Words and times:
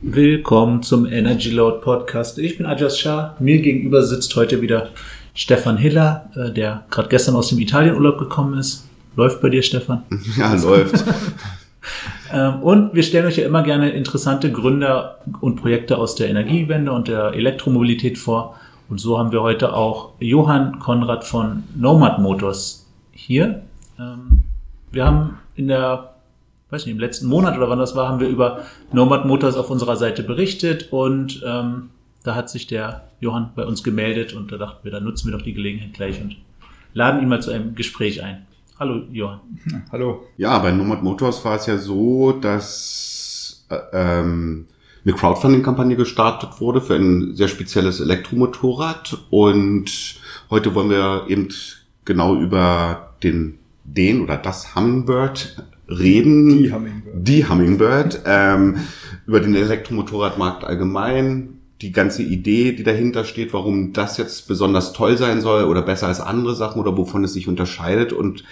Willkommen 0.00 0.84
zum 0.84 1.06
Energy 1.06 1.50
Load 1.50 1.80
Podcast. 1.80 2.38
Ich 2.38 2.56
bin 2.56 2.66
Ajas 2.66 3.00
Shah. 3.00 3.34
Mir 3.40 3.60
gegenüber 3.60 4.04
sitzt 4.04 4.36
heute 4.36 4.62
wieder 4.62 4.90
Stefan 5.34 5.76
Hiller, 5.76 6.30
äh, 6.36 6.52
der 6.52 6.84
gerade 6.88 7.08
gestern 7.08 7.34
aus 7.34 7.48
dem 7.48 7.58
Italienurlaub 7.58 8.16
gekommen 8.16 8.56
ist. 8.56 8.88
Läuft 9.16 9.40
bei 9.40 9.48
dir, 9.48 9.60
Stefan? 9.60 10.04
Ja, 10.38 10.54
läuft. 10.54 11.04
Ähm, 12.30 12.62
und 12.62 12.94
wir 12.94 13.02
stellen 13.02 13.24
euch 13.24 13.38
ja 13.38 13.46
immer 13.46 13.62
gerne 13.62 13.88
interessante 13.90 14.52
Gründer 14.52 15.20
und 15.40 15.56
Projekte 15.56 15.96
aus 15.96 16.16
der 16.16 16.28
Energiewende 16.28 16.92
und 16.92 17.08
der 17.08 17.32
Elektromobilität 17.32 18.18
vor. 18.18 18.56
Und 18.90 19.00
so 19.00 19.18
haben 19.18 19.32
wir 19.32 19.40
heute 19.40 19.72
auch 19.72 20.12
Johann 20.20 20.78
Konrad 20.80 21.24
von 21.24 21.62
Nomad 21.74 22.18
Motors 22.18 22.86
hier. 23.12 23.62
Ähm, 23.98 24.42
wir 24.92 25.06
haben 25.06 25.38
in 25.54 25.68
der, 25.68 26.16
weiß 26.70 26.86
nicht, 26.86 26.94
im 26.94 27.00
letzten 27.00 27.26
Monat 27.26 27.56
oder 27.56 27.68
wann 27.70 27.78
das 27.78 27.96
war, 27.96 28.08
haben 28.08 28.20
wir 28.20 28.28
über 28.28 28.62
Nomad 28.92 29.24
Motors 29.24 29.56
auf 29.56 29.70
unserer 29.70 29.96
Seite 29.96 30.22
berichtet 30.22 30.92
und 30.92 31.42
ähm, 31.46 31.90
da 32.24 32.34
hat 32.34 32.50
sich 32.50 32.66
der 32.66 33.08
Johann 33.20 33.50
bei 33.54 33.64
uns 33.64 33.82
gemeldet 33.82 34.34
und 34.34 34.52
da 34.52 34.58
dachten 34.58 34.84
wir, 34.84 34.92
da 34.92 35.00
nutzen 35.00 35.30
wir 35.30 35.36
doch 35.36 35.44
die 35.44 35.54
Gelegenheit 35.54 35.94
gleich 35.94 36.20
und 36.20 36.36
laden 36.92 37.22
ihn 37.22 37.28
mal 37.28 37.40
zu 37.40 37.50
einem 37.50 37.74
Gespräch 37.74 38.22
ein. 38.22 38.46
Hallo, 38.78 39.02
Johann. 39.10 39.40
Hallo. 39.92 40.26
Ja, 40.36 40.58
bei 40.58 40.70
Nomad 40.70 41.02
Motors 41.02 41.44
war 41.44 41.56
es 41.56 41.66
ja 41.66 41.78
so, 41.78 42.32
dass 42.32 43.64
äh, 43.70 43.78
ähm, 43.92 44.66
eine 45.04 45.14
Crowdfunding-Kampagne 45.14 45.96
gestartet 45.96 46.60
wurde 46.60 46.80
für 46.80 46.94
ein 46.94 47.34
sehr 47.34 47.48
spezielles 47.48 48.00
Elektromotorrad 48.00 49.16
und 49.30 49.90
heute 50.50 50.74
wollen 50.74 50.90
wir 50.90 51.24
eben 51.28 51.48
genau 52.04 52.36
über 52.36 53.14
den, 53.22 53.58
den 53.84 54.20
oder 54.22 54.36
das 54.36 54.74
Hummingbird 54.74 55.64
reden. 55.88 56.48
Die 56.58 56.72
Hummingbird. 56.72 57.28
Die 57.28 57.48
Hummingbird. 57.48 58.22
ähm, 58.26 58.76
über 59.26 59.40
den 59.40 59.54
Elektromotorradmarkt 59.54 60.64
allgemein, 60.64 61.60
die 61.82 61.92
ganze 61.92 62.22
Idee, 62.22 62.72
die 62.72 62.82
dahinter 62.82 63.24
steht, 63.24 63.52
warum 63.52 63.92
das 63.92 64.16
jetzt 64.16 64.48
besonders 64.48 64.92
toll 64.92 65.16
sein 65.16 65.40
soll 65.40 65.64
oder 65.64 65.82
besser 65.82 66.08
als 66.08 66.20
andere 66.20 66.56
Sachen 66.56 66.80
oder 66.80 66.96
wovon 66.96 67.24
es 67.24 67.34
sich 67.34 67.46
unterscheidet 67.46 68.12
und 68.12 68.44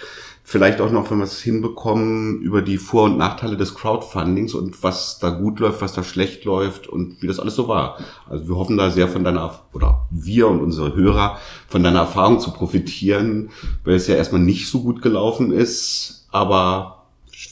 vielleicht 0.43 0.79
auch 0.79 0.91
noch, 0.91 1.11
wenn 1.11 1.17
wir 1.17 1.25
es 1.25 1.41
hinbekommen, 1.41 2.39
über 2.39 2.61
die 2.61 2.77
Vor- 2.77 3.03
und 3.03 3.17
Nachteile 3.17 3.57
des 3.57 3.75
Crowdfundings 3.75 4.53
und 4.53 4.81
was 4.81 5.19
da 5.19 5.31
gut 5.31 5.59
läuft, 5.59 5.81
was 5.81 5.91
da 5.91 6.03
schlecht 6.03 6.45
läuft 6.45 6.87
und 6.87 7.21
wie 7.21 7.27
das 7.27 7.39
alles 7.39 7.55
so 7.55 7.67
war. 7.67 7.97
Also 8.29 8.47
wir 8.47 8.55
hoffen 8.55 8.77
da 8.77 8.89
sehr 8.89 9.09
von 9.09 9.25
deiner, 9.25 9.59
oder 9.73 10.07
wir 10.09 10.47
und 10.47 10.61
unsere 10.61 10.95
Hörer, 10.95 11.37
von 11.67 11.83
deiner 11.83 11.99
Erfahrung 11.99 12.39
zu 12.39 12.51
profitieren, 12.51 13.49
weil 13.83 13.95
es 13.95 14.07
ja 14.07 14.15
erstmal 14.15 14.41
nicht 14.41 14.69
so 14.69 14.83
gut 14.83 15.01
gelaufen 15.01 15.51
ist, 15.51 16.27
aber 16.31 16.96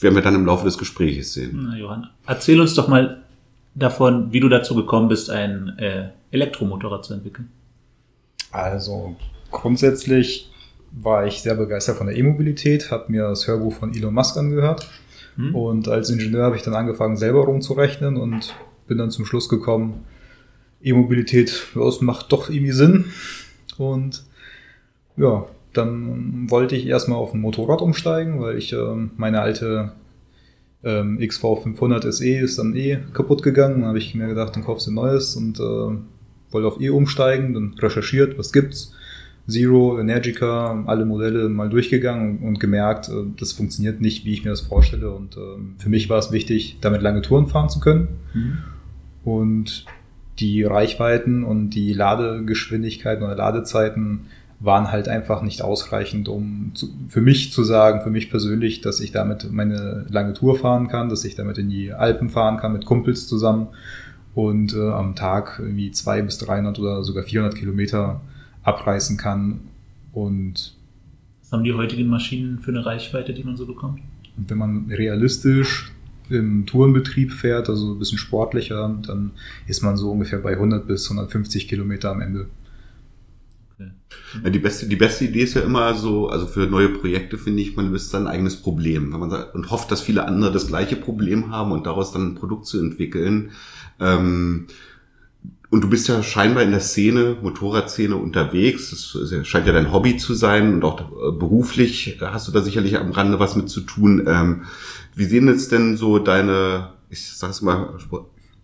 werden 0.00 0.14
wir 0.14 0.22
dann 0.22 0.34
im 0.34 0.46
Laufe 0.46 0.64
des 0.64 0.78
Gesprächs 0.78 1.32
sehen. 1.32 1.68
Na, 1.70 1.76
Johann, 1.76 2.08
erzähl 2.26 2.60
uns 2.60 2.74
doch 2.74 2.88
mal 2.88 3.22
davon, 3.74 4.32
wie 4.32 4.40
du 4.40 4.48
dazu 4.48 4.74
gekommen 4.74 5.08
bist, 5.08 5.30
ein 5.30 5.78
äh, 5.78 6.10
Elektromotorrad 6.30 7.04
zu 7.04 7.14
entwickeln. 7.14 7.50
Also 8.50 9.16
grundsätzlich 9.50 10.50
war 10.92 11.26
ich 11.26 11.42
sehr 11.42 11.54
begeistert 11.54 11.96
von 11.96 12.06
der 12.06 12.16
E-Mobilität, 12.16 12.90
habe 12.90 13.12
mir 13.12 13.28
das 13.28 13.46
Hörbuch 13.46 13.74
von 13.74 13.94
Elon 13.94 14.14
Musk 14.14 14.36
angehört 14.36 14.88
hm. 15.36 15.54
und 15.54 15.88
als 15.88 16.10
Ingenieur 16.10 16.44
habe 16.44 16.56
ich 16.56 16.62
dann 16.62 16.74
angefangen, 16.74 17.16
selber 17.16 17.44
rumzurechnen 17.44 18.16
und 18.16 18.54
bin 18.86 18.98
dann 18.98 19.10
zum 19.10 19.26
Schluss 19.26 19.48
gekommen, 19.48 20.04
E-Mobilität, 20.82 21.68
das 21.74 22.00
macht 22.00 22.32
doch 22.32 22.48
irgendwie 22.48 22.72
Sinn 22.72 23.06
und 23.76 24.24
ja, 25.16 25.46
dann 25.76 26.50
wollte 26.50 26.76
ich 26.76 26.86
erstmal 26.86 27.18
auf 27.18 27.34
ein 27.34 27.40
Motorrad 27.40 27.80
umsteigen, 27.80 28.40
weil 28.40 28.58
ich 28.58 28.72
äh, 28.72 28.94
meine 29.16 29.40
alte 29.40 29.92
ähm, 30.84 31.18
XV500 31.18 32.10
SE 32.12 32.38
ist 32.38 32.58
dann 32.58 32.76
eh 32.76 32.98
kaputt 33.12 33.42
gegangen. 33.42 33.80
Dann 33.80 33.88
habe 33.88 33.98
ich 33.98 34.14
mir 34.14 34.28
gedacht, 34.28 34.56
dann 34.56 34.64
kaufst 34.64 34.86
du 34.86 34.92
ein 34.92 34.94
neues 34.94 35.36
und 35.36 35.58
äh, 35.58 35.62
wollte 36.50 36.68
auf 36.68 36.80
E 36.80 36.90
umsteigen, 36.90 37.54
dann 37.54 37.74
recherchiert, 37.78 38.38
was 38.38 38.52
gibt's. 38.52 38.92
Zero, 39.48 40.00
Energica, 40.00 40.82
alle 40.86 41.04
Modelle 41.04 41.48
mal 41.48 41.68
durchgegangen 41.68 42.38
und 42.38 42.58
gemerkt, 42.58 43.08
äh, 43.08 43.24
das 43.38 43.52
funktioniert 43.52 44.00
nicht, 44.00 44.24
wie 44.24 44.32
ich 44.32 44.44
mir 44.44 44.50
das 44.50 44.62
vorstelle. 44.62 45.10
Und 45.10 45.36
äh, 45.36 45.58
für 45.78 45.88
mich 45.88 46.08
war 46.08 46.18
es 46.18 46.32
wichtig, 46.32 46.78
damit 46.80 47.02
lange 47.02 47.22
Touren 47.22 47.46
fahren 47.46 47.68
zu 47.68 47.80
können. 47.80 48.08
Mhm. 48.34 48.58
Und 49.24 49.86
die 50.38 50.64
Reichweiten 50.64 51.44
und 51.44 51.70
die 51.70 51.92
Ladegeschwindigkeiten 51.92 53.24
oder 53.24 53.34
Ladezeiten 53.34 54.26
waren 54.58 54.90
halt 54.90 55.08
einfach 55.08 55.42
nicht 55.42 55.62
ausreichend, 55.62 56.28
um 56.28 56.70
zu, 56.74 56.88
für 57.08 57.20
mich 57.20 57.52
zu 57.52 57.62
sagen, 57.62 58.00
für 58.02 58.10
mich 58.10 58.30
persönlich, 58.30 58.80
dass 58.80 59.00
ich 59.00 59.12
damit 59.12 59.50
meine 59.52 60.06
lange 60.08 60.32
Tour 60.32 60.58
fahren 60.58 60.88
kann, 60.88 61.08
dass 61.08 61.24
ich 61.24 61.34
damit 61.34 61.58
in 61.58 61.68
die 61.68 61.92
Alpen 61.92 62.30
fahren 62.30 62.56
kann 62.56 62.72
mit 62.72 62.86
Kumpels 62.86 63.28
zusammen 63.28 63.68
und 64.34 64.74
äh, 64.74 64.90
am 64.90 65.14
Tag 65.14 65.58
irgendwie 65.58 65.90
zwei 65.90 66.22
bis 66.22 66.38
300 66.38 66.78
oder 66.78 67.02
sogar 67.04 67.24
400 67.24 67.54
Kilometer 67.54 68.20
abreißen 68.62 69.16
kann. 69.16 69.60
Und 70.12 70.74
was 71.42 71.52
haben 71.52 71.64
die 71.64 71.74
heutigen 71.74 72.08
Maschinen 72.08 72.58
für 72.58 72.70
eine 72.70 72.84
Reichweite, 72.84 73.34
die 73.34 73.44
man 73.44 73.56
so 73.56 73.66
bekommt? 73.66 74.00
Und 74.36 74.50
wenn 74.50 74.58
man 74.58 74.90
realistisch 74.90 75.92
im 76.28 76.66
Tourenbetrieb 76.66 77.32
fährt, 77.32 77.68
also 77.68 77.92
ein 77.92 77.98
bisschen 77.98 78.18
sportlicher, 78.18 78.94
dann 79.06 79.30
ist 79.66 79.82
man 79.82 79.96
so 79.96 80.10
ungefähr 80.10 80.40
bei 80.40 80.52
100 80.52 80.86
bis 80.86 81.10
150 81.10 81.68
Kilometer 81.68 82.10
am 82.10 82.20
Ende. 82.20 82.46
Ja, 83.78 84.50
die 84.50 84.58
beste, 84.58 84.86
die 84.86 84.96
beste 84.96 85.24
Idee 85.24 85.42
ist 85.42 85.54
ja 85.54 85.62
immer 85.62 85.94
so, 85.94 86.28
also 86.28 86.46
für 86.46 86.66
neue 86.66 86.88
Projekte 86.88 87.36
finde 87.36 87.62
ich, 87.62 87.76
man 87.76 87.90
löst 87.90 88.10
sein 88.10 88.26
eigenes 88.26 88.56
Problem. 88.56 89.12
Wenn 89.12 89.20
man 89.20 89.30
sagt, 89.30 89.54
und 89.54 89.70
hofft, 89.70 89.90
dass 89.90 90.00
viele 90.00 90.26
andere 90.26 90.52
das 90.52 90.66
gleiche 90.66 90.96
Problem 90.96 91.50
haben 91.50 91.72
und 91.72 91.86
daraus 91.86 92.12
dann 92.12 92.28
ein 92.28 92.34
Produkt 92.34 92.66
zu 92.66 92.78
entwickeln. 92.78 93.50
Ähm, 94.00 94.66
und 95.68 95.82
du 95.82 95.90
bist 95.90 96.08
ja 96.08 96.22
scheinbar 96.22 96.62
in 96.62 96.70
der 96.70 96.80
Szene, 96.80 97.36
Motorradszene 97.42 98.16
unterwegs. 98.16 98.90
Das 98.90 99.46
scheint 99.46 99.66
ja 99.66 99.72
dein 99.72 99.92
Hobby 99.92 100.16
zu 100.16 100.32
sein 100.34 100.74
und 100.74 100.84
auch 100.84 101.00
äh, 101.00 101.32
beruflich 101.32 102.18
hast 102.20 102.48
du 102.48 102.52
da 102.52 102.62
sicherlich 102.62 102.96
am 102.98 103.10
Rande 103.10 103.40
was 103.40 103.56
mit 103.56 103.68
zu 103.68 103.80
tun. 103.80 104.24
Ähm, 104.26 104.62
wie 105.14 105.24
sehen 105.24 105.48
jetzt 105.48 105.72
denn 105.72 105.96
so 105.96 106.18
deine, 106.18 106.92
ich 107.10 107.36
sag's 107.36 107.62
mal, 107.62 107.94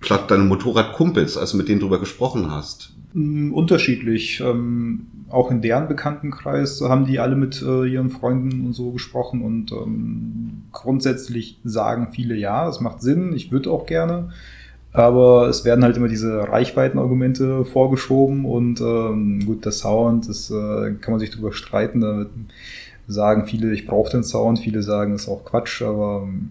platt 0.02 0.30
deine 0.30 0.44
Motorradkumpels, 0.44 1.38
also 1.38 1.56
mit 1.56 1.68
denen 1.68 1.80
drüber 1.80 1.98
gesprochen 1.98 2.50
hast? 2.50 2.92
Mm, 3.14 3.52
unterschiedlich. 3.52 4.40
Ähm, 4.40 5.06
auch 5.30 5.50
in 5.50 5.62
deren 5.62 5.88
Bekanntenkreis 5.88 6.82
haben 6.82 7.06
die 7.06 7.18
alle 7.18 7.36
mit 7.36 7.62
äh, 7.62 7.86
ihren 7.86 8.10
Freunden 8.10 8.66
und 8.66 8.74
so 8.74 8.90
gesprochen 8.90 9.40
und 9.42 9.72
ähm, 9.72 10.64
grundsätzlich 10.72 11.58
sagen 11.64 12.08
viele 12.12 12.34
ja, 12.34 12.68
es 12.68 12.80
macht 12.80 13.00
Sinn, 13.00 13.32
ich 13.34 13.50
würde 13.50 13.70
auch 13.70 13.86
gerne. 13.86 14.30
Aber 14.92 15.48
es 15.48 15.64
werden 15.64 15.84
halt 15.84 15.96
immer 15.96 16.08
diese 16.08 16.48
Reichweitenargumente 16.48 17.64
vorgeschoben 17.64 18.44
und 18.44 18.82
ähm, 18.82 19.40
gut, 19.46 19.64
der 19.64 19.72
Sound, 19.72 20.28
das 20.28 20.50
äh, 20.50 20.92
kann 21.00 21.12
man 21.12 21.18
sich 21.18 21.30
drüber 21.30 21.52
streiten. 21.52 22.02
Da 22.02 22.26
sagen 23.08 23.46
viele, 23.46 23.72
ich 23.72 23.86
brauche 23.86 24.10
den 24.10 24.22
Sound, 24.22 24.58
viele 24.58 24.82
sagen, 24.82 25.12
das 25.12 25.22
ist 25.22 25.28
auch 25.28 25.46
Quatsch, 25.46 25.80
aber 25.80 26.24
ähm, 26.26 26.50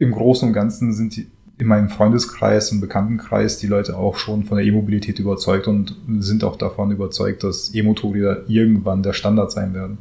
im 0.00 0.10
Großen 0.10 0.48
und 0.48 0.54
Ganzen 0.54 0.92
sind 0.92 1.14
die, 1.14 1.28
in 1.60 1.68
meinem 1.68 1.88
Freundeskreis 1.88 2.72
und 2.72 2.80
Bekanntenkreis 2.80 3.58
die 3.58 3.66
Leute 3.66 3.96
auch 3.96 4.16
schon 4.16 4.44
von 4.44 4.56
der 4.58 4.66
E-Mobilität 4.66 5.18
überzeugt 5.18 5.68
und 5.68 5.96
sind 6.18 6.44
auch 6.44 6.56
davon 6.56 6.90
überzeugt, 6.90 7.44
dass 7.44 7.74
E-Motorräder 7.74 8.48
irgendwann 8.48 9.02
der 9.02 9.12
Standard 9.12 9.52
sein 9.52 9.74
werden. 9.74 9.98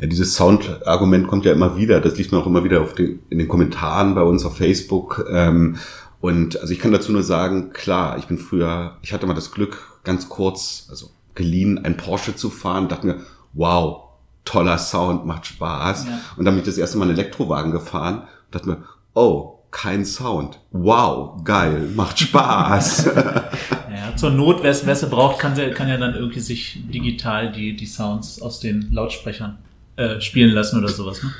Ja, 0.00 0.06
dieses 0.06 0.34
Sound-Argument 0.34 1.26
kommt 1.26 1.44
ja 1.44 1.52
immer 1.52 1.76
wieder. 1.76 2.00
Das 2.00 2.16
liest 2.16 2.32
man 2.32 2.40
auch 2.40 2.46
immer 2.46 2.64
wieder 2.64 2.82
auf 2.82 2.94
den, 2.94 3.20
in 3.30 3.38
den 3.38 3.48
Kommentaren 3.48 4.14
bei 4.14 4.22
uns 4.22 4.44
auf 4.44 4.56
Facebook. 4.56 5.26
Ähm, 5.30 5.76
und 6.20 6.60
also 6.60 6.72
ich 6.72 6.78
kann 6.78 6.92
dazu 6.92 7.12
nur 7.12 7.22
sagen, 7.22 7.70
klar, 7.70 8.18
ich 8.18 8.26
bin 8.26 8.38
früher, 8.38 8.96
ich 9.02 9.12
hatte 9.12 9.26
mal 9.26 9.34
das 9.34 9.52
Glück, 9.52 10.00
ganz 10.04 10.28
kurz, 10.28 10.86
also 10.90 11.10
geliehen, 11.34 11.84
ein 11.84 11.96
Porsche 11.96 12.36
zu 12.36 12.50
fahren, 12.50 12.88
dachte 12.88 13.06
mir, 13.06 13.20
wow, 13.52 14.04
toller 14.44 14.78
Sound, 14.78 15.26
macht 15.26 15.46
Spaß. 15.46 16.06
Ja. 16.06 16.20
Und 16.36 16.44
dann 16.44 16.54
bin 16.54 16.60
ich 16.60 16.66
das 16.66 16.78
erste 16.78 16.98
Mal 16.98 17.08
einen 17.08 17.18
Elektrowagen 17.18 17.72
gefahren, 17.72 18.22
dachte 18.50 18.68
mir, 18.68 18.84
oh, 19.14 19.53
kein 19.74 20.04
Sound. 20.04 20.60
Wow, 20.70 21.42
geil, 21.44 21.88
macht 21.94 22.20
Spaß. 22.20 23.06
ja, 23.14 24.16
zur 24.16 24.30
Not, 24.30 24.62
wer 24.62 24.70
es 24.70 25.10
braucht, 25.10 25.40
kann, 25.40 25.54
kann 25.74 25.88
ja 25.88 25.96
dann 25.98 26.14
irgendwie 26.14 26.40
sich 26.40 26.80
digital 26.90 27.50
die, 27.50 27.76
die 27.76 27.84
Sounds 27.84 28.40
aus 28.40 28.60
den 28.60 28.92
Lautsprechern 28.92 29.58
äh, 29.96 30.20
spielen 30.20 30.52
lassen 30.52 30.78
oder 30.78 30.88
sowas. 30.88 31.22
Ne? 31.22 31.30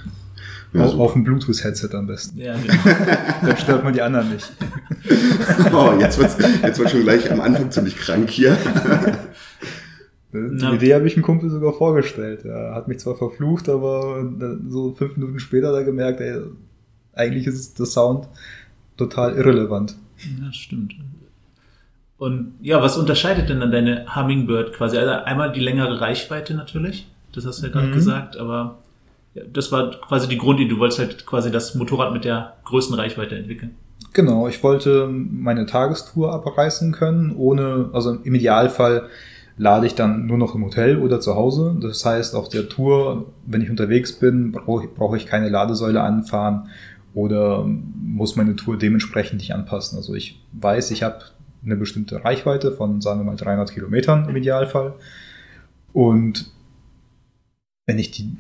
Ja, 0.73 0.85
auf, 0.85 0.99
auf 0.99 1.13
dem 1.13 1.23
Bluetooth-Headset 1.23 1.91
am 1.95 2.09
besten. 2.09 2.41
Ja, 2.41 2.57
genau. 2.57 2.75
Dann 3.47 3.57
stört 3.57 3.85
man 3.85 3.93
die 3.93 4.03
anderen 4.03 4.33
nicht. 4.33 4.53
oh, 5.73 5.93
jetzt 6.01 6.19
wird 6.19 6.31
jetzt 6.65 6.79
wird's 6.81 6.91
schon 6.91 7.03
gleich 7.05 7.31
am 7.31 7.41
Anfang 7.41 7.71
ziemlich 7.71 7.97
krank 7.97 8.29
hier. 8.29 8.59
Die 10.33 10.39
Na. 10.51 10.73
Idee 10.73 10.95
habe 10.95 11.07
ich 11.07 11.15
einem 11.15 11.23
Kumpel 11.23 11.49
sogar 11.49 11.73
vorgestellt. 11.73 12.45
Er 12.45 12.75
hat 12.75 12.89
mich 12.89 12.99
zwar 12.99 13.15
verflucht, 13.15 13.69
aber 13.69 14.29
so 14.69 14.93
fünf 14.93 15.17
Minuten 15.17 15.39
später 15.39 15.69
hat 15.69 15.77
er 15.77 15.85
gemerkt, 15.85 16.21
ey, 16.21 16.41
eigentlich 17.15 17.47
ist 17.47 17.79
der 17.79 17.87
Sound 17.87 18.29
total 18.97 19.35
irrelevant. 19.35 19.97
Ja, 20.19 20.53
stimmt. 20.53 20.95
Und 22.19 22.55
ja, 22.63 22.81
was 22.81 22.97
unterscheidet 22.97 23.49
denn 23.49 23.61
dann 23.61 23.73
deine 23.73 24.07
Hummingbird 24.15 24.73
quasi? 24.73 24.97
Also 24.97 25.13
einmal 25.25 25.53
die 25.53 25.61
längere 25.61 26.01
Reichweite 26.01 26.55
natürlich, 26.55 27.07
das 27.33 27.45
hast 27.45 27.63
du 27.63 27.67
ja 27.67 27.73
gerade 27.73 27.89
mhm. 27.89 27.93
gesagt, 27.93 28.37
aber 28.37 28.79
das 29.53 29.73
war 29.73 29.91
quasi 29.91 30.29
die 30.29 30.39
Grundidee. 30.39 30.71
Du 30.71 30.79
wolltest 30.79 31.01
halt 31.01 31.27
quasi 31.27 31.51
das 31.51 31.75
Motorrad 31.75 32.13
mit 32.13 32.25
der 32.25 32.55
größten 32.65 32.97
Reichweite 32.97 33.37
entwickeln. 33.37 33.75
Genau, 34.13 34.47
ich 34.47 34.63
wollte 34.63 35.09
meine 35.09 35.67
Tagestour 35.67 36.33
abreißen 36.33 36.93
können, 36.93 37.35
ohne, 37.37 37.91
also 37.93 38.13
im 38.13 38.35
Idealfall 38.35 39.09
lade 39.57 39.87
ich 39.87 39.95
dann 39.95 40.27
nur 40.27 40.39
noch 40.39 40.55
im 40.55 40.65
Hotel 40.65 40.99
oder 40.99 41.21
zu 41.21 41.35
Hause. 41.35 41.77
Das 41.81 42.05
heißt, 42.05 42.37
auf 42.37 42.49
der 42.49 42.69
Tour, 42.69 43.27
wenn 43.45 43.61
ich 43.61 43.71
unterwegs 43.71 44.13
bin, 44.13 44.53
brauche 44.53 44.87
brauch 44.87 45.15
ich 45.15 45.27
keine 45.27 45.49
Ladesäule 45.49 46.01
anfahren 46.01 46.69
oder 47.15 47.65
muss 47.65 48.37
meine 48.37 48.57
Tour 48.57 48.77
dementsprechend 48.77 49.39
nicht 49.39 49.55
anpassen. 49.55 49.97
Also 49.97 50.15
ich 50.15 50.43
weiß, 50.53 50.91
ich 50.91 51.03
habe 51.03 51.21
eine 51.65 51.77
bestimmte 51.77 52.25
Reichweite 52.25 52.73
von, 52.73 53.01
sagen 53.01 53.21
wir 53.21 53.25
mal, 53.25 53.37
300 53.37 53.73
Kilometern 53.73 54.29
im 54.29 54.37
Idealfall. 54.37 54.95
Und 55.93 56.51
wenn 57.87 57.99
ich 57.99 58.11
die 58.11 58.37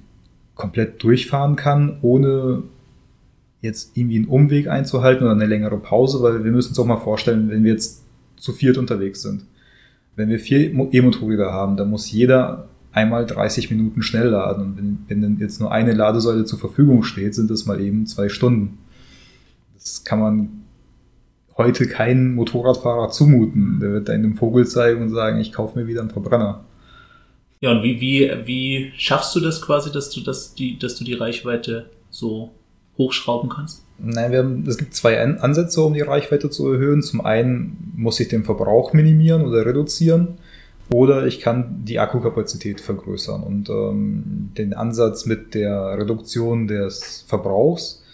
komplett 0.54 1.02
durchfahren 1.02 1.56
kann, 1.56 1.98
ohne 2.02 2.64
jetzt 3.60 3.96
irgendwie 3.96 4.16
einen 4.16 4.26
Umweg 4.26 4.68
einzuhalten 4.68 5.24
oder 5.24 5.32
eine 5.32 5.46
längere 5.46 5.78
Pause, 5.78 6.22
weil 6.22 6.44
wir 6.44 6.52
müssen 6.52 6.70
uns 6.70 6.78
auch 6.78 6.86
mal 6.86 6.98
vorstellen, 6.98 7.48
wenn 7.48 7.64
wir 7.64 7.72
jetzt 7.72 8.04
zu 8.36 8.52
viert 8.52 8.76
unterwegs 8.76 9.22
sind. 9.22 9.46
Wenn 10.16 10.28
wir 10.28 10.38
vier 10.38 10.72
E-Motorräder 10.72 11.50
haben, 11.52 11.76
dann 11.76 11.90
muss 11.90 12.10
jeder 12.10 12.68
einmal 12.94 13.26
30 13.26 13.70
Minuten 13.70 14.02
schnell 14.02 14.29
laden. 14.29 14.64
Und 14.64 14.76
wenn, 14.79 14.99
wenn 15.08 15.20
dann 15.20 15.38
jetzt 15.38 15.61
nur 15.61 15.73
eine 15.73 15.93
Ladesäule 15.93 16.44
zur 16.44 16.58
Verfügung 16.58 17.02
steht, 17.02 17.35
sind 17.35 17.50
das 17.50 17.67
mal 17.67 17.81
eben 17.81 18.06
zwei 18.06 18.29
Stunden. 18.29 18.79
Das 19.75 20.05
kann 20.05 20.20
man 20.20 20.49
heute 21.58 21.87
keinen 21.87 22.35
Motorradfahrer 22.35 23.11
zumuten. 23.11 23.81
Der 23.81 23.93
wird 23.93 24.11
einem 24.11 24.37
Vogel 24.37 24.67
zeigen 24.67 25.02
und 25.02 25.11
sagen, 25.11 25.41
ich 25.41 25.52
kaufe 25.52 25.79
mir 25.79 25.87
wieder 25.87 26.00
einen 26.00 26.11
Verbrenner. 26.11 26.64
Ja, 27.61 27.73
und 27.73 27.82
wie, 27.82 28.00
wie, 28.00 28.31
wie 28.44 28.93
schaffst 28.96 29.35
du 29.35 29.41
das 29.41 29.61
quasi, 29.61 29.91
dass 29.91 30.11
du 30.11 30.20
das, 30.20 30.55
die, 30.55 30.79
dass 30.79 30.96
du 30.96 31.05
die 31.05 31.14
Reichweite 31.14 31.91
so 32.11 32.52
hochschrauben 32.96 33.50
kannst? 33.50 33.85
Nein, 33.99 34.32
wir 34.32 34.38
haben, 34.41 34.64
es 34.67 34.76
gibt 34.76 34.94
zwei 34.94 35.20
Ansätze, 35.20 35.82
um 35.82 35.94
die 35.94 36.00
Reichweite 36.00 36.50
zu 36.50 36.70
erhöhen. 36.70 37.02
Zum 37.02 37.20
einen 37.23 37.93
muss 37.96 38.20
ich 38.20 38.29
den 38.29 38.44
Verbrauch 38.44 38.93
minimieren 38.93 39.43
oder 39.43 39.64
reduzieren. 39.67 40.38
Oder 40.94 41.26
ich 41.26 41.41
kann 41.41 41.85
die 41.85 41.99
Akkukapazität 41.99 42.81
vergrößern. 42.81 43.43
Und 43.43 43.69
ähm, 43.69 44.52
den 44.56 44.75
Ansatz 44.75 45.26
mit 45.26 45.52
der 45.55 45.99
Reduktion 45.99 46.69
des 46.69 47.25
Verbrauchs, 47.26 48.05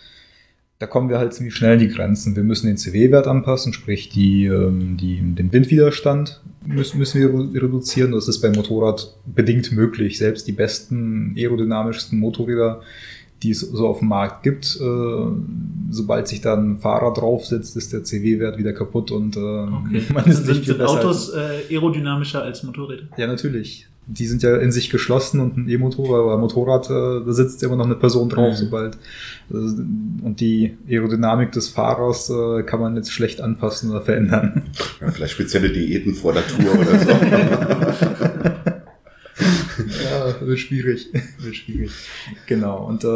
da 0.78 0.86
kommen 0.86 1.10
wir 1.10 1.18
halt 1.18 1.34
ziemlich 1.34 1.54
schnell 1.54 1.74
in 1.74 1.80
die 1.80 1.94
Grenzen. 1.94 2.36
Wir 2.36 2.42
müssen 2.42 2.68
den 2.68 2.78
CW-Wert 2.78 3.26
anpassen, 3.26 3.74
sprich 3.74 4.08
die, 4.08 4.46
ähm, 4.46 4.96
die, 4.96 5.20
den 5.20 5.52
Windwiderstand 5.52 6.40
müssen, 6.64 6.96
müssen 6.96 7.20
wir 7.20 7.62
reduzieren. 7.62 8.12
Das 8.12 8.28
ist 8.28 8.40
beim 8.40 8.52
Motorrad 8.52 9.14
bedingt 9.26 9.72
möglich. 9.72 10.16
Selbst 10.16 10.48
die 10.48 10.52
besten 10.52 11.34
aerodynamischsten 11.36 12.18
Motorräder 12.18 12.80
die 13.42 13.50
es 13.50 13.60
so 13.60 13.86
auf 13.88 14.00
dem 14.00 14.08
Markt 14.08 14.42
gibt. 14.42 14.78
Äh, 14.80 15.26
sobald 15.90 16.28
sich 16.28 16.40
dann 16.40 16.72
ein 16.72 16.78
Fahrer 16.78 17.12
draufsetzt, 17.12 17.76
ist 17.76 17.92
der 17.92 18.04
CW-Wert 18.04 18.58
wieder 18.58 18.72
kaputt 18.72 19.10
und 19.10 19.36
äh, 19.36 19.40
okay. 19.40 20.02
man 20.12 20.24
ist 20.26 20.44
sind, 20.44 20.58
nicht 20.58 20.66
sind 20.66 20.82
Autos 20.82 21.32
äh, 21.32 21.74
aerodynamischer 21.74 22.42
als 22.42 22.62
Motorräder? 22.62 23.04
Ja, 23.16 23.26
natürlich. 23.26 23.86
Die 24.06 24.26
sind 24.26 24.42
ja 24.42 24.56
in 24.56 24.72
sich 24.72 24.90
geschlossen 24.90 25.40
und 25.40 25.56
ein 25.56 25.68
E-Motor, 25.68 26.18
aber 26.18 26.36
Motorrad, 26.36 26.90
äh, 26.90 27.24
da 27.24 27.32
sitzt 27.32 27.62
immer 27.62 27.76
noch 27.76 27.84
eine 27.84 27.94
Person 27.94 28.28
drauf, 28.28 28.54
mhm. 28.54 28.56
sobald. 28.56 28.98
Äh, 29.50 29.54
und 29.54 30.36
die 30.40 30.76
Aerodynamik 30.88 31.52
des 31.52 31.68
Fahrers 31.68 32.28
äh, 32.28 32.62
kann 32.64 32.80
man 32.80 32.96
jetzt 32.96 33.12
schlecht 33.12 33.40
anpassen 33.40 33.90
oder 33.90 34.00
verändern. 34.00 34.64
Ja, 35.00 35.10
vielleicht 35.10 35.34
spezielle 35.34 35.70
Diäten 35.70 36.14
vor 36.14 36.32
der 36.32 36.46
Tour 36.46 36.74
oder 36.78 36.98
so. 36.98 38.49
wird 40.46 40.58
schwierig. 40.58 41.10
wird 41.38 41.56
schwierig. 41.56 41.90
Genau. 42.46 42.84
Und 42.86 43.04
äh, 43.04 43.08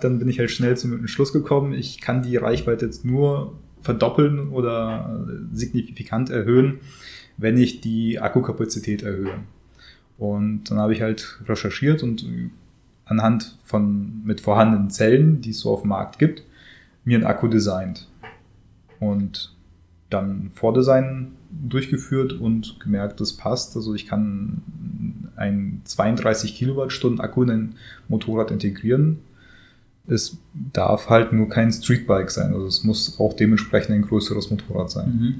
dann 0.00 0.18
bin 0.18 0.28
ich 0.28 0.38
halt 0.38 0.50
schnell 0.50 0.76
zum 0.76 1.06
Schluss 1.06 1.32
gekommen, 1.32 1.72
ich 1.72 2.00
kann 2.00 2.22
die 2.22 2.36
Reichweite 2.36 2.86
jetzt 2.86 3.04
nur 3.04 3.58
verdoppeln 3.80 4.48
oder 4.48 5.26
signifikant 5.52 6.30
erhöhen, 6.30 6.80
wenn 7.36 7.58
ich 7.58 7.80
die 7.80 8.18
Akkukapazität 8.18 9.02
erhöhe. 9.02 9.40
Und 10.16 10.70
dann 10.70 10.78
habe 10.78 10.92
ich 10.92 11.02
halt 11.02 11.40
recherchiert 11.46 12.02
und 12.02 12.24
anhand 13.04 13.58
von 13.64 14.22
mit 14.24 14.40
vorhandenen 14.40 14.90
Zellen, 14.90 15.40
die 15.40 15.50
es 15.50 15.60
so 15.60 15.72
auf 15.72 15.82
dem 15.82 15.90
Markt 15.90 16.18
gibt, 16.18 16.44
mir 17.04 17.18
einen 17.18 17.26
Akku 17.26 17.48
designt. 17.48 18.08
Und 19.00 19.54
dann 20.08 20.50
Vordesign 20.54 21.32
durchgeführt 21.62 22.32
und 22.32 22.80
gemerkt, 22.80 23.20
das 23.20 23.32
passt. 23.32 23.76
Also 23.76 23.94
ich 23.94 24.06
kann 24.06 24.62
ein 25.36 25.82
32 25.84 26.54
Kilowattstunden 26.54 27.20
Akku 27.20 27.42
in 27.42 27.50
ein 27.50 27.74
Motorrad 28.08 28.50
integrieren. 28.50 29.20
Es 30.06 30.36
darf 30.72 31.08
halt 31.08 31.32
nur 31.32 31.48
kein 31.48 31.72
Streetbike 31.72 32.30
sein. 32.30 32.52
Also 32.52 32.66
es 32.66 32.84
muss 32.84 33.18
auch 33.18 33.34
dementsprechend 33.34 33.94
ein 33.94 34.02
größeres 34.02 34.50
Motorrad 34.50 34.90
sein. 34.90 35.08
Mhm. 35.08 35.34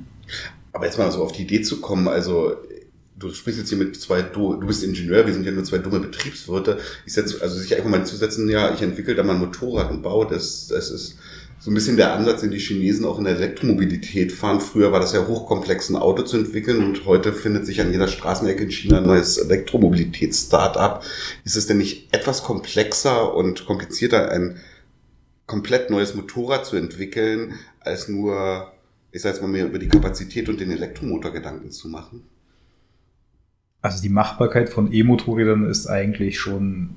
Aber 0.72 0.86
jetzt 0.86 0.98
mal 0.98 1.10
so 1.10 1.22
auf 1.22 1.32
die 1.32 1.42
Idee 1.42 1.62
zu 1.62 1.80
kommen, 1.80 2.08
also 2.08 2.56
du 3.16 3.32
sprichst 3.32 3.60
jetzt 3.60 3.68
hier 3.68 3.78
mit 3.78 4.00
zwei, 4.00 4.22
du, 4.22 4.54
du 4.54 4.66
bist 4.66 4.82
Ingenieur, 4.82 5.26
wir 5.26 5.32
sind 5.32 5.46
ja 5.46 5.52
nur 5.52 5.64
zwei 5.64 5.78
dumme 5.78 6.00
Betriebswirte. 6.00 6.78
Ich 7.06 7.12
setze, 7.12 7.40
also 7.42 7.56
sich 7.56 7.74
einfach 7.76 7.90
mal 7.90 8.04
zusetzen, 8.04 8.48
ja, 8.48 8.72
ich 8.74 8.82
entwickle 8.82 9.14
da 9.14 9.22
mal 9.22 9.34
ein 9.34 9.40
Motorrad 9.40 9.90
und 9.90 10.02
baue 10.02 10.26
das, 10.26 10.68
das 10.68 10.90
ist, 10.90 11.18
so 11.64 11.70
ein 11.70 11.74
bisschen 11.74 11.96
der 11.96 12.12
Ansatz, 12.12 12.42
den 12.42 12.50
die 12.50 12.58
Chinesen 12.58 13.06
auch 13.06 13.16
in 13.16 13.24
der 13.24 13.36
Elektromobilität 13.36 14.32
fahren. 14.32 14.60
Früher 14.60 14.92
war 14.92 15.00
das 15.00 15.14
ja 15.14 15.26
hochkomplex, 15.26 15.88
ein 15.88 15.96
Auto 15.96 16.22
zu 16.22 16.36
entwickeln 16.36 16.84
und 16.84 17.06
heute 17.06 17.32
findet 17.32 17.64
sich 17.64 17.80
an 17.80 17.90
jeder 17.90 18.06
Straßenecke 18.06 18.64
in 18.64 18.70
China 18.70 18.98
ein 18.98 19.06
neues 19.06 19.38
Elektromobilitäts-Startup. 19.38 21.02
Ist 21.42 21.56
es 21.56 21.66
denn 21.66 21.78
nicht 21.78 22.14
etwas 22.14 22.42
komplexer 22.42 23.34
und 23.34 23.64
komplizierter, 23.64 24.30
ein 24.30 24.58
komplett 25.46 25.88
neues 25.88 26.14
Motorrad 26.14 26.66
zu 26.66 26.76
entwickeln, 26.76 27.54
als 27.80 28.08
nur, 28.08 28.70
ich 29.10 29.22
sag 29.22 29.30
jetzt 29.32 29.40
mal, 29.40 29.48
mehr 29.48 29.64
über 29.64 29.78
die 29.78 29.88
Kapazität 29.88 30.50
und 30.50 30.60
den 30.60 30.70
Elektromotor 30.70 31.30
Gedanken 31.30 31.70
zu 31.70 31.88
machen? 31.88 32.24
Also 33.80 34.02
die 34.02 34.10
Machbarkeit 34.10 34.68
von 34.68 34.92
E-Motorrädern 34.92 35.64
ist 35.70 35.86
eigentlich 35.86 36.38
schon 36.38 36.96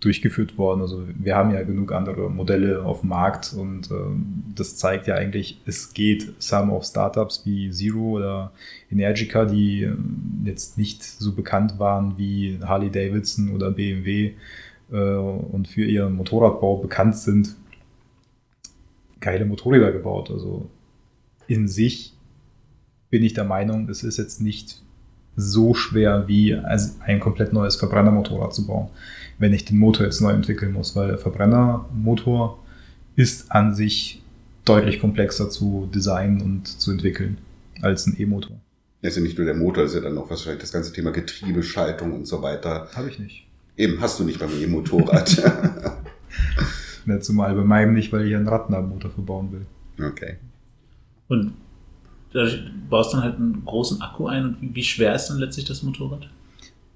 durchgeführt 0.00 0.56
worden. 0.58 0.80
Also 0.80 1.04
wir 1.18 1.34
haben 1.34 1.52
ja 1.52 1.62
genug 1.62 1.92
andere 1.92 2.30
Modelle 2.30 2.84
auf 2.84 3.00
dem 3.00 3.08
Markt 3.08 3.52
und 3.52 3.90
ähm, 3.90 4.44
das 4.54 4.76
zeigt 4.76 5.08
ja 5.08 5.16
eigentlich, 5.16 5.60
es 5.66 5.92
geht. 5.92 6.34
Es 6.38 6.52
haben 6.52 6.70
auch 6.70 6.84
Startups 6.84 7.44
wie 7.44 7.70
Zero 7.70 8.18
oder 8.18 8.52
Energica, 8.90 9.44
die 9.44 9.82
äh, 9.82 9.96
jetzt 10.44 10.78
nicht 10.78 11.02
so 11.02 11.32
bekannt 11.32 11.78
waren 11.78 12.16
wie 12.16 12.60
Harley 12.62 12.90
Davidson 12.90 13.50
oder 13.50 13.72
BMW 13.72 14.34
äh, 14.92 14.96
und 14.96 15.66
für 15.66 15.84
ihren 15.84 16.14
Motorradbau 16.14 16.76
bekannt 16.76 17.16
sind, 17.16 17.56
geile 19.20 19.46
Motorräder 19.46 19.90
gebaut. 19.90 20.30
Also 20.30 20.70
in 21.48 21.66
sich 21.66 22.14
bin 23.10 23.24
ich 23.24 23.34
der 23.34 23.44
Meinung, 23.44 23.88
es 23.88 24.04
ist 24.04 24.18
jetzt 24.18 24.40
nicht 24.40 24.80
so 25.40 25.72
schwer 25.72 26.24
wie 26.26 26.54
ein 26.54 27.20
komplett 27.20 27.52
neues 27.52 27.76
Verbrennermotorrad 27.76 28.52
zu 28.52 28.66
bauen 28.66 28.88
wenn 29.38 29.52
ich 29.52 29.64
den 29.64 29.78
Motor 29.78 30.06
jetzt 30.06 30.20
neu 30.20 30.32
entwickeln 30.32 30.72
muss, 30.72 30.94
weil 30.96 31.08
der 31.08 31.18
Verbrennermotor 31.18 32.58
ist 33.16 33.50
an 33.50 33.74
sich 33.74 34.22
deutlich 34.64 35.00
komplexer 35.00 35.48
zu 35.48 35.88
designen 35.94 36.42
und 36.42 36.66
zu 36.66 36.90
entwickeln 36.90 37.38
als 37.80 38.06
ein 38.06 38.16
E-Motor. 38.18 38.60
ist 39.00 39.16
ja 39.16 39.22
nicht 39.22 39.38
nur 39.38 39.46
der 39.46 39.54
Motor, 39.54 39.84
ist 39.84 39.94
ja 39.94 40.00
dann 40.00 40.18
auch 40.18 40.28
wahrscheinlich 40.28 40.60
das 40.60 40.72
ganze 40.72 40.92
Thema 40.92 41.12
Getriebe, 41.12 41.62
Schaltung 41.62 42.12
und 42.12 42.26
so 42.26 42.42
weiter. 42.42 42.88
Habe 42.94 43.08
ich 43.08 43.18
nicht. 43.18 43.46
Eben, 43.76 44.00
hast 44.00 44.18
du 44.18 44.24
nicht 44.24 44.40
beim 44.40 44.50
E-Motorrad. 44.60 45.36
ja, 47.06 47.20
zumal 47.20 47.54
bei 47.54 47.64
meinem 47.64 47.94
nicht, 47.94 48.12
weil 48.12 48.26
ich 48.26 48.34
einen 48.34 48.48
Radnabenmotor 48.48 49.10
verbauen 49.10 49.52
will. 49.52 50.04
Okay. 50.04 50.36
Und 51.28 51.54
da 52.32 52.46
baust 52.90 53.14
dann 53.14 53.22
halt 53.22 53.36
einen 53.36 53.64
großen 53.64 54.02
Akku 54.02 54.26
ein 54.26 54.44
und 54.44 54.74
wie 54.74 54.82
schwer 54.82 55.14
ist 55.14 55.28
dann 55.28 55.38
letztlich 55.38 55.66
das 55.66 55.82
Motorrad? 55.82 56.28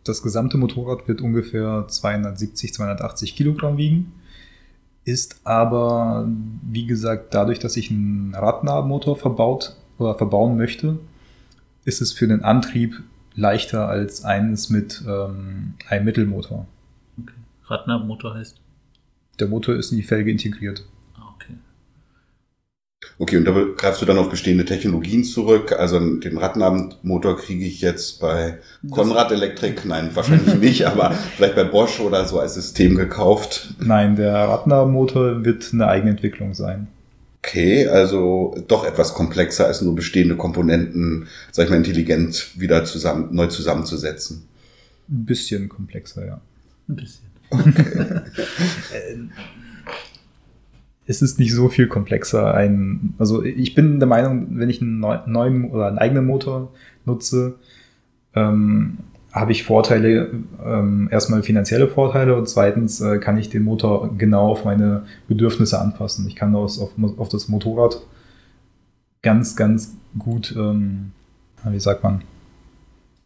Das 0.05 0.23
gesamte 0.23 0.59
Motorrad 0.59 1.07
wird 1.09 1.21
ungefähr 1.21 1.87
270, 1.89 2.75
280 2.75 3.37
Kilogramm 3.37 3.77
wiegen, 3.77 4.13
ist 5.05 5.41
aber, 5.45 6.29
wie 6.63 6.87
gesagt, 6.87 7.35
dadurch, 7.35 7.59
dass 7.59 7.77
ich 7.77 7.91
einen 7.91 8.35
Radnabenmotor 8.35 9.17
verbaut 9.17 9.77
oder 9.99 10.15
verbauen 10.15 10.57
möchte, 10.57 10.99
ist 11.85 12.01
es 12.01 12.13
für 12.13 12.29
den 12.29 12.43
Antrieb 12.43 13.03
leichter 13.35 13.89
als 13.89 14.25
eines 14.25 14.71
mit 14.71 15.03
ähm, 15.07 15.75
einem 15.89 16.05
Mittelmotor. 16.05 16.67
Okay. 17.21 17.35
Radnabenmotor 17.65 18.35
heißt? 18.35 18.61
Der 19.41 19.49
Motor 19.49 19.77
ist 19.77 19.91
in 19.91 19.97
die 19.97 20.03
Felge 20.03 20.31
integriert. 20.31 20.85
Okay, 23.19 23.37
und 23.37 23.45
da 23.45 23.53
greifst 23.77 24.03
du 24.03 24.07
dann 24.07 24.19
auf 24.19 24.31
bestehende 24.31 24.65
Technologien 24.65 25.25
zurück. 25.25 25.73
Also 25.73 25.99
den 25.99 26.39
Radnabenmotor 26.39 27.37
kriege 27.37 27.65
ich 27.65 27.81
jetzt 27.81 28.21
bei 28.21 28.59
Konrad 28.91 29.31
Elektrik, 29.33 29.85
nein, 29.85 30.11
wahrscheinlich 30.15 30.55
nicht, 30.61 30.87
aber 30.87 31.13
vielleicht 31.13 31.55
bei 31.55 31.65
Bosch 31.65 32.01
oder 32.01 32.25
so 32.27 32.41
als 32.41 32.55
System 32.55 32.97
gekauft. 32.97 33.75
Nein, 33.79 34.17
der 34.17 34.35
Radnabenmotor 34.35 35.45
wird 35.45 35.71
eine 35.73 35.89
Eigenentwicklung 35.89 36.55
sein. 36.55 36.89
Okay, 37.39 37.89
also 37.89 38.55
doch 38.69 38.85
etwas 38.85 39.15
komplexer 39.15 39.67
als 39.67 39.83
nur 39.83 39.95
bestehende 39.95 40.37
Komponenten, 40.37 41.27
sag 41.51 41.65
ich 41.65 41.71
mal, 41.71 41.77
intelligent 41.77 42.59
wieder 42.59 42.85
zusammen, 42.85 43.29
neu 43.33 43.49
zusammenzusetzen. 43.49 44.45
Ein 45.09 45.27
bisschen 45.27 45.69
komplexer, 45.69 46.25
ja. 46.25 46.41
Ein 46.89 46.97
bisschen. 46.97 47.27
Okay. 47.51 48.21
es 51.07 51.23
ist 51.23 51.39
nicht 51.39 51.53
so 51.53 51.69
viel 51.69 51.89
komplexer. 51.89 52.55
Ein, 52.55 53.15
also 53.19 53.43
ich 53.43 53.75
bin 53.75 53.99
der 53.99 54.09
Meinung, 54.09 54.59
wenn 54.59 54.71
ich 54.71 54.81
einen 54.81 55.01
neuen 55.01 55.71
oder 55.71 55.87
einen 55.87 55.99
eigenen 55.99 56.27
Motor 56.27 56.73
nutze, 57.05 57.57
ähm, 58.35 58.99
habe 59.33 59.53
ich 59.53 59.65
Vorteile, 59.65 60.31
ähm, 60.65 61.09
erstmal 61.11 61.43
finanzielle 61.43 61.89
Vorteile 61.89 62.37
und 62.37 62.49
zweitens 62.49 63.01
äh, 63.01 63.19
kann 63.19 63.39
ich 63.39 63.49
den 63.49 63.63
Motor 63.63 64.15
genau 64.17 64.49
auf 64.49 64.65
meine 64.65 65.05
Bedürfnisse 65.27 65.81
anpassen. 65.81 66.29
Ich 66.29 66.37
kann 66.37 66.53
das 66.53 66.79
auf, 66.79 66.91
auf 67.17 67.29
das 67.31 67.49
Motorrad 67.49 68.03
ganz, 69.23 69.57
ganz 69.57 69.97
gut, 70.19 70.55
ähm, 70.57 71.13
wie 71.65 71.81
sagt 71.81 72.03
man? 72.03 72.23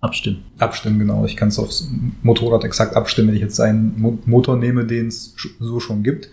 Abstimmen. 0.06 0.44
Abstimmen, 0.58 0.98
genau. 0.98 1.24
Ich 1.24 1.36
kann 1.36 1.48
es 1.48 1.58
aufs 1.58 1.90
Motorrad 2.22 2.64
exakt 2.64 2.96
abstimmen. 2.96 3.28
Wenn 3.28 3.34
ich 3.36 3.42
jetzt 3.42 3.60
einen 3.60 4.00
Mo 4.00 4.18
Motor 4.24 4.56
nehme, 4.56 4.84
den 4.84 5.08
es 5.08 5.34
so 5.58 5.80
schon 5.80 6.02
gibt, 6.02 6.30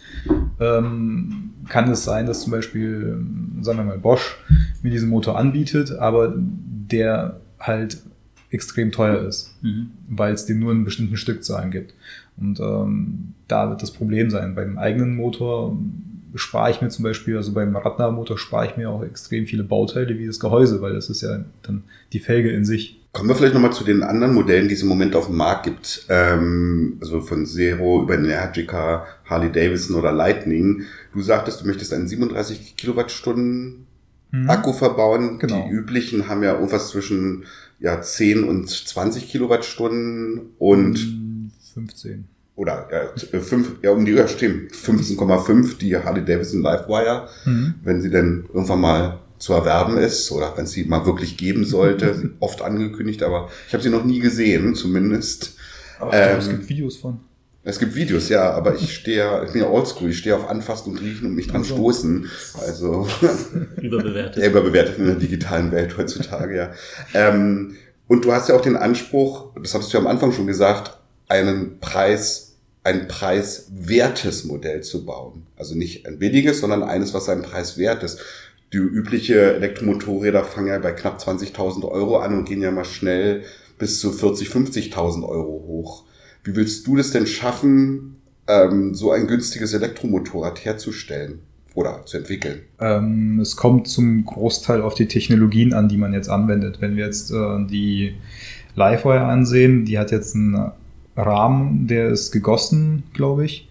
ähm, 0.60 1.52
kann 1.68 1.90
es 1.90 2.04
sein, 2.04 2.26
dass 2.26 2.42
zum 2.42 2.52
Beispiel, 2.52 3.18
sagen 3.62 3.80
wir 3.80 3.86
mal, 3.86 3.98
Bosch 3.98 4.38
mir 4.82 4.92
diesen 4.92 5.10
Motor 5.10 5.38
anbietet, 5.38 5.92
aber 5.92 6.34
der 6.38 7.40
halt 7.60 7.98
extrem 8.50 8.92
teuer 8.92 9.28
ist, 9.28 9.56
mhm. 9.62 9.90
weil 10.08 10.34
es 10.34 10.46
den 10.46 10.60
nur 10.60 10.72
in 10.72 10.84
bestimmten 10.84 11.18
Stückzahlen 11.18 11.72
gibt. 11.72 11.94
Und 12.38 12.60
ähm, 12.60 13.34
da 13.48 13.70
wird 13.70 13.82
das 13.82 13.92
Problem 13.92 14.30
sein. 14.30 14.56
Beim 14.56 14.78
eigenen 14.78 15.16
Motor 15.16 15.78
spare 16.36 16.72
ich 16.72 16.82
mir 16.82 16.90
zum 16.90 17.04
Beispiel, 17.04 17.38
also 17.38 17.54
beim 17.54 17.76
Radler-Motor 17.76 18.38
spare 18.38 18.68
ich 18.68 18.78
mir 18.78 18.90
auch 18.90 19.04
extrem 19.04 19.46
viele 19.46 19.64
Bauteile 19.64 20.18
wie 20.18 20.26
das 20.26 20.40
Gehäuse, 20.40 20.82
weil 20.82 20.94
das 20.94 21.10
ist 21.10 21.22
ja 21.22 21.44
dann 21.62 21.84
die 22.12 22.20
Felge 22.20 22.52
in 22.52 22.66
sich. 22.66 23.00
Kommen 23.14 23.30
wir 23.30 23.36
vielleicht 23.36 23.54
nochmal 23.54 23.72
zu 23.72 23.84
den 23.84 24.02
anderen 24.02 24.34
Modellen, 24.34 24.68
die 24.68 24.74
es 24.74 24.82
im 24.82 24.88
Moment 24.88 25.16
auf 25.16 25.28
dem 25.28 25.36
Markt 25.36 25.66
gibt. 25.66 26.08
Ähm, 26.10 26.98
also 27.00 27.22
von 27.22 27.46
Zero 27.46 28.02
über 28.02 28.16
Energica, 28.16 29.06
Harley 29.26 29.52
Davidson 29.52 29.96
oder 29.96 30.12
Lightning. 30.12 30.86
Du 31.14 31.22
sagtest, 31.22 31.62
du 31.62 31.68
möchtest 31.68 31.94
einen 31.94 32.08
37 32.08 32.76
Kilowattstunden 32.76 33.86
mhm. 34.32 34.50
Akku 34.50 34.74
verbauen. 34.74 35.38
Genau. 35.38 35.68
Die 35.68 35.76
üblichen 35.76 36.28
haben 36.28 36.42
ja 36.42 36.56
irgendwas 36.56 36.90
zwischen 36.90 37.46
ja, 37.80 38.02
10 38.02 38.46
und 38.46 38.68
20 38.68 39.30
Kilowattstunden 39.30 40.50
und 40.58 40.98
15. 41.76 42.26
Oder 42.56 42.88
ja, 42.92 43.40
5, 43.40 43.84
ja, 43.84 43.92
um 43.92 44.06
die 44.06 44.14
ja, 44.14 44.28
stimmt, 44.28 44.72
15,5 44.72 45.78
die 45.78 45.96
Harley 45.98 46.26
Davidson 46.26 46.64
Livewire, 46.64 47.30
mhm. 47.46 47.76
wenn 47.84 48.02
sie 48.02 48.10
denn 48.10 48.46
irgendwann 48.52 48.82
mal 48.82 49.20
zu 49.44 49.52
erwerben 49.52 49.98
ist 49.98 50.32
oder 50.32 50.54
wenn 50.56 50.66
sie 50.66 50.86
mal 50.86 51.06
wirklich 51.06 51.36
geben 51.36 51.66
sollte, 51.66 52.32
oft 52.40 52.62
angekündigt, 52.62 53.24
aber 53.24 53.50
ich 53.68 53.74
habe 53.74 53.84
sie 53.84 53.90
noch 53.90 54.06
nie 54.06 54.20
gesehen, 54.20 54.74
zumindest. 54.74 55.58
Aber 56.00 56.14
ähm, 56.14 56.40
es 56.40 56.48
gibt 56.48 56.70
Videos 56.70 56.96
von. 56.96 57.20
Es 57.66 57.78
gibt 57.78 57.94
Videos, 57.94 58.30
ja, 58.30 58.52
aber 58.52 58.76
ich 58.76 58.96
stehe, 58.96 59.44
ich 59.46 59.52
bin 59.52 59.62
ja 59.62 59.68
oldschool, 59.68 60.12
ich 60.12 60.18
stehe 60.18 60.38
auf 60.38 60.50
Anfassen 60.50 60.92
und 60.92 61.02
Riechen 61.02 61.28
und 61.28 61.36
mich 61.36 61.48
dran 61.48 61.64
also. 61.64 61.76
stoßen. 61.76 62.30
Also 62.66 63.06
überbewertet. 63.82 64.42
Ja, 64.42 64.50
überbewertet 64.50 64.98
in 64.98 65.08
der 65.08 65.16
digitalen 65.16 65.74
Welt 65.74 65.98
heutzutage, 65.98 66.56
ja. 66.56 66.72
Ähm, 67.14 67.76
und 68.08 68.24
du 68.24 68.32
hast 68.32 68.48
ja 68.48 68.56
auch 68.56 68.62
den 68.62 68.78
Anspruch, 68.78 69.52
das 69.62 69.74
hattest 69.74 69.92
du 69.92 69.98
ja 69.98 70.04
am 70.04 70.08
Anfang 70.08 70.32
schon 70.32 70.48
gesagt, 70.48 70.98
einen 71.28 71.80
Preis, 71.82 72.56
ein 72.86 73.10
preiswertes 73.10 74.46
Modell 74.46 74.84
zu 74.84 75.06
bauen. 75.06 75.48
Also 75.58 75.76
nicht 75.76 76.06
ein 76.06 76.18
billiges, 76.18 76.62
sondern 76.62 76.84
eines, 76.84 77.14
was 77.14 77.26
seinen 77.26 77.42
Preis 77.42 77.78
wert 77.78 78.04
ist. 78.04 78.22
Die 78.74 78.80
übliche 78.80 79.54
Elektromotorräder 79.54 80.44
fangen 80.44 80.68
ja 80.68 80.80
bei 80.80 80.94
knapp 80.94 81.20
20.000 81.20 81.88
Euro 81.88 82.18
an 82.18 82.36
und 82.36 82.46
gehen 82.46 82.62
ja 82.62 82.72
mal 82.72 82.86
schnell 82.86 83.44
bis 83.78 84.00
zu 84.00 84.12
40, 84.12 84.48
50.000 84.50 85.28
Euro 85.28 85.64
hoch. 85.68 86.06
Wie 86.44 86.56
willst 86.56 86.88
du 86.88 86.96
das 86.96 87.12
denn 87.12 87.28
schaffen, 87.28 88.16
ähm, 88.48 88.96
so 88.96 89.12
ein 89.12 89.28
günstiges 89.28 89.74
Elektromotorrad 89.74 90.66
herzustellen 90.66 91.40
oder 91.76 92.04
zu 92.06 92.18
entwickeln? 92.18 92.62
Ähm, 92.80 93.40
es 93.40 93.56
kommt 93.56 93.88
zum 93.88 94.26
Großteil 94.26 94.82
auf 94.82 94.96
die 94.96 95.08
Technologien 95.08 95.74
an, 95.74 95.88
die 95.88 95.98
man 95.98 96.12
jetzt 96.14 96.30
anwendet. 96.30 96.82
Wenn 96.82 96.96
wir 96.96 97.06
jetzt 97.06 97.30
äh, 97.30 97.66
die 97.68 98.16
Livewire 98.74 99.26
ansehen, 99.26 99.86
die 99.86 100.00
hat 100.00 100.12
jetzt 100.12 100.34
einen 100.34 100.72
Rahmen, 101.16 101.86
der 101.86 102.10
ist 102.10 102.32
gegossen, 102.32 103.04
glaube 103.14 103.46
ich. 103.46 103.70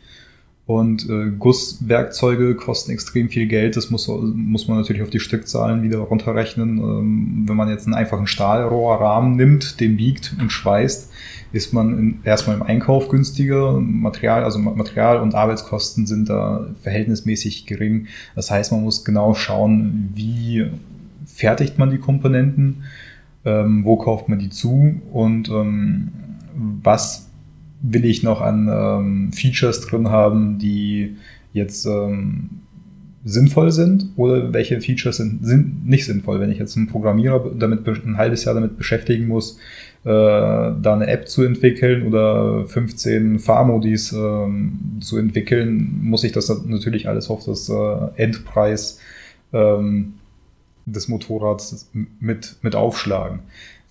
Und 0.65 1.11
äh, 1.11 1.31
Gusswerkzeuge 1.39 2.55
kosten 2.55 2.93
extrem 2.93 3.29
viel 3.29 3.47
Geld. 3.47 3.77
Das 3.77 3.91
muss, 3.91 4.07
muss 4.07 4.69
man 4.69 4.79
natürlich 4.79 5.03
auf 5.03 5.11
die 5.11 5.19
Stückzahlen 5.19 5.83
wieder 5.83 5.99
runterrechnen. 5.99 6.79
Ähm, 6.79 7.45
wenn 7.47 7.57
man 7.57 7.69
jetzt 7.69 7.87
einen 7.87 7.95
einfachen 7.95 8.29
Stahlrohrrahmen 8.29 9.35
nimmt, 9.35 9.81
den 9.81 9.97
biegt 9.97 10.37
und 10.41 10.51
schweißt, 10.51 11.11
ist 11.53 11.75
man 11.75 11.99
in, 11.99 12.19
erstmal 12.23 12.57
im 12.57 12.63
Einkauf 12.63 13.09
günstiger. 13.09 13.81
Material, 13.81 14.45
also 14.45 14.61
Material 14.61 15.19
und 15.19 15.35
Arbeitskosten 15.35 16.07
sind 16.07 16.29
da 16.29 16.69
verhältnismäßig 16.81 17.67
gering. 17.67 18.07
Das 18.37 18.51
heißt, 18.53 18.71
man 18.71 18.83
muss 18.83 19.05
genau 19.05 19.35
schauen, 19.35 20.11
wie 20.15 20.67
fertigt 21.27 21.77
man 21.79 21.91
die 21.91 21.99
Komponenten, 21.99 22.85
ähm, 23.45 23.85
wo 23.85 23.97
kauft 23.97 24.29
man 24.29 24.39
die 24.39 24.51
zu 24.51 25.01
und 25.13 25.49
ähm, 25.49 26.13
was 26.55 27.29
will 27.83 28.05
ich 28.05 28.23
noch 28.23 28.41
an 28.41 28.69
ähm, 28.71 29.33
Features 29.33 29.81
drin 29.83 30.09
haben, 30.09 30.59
die 30.59 31.17
jetzt 31.53 31.85
ähm, 31.85 32.49
sinnvoll 33.25 33.71
sind 33.71 34.11
oder 34.17 34.53
welche 34.53 34.81
Features 34.81 35.19
sind, 35.19 35.45
sind 35.45 35.87
nicht 35.87 36.07
sinnvoll. 36.07 36.41
Wenn 36.41 36.51
ich 36.51 36.59
jetzt 36.59 36.77
einen 36.77 36.89
Programmierer 36.89 37.53
damit 37.57 37.87
ein 37.87 38.17
halbes 38.17 38.45
Jahr 38.45 38.55
damit 38.55 38.77
beschäftigen 38.79 39.29
muss, 39.29 39.59
äh, 40.05 40.09
da 40.09 40.95
eine 40.95 41.07
App 41.07 41.29
zu 41.29 41.43
entwickeln 41.43 42.07
oder 42.07 42.65
15 42.67 43.39
Fahrmodis 43.39 44.13
äh, 44.13 44.47
zu 45.01 45.19
entwickeln, 45.19 46.01
muss 46.03 46.25
ich 46.25 46.33
das 46.33 46.49
natürlich 46.65 47.09
alles 47.09 47.31
auf 47.31 47.45
das 47.45 47.69
äh, 47.69 47.97
Endpreis 48.17 48.99
ähm, 49.53 50.15
des 50.87 51.07
Motorrads 51.07 51.91
mit, 52.19 52.57
mit 52.63 52.75
aufschlagen. 52.75 53.41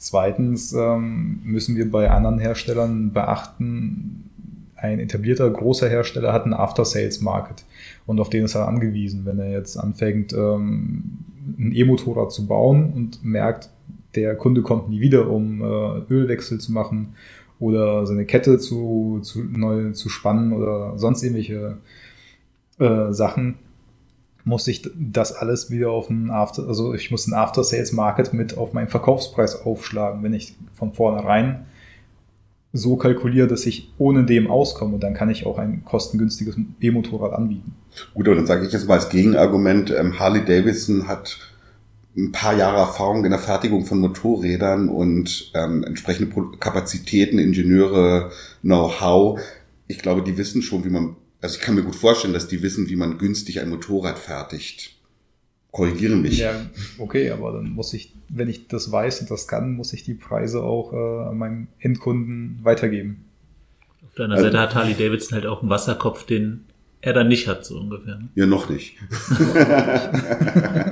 Zweitens 0.01 0.73
ähm, 0.73 1.41
müssen 1.43 1.75
wir 1.75 1.91
bei 1.91 2.09
anderen 2.09 2.39
Herstellern 2.39 3.13
beachten, 3.13 4.31
ein 4.75 4.99
etablierter 4.99 5.47
großer 5.47 5.87
Hersteller 5.87 6.33
hat 6.33 6.45
einen 6.45 6.55
After-Sales-Market 6.55 7.65
und 8.07 8.19
auf 8.19 8.31
den 8.31 8.45
ist 8.45 8.55
er 8.55 8.67
angewiesen. 8.67 9.25
Wenn 9.25 9.37
er 9.37 9.51
jetzt 9.51 9.77
anfängt, 9.77 10.33
ähm, 10.33 11.19
ein 11.59 11.71
E-Motorrad 11.75 12.31
zu 12.31 12.47
bauen 12.47 12.91
und 12.93 13.23
merkt, 13.23 13.69
der 14.15 14.35
Kunde 14.35 14.63
kommt 14.63 14.89
nie 14.89 15.01
wieder, 15.01 15.29
um 15.29 15.61
äh, 15.61 16.11
Ölwechsel 16.11 16.59
zu 16.59 16.71
machen 16.71 17.13
oder 17.59 18.07
seine 18.07 18.25
Kette 18.25 18.57
zu, 18.57 19.19
zu 19.21 19.43
neu 19.43 19.91
zu 19.91 20.09
spannen 20.09 20.51
oder 20.51 20.97
sonst 20.97 21.21
irgendwelche 21.21 21.77
äh, 22.79 23.13
Sachen, 23.13 23.59
muss 24.43 24.67
ich 24.67 24.89
das 24.95 25.33
alles 25.33 25.69
wieder 25.69 25.91
auf 25.91 26.09
einen 26.09 26.31
After, 26.31 26.67
also 26.67 26.93
ich 26.93 27.11
muss 27.11 27.27
einen 27.27 27.35
After 27.35 27.63
Sales 27.63 27.91
Market 27.91 28.33
mit 28.33 28.57
auf 28.57 28.73
meinen 28.73 28.87
Verkaufspreis 28.87 29.65
aufschlagen, 29.65 30.23
wenn 30.23 30.33
ich 30.33 30.55
von 30.73 30.93
vornherein 30.93 31.65
so 32.73 32.95
kalkuliere, 32.95 33.47
dass 33.47 33.65
ich 33.65 33.91
ohne 33.97 34.25
dem 34.25 34.49
auskomme, 34.49 34.97
dann 34.97 35.13
kann 35.13 35.29
ich 35.29 35.45
auch 35.45 35.57
ein 35.57 35.83
kostengünstiges 35.83 36.55
E-Motorrad 36.79 37.33
anbieten. 37.33 37.75
Gut, 38.13 38.27
aber 38.27 38.37
dann 38.37 38.45
sage 38.45 38.65
ich 38.65 38.71
jetzt 38.71 38.87
mal 38.87 38.95
als 38.95 39.09
Gegenargument, 39.09 39.91
ähm, 39.91 40.17
Harley 40.19 40.45
Davidson 40.45 41.07
hat 41.07 41.37
ein 42.15 42.31
paar 42.31 42.55
Jahre 42.55 42.77
Erfahrung 42.77 43.23
in 43.23 43.31
der 43.31 43.39
Fertigung 43.39 43.85
von 43.85 43.99
Motorrädern 43.99 44.89
und 44.89 45.51
ähm, 45.53 45.83
entsprechende 45.83 46.33
Kapazitäten, 46.59 47.39
Ingenieure, 47.39 48.31
Know-how. 48.61 49.39
Ich 49.87 49.99
glaube, 49.99 50.21
die 50.21 50.37
wissen 50.37 50.61
schon, 50.61 50.83
wie 50.83 50.89
man, 50.89 51.15
also 51.41 51.57
ich 51.57 51.61
kann 51.61 51.75
mir 51.75 51.83
gut 51.83 51.95
vorstellen, 51.95 52.33
dass 52.33 52.47
die 52.47 52.61
wissen, 52.61 52.89
wie 52.89 52.95
man 52.95 53.17
günstig 53.17 53.59
ein 53.59 53.69
Motorrad 53.69 54.19
fertigt. 54.19 54.95
Korrigiere 55.71 56.15
mich. 56.15 56.37
Ja, 56.37 56.65
okay, 56.97 57.31
aber 57.31 57.53
dann 57.53 57.71
muss 57.71 57.93
ich, 57.93 58.13
wenn 58.29 58.49
ich 58.49 58.67
das 58.67 58.91
weiß 58.91 59.21
und 59.21 59.31
das 59.31 59.47
kann, 59.47 59.73
muss 59.73 59.93
ich 59.93 60.03
die 60.03 60.13
Preise 60.13 60.61
auch 60.61 60.93
äh, 60.93 61.29
an 61.29 61.37
meinen 61.37 61.67
Endkunden 61.79 62.59
weitergeben. 62.63 63.25
Auf 64.05 64.15
deiner 64.15 64.35
also, 64.35 64.45
Seite 64.45 64.59
hat 64.59 64.75
Harley 64.75 64.93
Davidson 64.93 65.35
halt 65.35 65.45
auch 65.45 65.61
einen 65.61 65.69
Wasserkopf, 65.69 66.25
den 66.25 66.65
er 66.99 67.13
dann 67.13 67.29
nicht 67.29 67.47
hat, 67.47 67.65
so 67.65 67.79
ungefähr. 67.79 68.17
Ne? 68.17 68.29
Ja, 68.35 68.45
noch 68.45 68.69
nicht. 68.69 68.97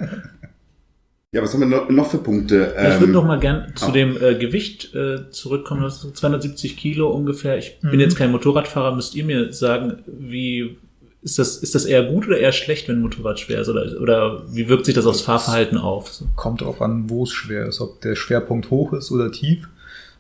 Ja, 1.32 1.44
was 1.44 1.54
haben 1.54 1.70
wir 1.70 1.92
noch, 1.92 2.10
für 2.10 2.18
Punkte? 2.18 2.74
ich 2.76 2.94
würde 2.94 3.06
ähm, 3.06 3.12
noch 3.12 3.26
mal 3.26 3.40
gern 3.40 3.72
zu 3.76 3.90
oh. 3.90 3.92
dem 3.92 4.18
äh, 4.18 4.34
Gewicht 4.34 4.96
äh, 4.96 5.30
zurückkommen. 5.30 5.84
Das 5.84 6.04
ist 6.04 6.18
270 6.18 6.76
Kilo 6.76 7.10
ungefähr. 7.10 7.58
Ich 7.60 7.78
mhm. 7.82 7.92
bin 7.92 8.00
jetzt 8.00 8.16
kein 8.16 8.32
Motorradfahrer. 8.32 8.96
Müsst 8.96 9.14
ihr 9.14 9.24
mir 9.24 9.54
sagen, 9.54 10.00
wie 10.08 10.78
ist 11.22 11.38
das, 11.38 11.58
ist 11.58 11.76
das 11.76 11.86
eher 11.86 12.04
gut 12.04 12.26
oder 12.26 12.40
eher 12.40 12.52
schlecht, 12.52 12.88
wenn 12.88 12.98
ein 12.98 13.02
Motorrad 13.04 13.40
schwer 13.40 13.62
ist? 13.62 13.70
Oder, 13.70 14.02
oder 14.02 14.44
wie 14.52 14.70
wirkt 14.70 14.86
sich 14.86 14.96
das 14.96 15.06
aufs 15.06 15.22
Fahrverhalten 15.22 15.78
auf? 15.78 16.12
So? 16.12 16.26
Kommt 16.36 16.62
darauf 16.62 16.82
an, 16.82 17.12
wo 17.12 17.24
es 17.24 17.32
schwer 17.32 17.68
ist. 17.68 17.80
Ob 17.80 18.02
der 18.02 18.16
Schwerpunkt 18.16 18.72
hoch 18.72 18.94
ist 18.94 19.12
oder 19.12 19.32
tief. 19.32 19.70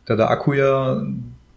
Da 0.06 0.16
der 0.16 0.30
Akku 0.30 0.54
ja 0.54 1.04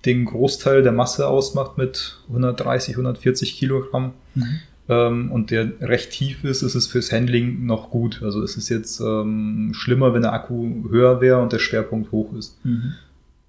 den 0.07 0.25
Großteil 0.25 0.83
der 0.83 0.93
Masse 0.93 1.29
ausmacht 1.29 1.77
mit 1.77 2.17
130, 2.29 2.95
140 2.95 3.59
Kilogramm. 3.59 4.15
Mhm 4.35 4.61
und 4.89 5.51
der 5.51 5.81
recht 5.81 6.11
tief 6.11 6.45
ist, 6.45 6.63
ist 6.63 6.75
es 6.75 6.87
fürs 6.87 7.13
Handling 7.13 7.67
noch 7.67 7.91
gut. 7.91 8.21
Also 8.23 8.43
es 8.43 8.57
ist 8.57 8.69
jetzt 8.69 9.01
ähm, 9.01 9.71
schlimmer, 9.75 10.13
wenn 10.13 10.23
der 10.23 10.33
Akku 10.33 10.89
höher 10.91 11.21
wäre 11.21 11.41
und 11.41 11.53
der 11.53 11.61
Schwerpunkt 11.61 12.11
hoch 12.11 12.35
ist. 12.35 12.59
Mhm. 12.65 12.95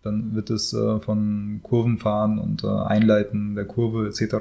Dann 0.04 0.36
wird 0.36 0.50
es 0.50 0.74
äh, 0.74 1.00
von 1.00 1.62
Kurvenfahren 1.64 2.38
und 2.38 2.64
äh, 2.64 2.68
Einleiten 2.68 3.56
der 3.56 3.66
Kurve 3.66 4.08
etc. 4.08 4.36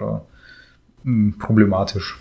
hm, 1.05 1.37
problematisch. 1.39 2.19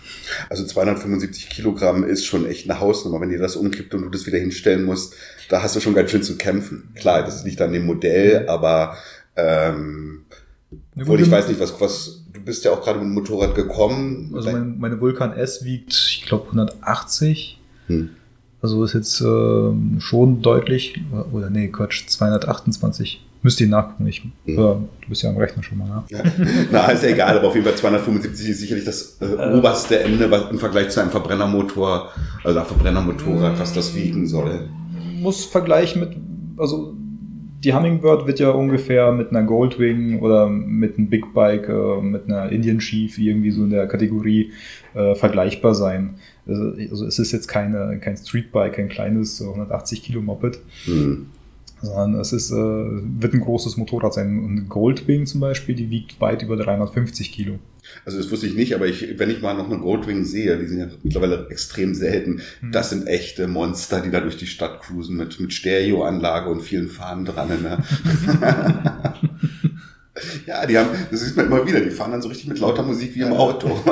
Also 0.48 0.64
275 0.64 1.50
Kilogramm 1.50 2.04
ist 2.04 2.24
schon 2.24 2.46
echt 2.46 2.70
eine 2.70 2.80
Hausnummer. 2.80 3.20
Wenn 3.20 3.32
ihr 3.32 3.40
das 3.40 3.56
umkippt 3.56 3.94
und 3.94 4.02
du 4.02 4.08
das 4.10 4.26
wieder 4.26 4.38
hinstellen 4.38 4.84
musst, 4.84 5.14
da 5.48 5.62
hast 5.62 5.76
du 5.76 5.80
schon 5.80 5.94
ganz 5.94 6.10
schön 6.10 6.22
zu 6.22 6.38
kämpfen. 6.38 6.90
Klar, 6.94 7.24
das 7.24 7.44
liegt 7.44 7.60
an 7.60 7.72
dem 7.72 7.84
Modell, 7.84 8.48
aber 8.48 8.96
ähm, 9.36 10.24
Ja, 10.94 11.02
obwohl 11.02 11.18
gut, 11.18 11.26
ich 11.26 11.32
weiß 11.32 11.48
nicht, 11.48 11.60
was, 11.60 11.80
was, 11.80 12.21
du 12.32 12.40
bist 12.40 12.64
ja 12.64 12.72
auch 12.72 12.82
gerade 12.82 12.98
mit 12.98 13.08
dem 13.08 13.14
Motorrad 13.14 13.54
gekommen. 13.54 14.32
Also 14.34 14.50
mein, 14.50 14.78
meine 14.78 15.00
Vulkan 15.00 15.32
S 15.32 15.64
wiegt, 15.64 15.92
ich 15.92 16.24
glaube, 16.26 16.44
180. 16.46 17.58
Hm. 17.88 18.10
Also 18.60 18.84
ist 18.84 18.94
jetzt 18.94 19.20
ähm, 19.20 19.96
schon 19.98 20.40
deutlich, 20.40 21.00
oder 21.32 21.50
nee, 21.50 21.68
Quatsch, 21.68 22.06
228. 22.06 23.24
Müsst 23.44 23.60
ihr 23.60 23.66
nachgucken. 23.66 24.06
Ich, 24.06 24.22
Hm. 24.22 24.30
äh, 24.46 24.54
du 24.56 24.86
bist 25.08 25.22
ja 25.22 25.30
am 25.30 25.36
Rechner 25.36 25.64
schon 25.64 25.78
mal, 25.78 25.88
ne? 25.88 26.04
Ja. 26.10 26.22
Na, 26.70 26.86
ist 26.92 27.02
ja 27.02 27.08
egal, 27.08 27.36
aber 27.36 27.48
auf 27.48 27.54
jeden 27.54 27.66
Fall 27.66 27.74
275 27.74 28.48
ist 28.48 28.60
sicherlich 28.60 28.84
das 28.84 29.18
äh, 29.20 29.56
oberste 29.56 29.98
Ende 29.98 30.30
was 30.30 30.48
im 30.50 30.58
Vergleich 30.60 30.90
zu 30.90 31.00
einem 31.00 31.10
Verbrennermotor, 31.10 32.10
also 32.44 32.58
einem 32.58 32.68
Verbrennermotorrad, 32.68 33.58
was 33.58 33.72
das 33.72 33.94
wiegen 33.96 34.28
soll. 34.28 34.68
Muss 35.20 35.44
vergleichen 35.44 36.00
mit, 36.00 36.16
also 36.56 36.94
die 37.64 37.74
Hummingbird 37.74 38.26
wird 38.26 38.40
ja 38.40 38.50
ungefähr 38.50 39.12
mit 39.12 39.30
einer 39.30 39.44
Goldwing 39.44 40.20
oder 40.20 40.48
mit 40.48 40.98
einem 40.98 41.08
Big 41.08 41.32
Bike, 41.32 41.68
äh, 41.68 42.00
mit 42.00 42.26
einer 42.26 42.50
Indian 42.50 42.78
Chief 42.78 43.16
irgendwie 43.18 43.50
so 43.50 43.64
in 43.64 43.70
der 43.70 43.86
Kategorie 43.86 44.52
äh, 44.94 45.14
vergleichbar 45.14 45.74
sein. 45.74 46.14
Also, 46.46 46.72
also 46.90 47.06
es 47.06 47.18
ist 47.18 47.32
jetzt 47.32 47.46
keine, 47.46 47.98
kein 48.00 48.16
Streetbike, 48.16 48.74
kein 48.74 48.88
kleines 48.88 49.40
äh, 49.40 49.44
180 49.44 50.02
Kilo 50.02 50.20
Moped, 50.20 50.58
Hm. 50.84 51.26
sondern 51.80 52.20
es 52.20 52.32
ist, 52.32 52.50
äh, 52.50 52.56
wird 52.56 53.34
ein 53.34 53.40
großes 53.40 53.76
Motorrad 53.76 54.14
sein. 54.14 54.38
Und 54.38 54.50
eine 54.50 54.62
Goldwing 54.62 55.26
zum 55.26 55.40
Beispiel, 55.40 55.74
die 55.76 55.90
wiegt 55.90 56.20
weit 56.20 56.42
über 56.42 56.56
350 56.56 57.30
Kilo. 57.30 57.58
Also 58.04 58.18
das 58.18 58.30
wusste 58.30 58.46
ich 58.46 58.54
nicht, 58.54 58.74
aber 58.74 58.86
ich, 58.86 59.18
wenn 59.18 59.30
ich 59.30 59.42
mal 59.42 59.54
noch 59.54 59.70
eine 59.70 59.78
Goldwing 59.78 60.24
sehe, 60.24 60.58
die 60.58 60.66
sind 60.66 60.78
ja 60.80 60.86
mittlerweile 61.02 61.46
extrem 61.50 61.94
selten, 61.94 62.40
Hm. 62.60 62.72
das 62.72 62.90
sind 62.90 63.06
echte 63.06 63.46
Monster, 63.46 64.00
die 64.00 64.10
da 64.10 64.20
durch 64.20 64.36
die 64.36 64.46
Stadt 64.46 64.80
cruisen 64.82 65.16
mit, 65.16 65.38
mit 65.38 65.52
Stereoanlage 65.52 66.50
und 66.50 66.62
vielen 66.62 66.88
Fahnen 66.88 67.24
dran. 67.24 67.48
Ne? 67.48 67.78
ja, 70.46 70.66
die 70.66 70.78
haben, 70.78 70.88
das 71.10 71.20
sieht 71.20 71.36
man 71.36 71.46
immer 71.46 71.66
wieder, 71.66 71.80
die 71.80 71.90
fahren 71.90 72.12
dann 72.12 72.22
so 72.22 72.28
richtig 72.28 72.48
mit 72.48 72.58
lauter 72.58 72.82
Musik 72.82 73.14
wie 73.14 73.20
im 73.20 73.32
Auto. 73.32 73.78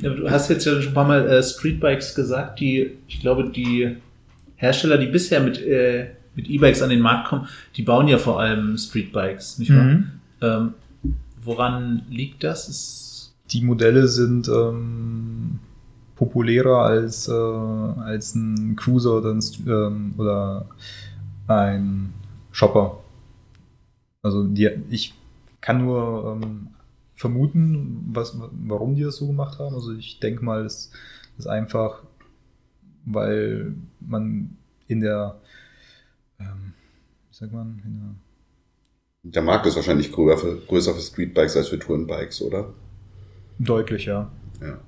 Ja, 0.00 0.10
du 0.10 0.28
hast 0.28 0.50
jetzt 0.50 0.66
ja 0.66 0.72
schon 0.82 0.90
ein 0.90 0.94
paar 0.94 1.06
Mal 1.06 1.26
äh, 1.28 1.40
Streetbikes 1.40 2.16
gesagt, 2.16 2.58
die, 2.58 2.90
ich 3.06 3.20
glaube, 3.20 3.50
die 3.54 3.96
Hersteller, 4.56 4.98
die 4.98 5.06
bisher 5.06 5.40
mit, 5.40 5.62
äh, 5.64 6.08
mit 6.34 6.50
E-Bikes 6.50 6.82
an 6.82 6.90
den 6.90 6.98
Markt 6.98 7.28
kommen, 7.28 7.46
die 7.76 7.82
bauen 7.82 8.08
ja 8.08 8.18
vor 8.18 8.40
allem 8.40 8.76
Streetbikes, 8.76 9.60
nicht 9.60 9.72
wahr? 9.72 9.84
Mhm. 9.84 10.10
Ähm, 10.42 10.74
woran 11.44 12.02
liegt 12.10 12.42
das? 12.42 12.68
Ist, 12.68 13.03
Die 13.54 13.62
Modelle 13.62 14.08
sind 14.08 14.48
ähm, 14.48 15.60
populärer 16.16 16.78
als, 16.78 17.28
äh, 17.28 17.32
als 17.32 18.34
ein 18.34 18.74
Cruiser 18.74 19.18
oder 19.18 19.30
ein, 19.30 19.40
ähm, 19.68 20.14
oder 20.18 20.66
ein 21.46 22.12
Shopper. 22.50 22.98
Also 24.22 24.42
die, 24.42 24.70
ich 24.90 25.14
kann 25.60 25.84
nur 25.84 26.36
ähm, 26.42 26.68
vermuten, 27.14 28.10
was, 28.12 28.36
warum 28.66 28.96
die 28.96 29.02
das 29.02 29.16
so 29.16 29.28
gemacht 29.28 29.60
haben. 29.60 29.74
Also 29.74 29.92
ich 29.92 30.18
denke 30.18 30.44
mal, 30.44 30.64
es 30.64 30.90
ist 31.38 31.46
einfach, 31.46 32.02
weil 33.04 33.74
man 34.00 34.56
in 34.88 35.00
der, 35.00 35.40
ähm, 36.40 36.72
wie 37.30 37.36
sagt 37.36 37.52
man, 37.52 37.80
in 37.84 38.16
der 39.22 39.32
Der 39.32 39.42
Markt 39.42 39.66
ist 39.66 39.76
wahrscheinlich 39.76 40.10
größer 40.10 40.38
für, 40.38 40.56
größer 40.66 40.92
für 40.92 41.00
Streetbikes 41.00 41.56
als 41.56 41.68
für 41.68 41.78
Tourenbikes, 41.78 42.42
oder? 42.42 42.74
Deutlich, 43.58 44.06
ja. 44.06 44.30
Ja. 44.60 44.78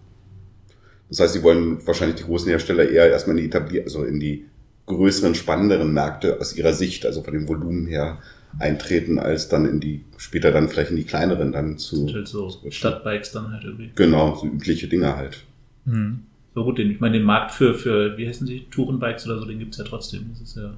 Das 1.09 1.21
heißt, 1.21 1.35
sie 1.35 1.43
wollen 1.43 1.87
wahrscheinlich 1.87 2.17
die 2.17 2.25
großen 2.25 2.49
Hersteller 2.49 2.89
eher 2.89 3.11
erstmal 3.11 3.37
in 3.37 3.43
die 3.43 3.49
etablier 3.49 3.85
also 3.85 4.05
in 4.05 4.19
die 4.19 4.47
größeren, 4.87 5.35
spannenderen 5.35 5.93
Märkte 5.93 6.41
aus 6.41 6.57
ihrer 6.57 6.73
Sicht, 6.73 7.07
also 7.07 7.23
von 7.23 7.35
dem 7.35 7.49
Volumen 7.49 7.87
her, 7.87 8.19
eintreten, 8.59 9.19
als 9.19 9.49
dann 9.49 9.67
in 9.67 9.81
die, 9.81 10.05
später 10.17 10.51
dann 10.51 10.69
vielleicht 10.69 10.91
in 10.91 10.97
die 10.97 11.05
kleineren 11.05 11.53
dann 11.53 11.79
zu. 11.79 12.09
halt 12.13 12.29
so 12.29 12.51
Stadtbikes 12.71 13.33
dann 13.33 13.53
halt 13.53 13.65
irgendwie. 13.65 13.91
Genau, 13.95 14.37
so 14.37 14.47
übliche 14.47 14.89
Dinge 14.89 15.17
halt. 15.17 15.45
Mhm. 15.85 16.21
So 16.55 16.65
gut, 16.65 16.79
den, 16.79 16.91
ich 16.91 17.01
meine, 17.01 17.19
den 17.19 17.27
Markt 17.27 17.53
für, 17.53 17.75
für, 17.75 18.17
wie 18.17 18.27
heißen 18.27 18.47
sie, 18.47 18.67
Tourenbikes 18.71 19.27
oder 19.27 19.39
so, 19.39 19.45
den 19.45 19.59
gibt's 19.59 19.77
ja 19.77 19.85
trotzdem. 19.85 20.31
Das 20.31 20.41
ist 20.41 20.57
ja. 20.57 20.75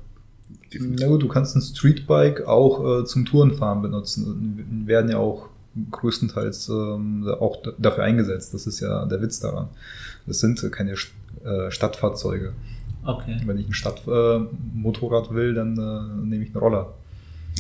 Na 0.81 1.07
gut, 1.07 1.23
du 1.23 1.29
kannst 1.29 1.55
ein 1.55 1.63
Streetbike 1.63 2.47
auch 2.47 3.03
äh, 3.03 3.05
zum 3.05 3.27
Tourenfahren 3.27 3.83
benutzen. 3.83 4.85
Werden 4.87 5.11
ja 5.11 5.19
auch 5.19 5.51
größtenteils 5.91 6.69
ähm, 6.69 7.27
auch 7.41 7.63
dafür 7.79 8.05
eingesetzt. 8.05 8.55
Das 8.55 8.67
ist 8.67 8.81
ja 8.81 9.07
der 9.07 9.21
Witz 9.23 9.41
daran. 9.41 9.69
Das 10.27 10.41
sind 10.41 10.63
äh, 10.63 10.71
keine 10.71 10.95
St- 10.95 11.11
äh, 11.45 11.71
Stadtfahrzeuge. 11.71 12.53
Okay. 13.05 13.37
Wenn 13.47 13.59
ich 13.59 13.69
ein 13.69 13.73
Stadtmotorrad 13.73 15.31
äh, 15.31 15.35
will, 15.35 15.55
dann 15.55 15.77
äh, 15.77 16.27
nehme 16.27 16.45
ich 16.45 16.51
einen 16.51 16.59
Roller. 16.59 16.95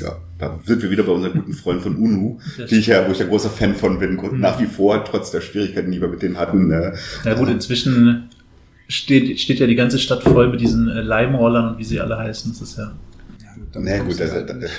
Ja, 0.00 0.16
da 0.38 0.58
sind 0.64 0.82
wir 0.82 0.90
wieder 0.90 1.02
bei 1.02 1.12
unserem 1.12 1.40
guten 1.40 1.54
Freund 1.54 1.82
von 1.82 1.96
UNU, 1.96 2.38
die 2.70 2.76
ich 2.76 2.86
ja, 2.86 3.06
wo 3.08 3.12
ich 3.12 3.18
ja 3.18 3.26
großer 3.26 3.50
Fan 3.50 3.74
von 3.74 3.98
bin, 3.98 4.16
nach 4.38 4.60
wie 4.60 4.66
vor, 4.66 5.04
trotz 5.04 5.32
der 5.32 5.40
Schwierigkeiten, 5.40 5.90
die 5.90 6.00
wir 6.00 6.08
mit 6.08 6.22
denen 6.22 6.38
hatten. 6.38 6.68
Ne? 6.68 6.94
Ja 7.24 7.34
gut, 7.34 7.48
inzwischen 7.48 8.28
steht, 8.86 9.40
steht 9.40 9.58
ja 9.58 9.66
die 9.66 9.74
ganze 9.74 9.98
Stadt 9.98 10.22
voll 10.22 10.50
mit 10.50 10.60
diesen 10.60 10.88
äh, 10.88 11.00
Leimrollern 11.00 11.72
und 11.72 11.78
wie 11.78 11.84
sie 11.84 12.00
alle 12.00 12.16
heißen. 12.16 12.52
Das 12.52 12.60
ist 12.60 12.78
ja. 12.78 12.92
Nee, 13.74 13.98
gut, 13.98 14.18
das, 14.20 14.30
das, 14.30 14.70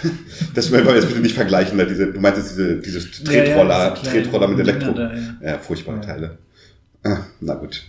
das 0.54 0.72
wollen 0.72 0.86
wir 0.86 0.96
jetzt 0.96 1.08
bitte 1.08 1.20
nicht 1.22 1.36
vergleichen. 1.36 1.78
Da 1.78 1.86
diese, 1.86 2.12
du 2.12 2.20
meintest 2.20 2.52
diese, 2.52 2.78
diese 2.78 3.00
Ja, 3.00 3.32
ja, 3.32 3.44
Tretroller, 3.44 3.98
diese 4.02 4.12
Tretroller 4.12 4.48
mit 4.48 4.60
Elektro. 4.60 4.94
Da, 4.94 5.14
ja. 5.14 5.22
Ja, 5.42 5.58
furchtbare 5.60 5.98
Ja. 5.98 6.04
Teile. 6.04 6.38
Ah, 7.04 7.20
na 7.40 7.54
gut. 7.56 7.84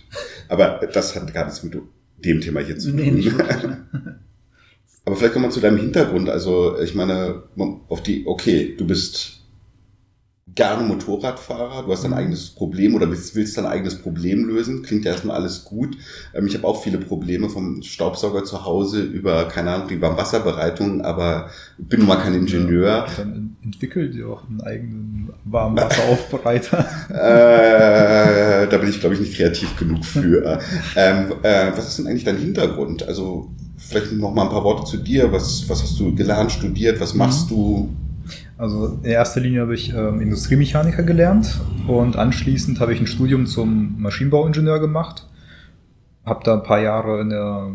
Aber 0.47 0.79
das 0.93 1.15
hat 1.15 1.33
gar 1.33 1.45
nichts 1.45 1.63
mit 1.63 1.77
dem 2.19 2.41
Thema 2.41 2.61
hier 2.61 2.77
zu 2.77 2.89
tun. 2.89 2.97
Nee, 2.97 3.11
nicht 3.11 3.37
wirklich. 3.37 3.57
Aber 5.05 5.15
vielleicht 5.15 5.33
kommen 5.33 5.45
wir 5.45 5.49
zu 5.51 5.59
deinem 5.59 5.77
Hintergrund. 5.77 6.29
Also, 6.29 6.79
ich 6.79 6.93
meine, 6.93 7.43
auf 7.89 8.03
die, 8.03 8.25
okay, 8.27 8.75
du 8.77 8.85
bist 8.85 9.40
gerne 10.55 10.83
Motorradfahrer, 10.83 11.83
du 11.83 11.91
hast 11.91 12.03
dein 12.03 12.13
eigenes 12.13 12.49
Problem 12.49 12.95
oder 12.95 13.09
willst, 13.09 13.35
willst 13.35 13.57
dein 13.57 13.65
eigenes 13.65 14.01
Problem 14.01 14.45
lösen. 14.45 14.83
Klingt 14.83 15.05
ja 15.05 15.11
erstmal 15.11 15.37
alles 15.37 15.63
gut. 15.63 15.97
Ähm, 16.33 16.47
ich 16.47 16.55
habe 16.55 16.67
auch 16.67 16.83
viele 16.83 16.97
Probleme 16.97 17.49
vom 17.49 17.81
Staubsauger 17.81 18.43
zu 18.43 18.65
Hause 18.65 19.01
über, 19.01 19.45
keine 19.45 19.71
Ahnung, 19.71 19.87
die 19.87 20.01
Warmwasserbereitung, 20.01 21.01
aber 21.01 21.49
bin 21.77 21.99
nun 21.99 22.09
mal 22.09 22.17
kein 22.17 22.33
Ingenieur. 22.33 23.05
Dann 23.15 23.55
entwickelt 23.63 24.13
ihr 24.15 24.27
auch 24.27 24.47
einen 24.47 24.61
eigenen 24.61 25.29
Warmwasseraufbereiter. 25.45 26.79
äh, 27.09 28.67
da 28.67 28.77
bin 28.77 28.89
ich, 28.89 28.99
glaube 28.99 29.15
ich, 29.15 29.21
nicht 29.21 29.35
kreativ 29.35 29.77
genug 29.77 30.03
für. 30.03 30.59
ähm, 30.95 31.33
äh, 31.43 31.71
was 31.75 31.87
ist 31.87 31.99
denn 31.99 32.07
eigentlich 32.07 32.25
dein 32.25 32.37
Hintergrund? 32.37 33.03
Also 33.03 33.49
vielleicht 33.77 34.11
noch 34.13 34.33
mal 34.33 34.43
ein 34.43 34.49
paar 34.49 34.63
Worte 34.63 34.89
zu 34.89 34.97
dir. 34.97 35.31
Was, 35.31 35.67
was 35.69 35.81
hast 35.81 35.99
du 35.99 36.13
gelernt, 36.13 36.51
studiert? 36.51 36.99
Was 36.99 37.13
machst 37.13 37.49
du? 37.49 37.89
Also 38.61 38.99
in 39.01 39.09
erster 39.09 39.41
Linie 39.41 39.61
habe 39.61 39.73
ich 39.73 39.91
ähm, 39.91 40.21
Industriemechaniker 40.21 41.01
gelernt 41.01 41.59
und 41.87 42.15
anschließend 42.15 42.79
habe 42.79 42.93
ich 42.93 42.99
ein 42.99 43.07
Studium 43.07 43.47
zum 43.47 43.99
Maschinenbauingenieur 43.99 44.79
gemacht. 44.79 45.27
Habe 46.27 46.43
da 46.43 46.53
ein 46.53 46.61
paar 46.61 46.79
Jahre 46.79 47.27
der, 47.27 47.71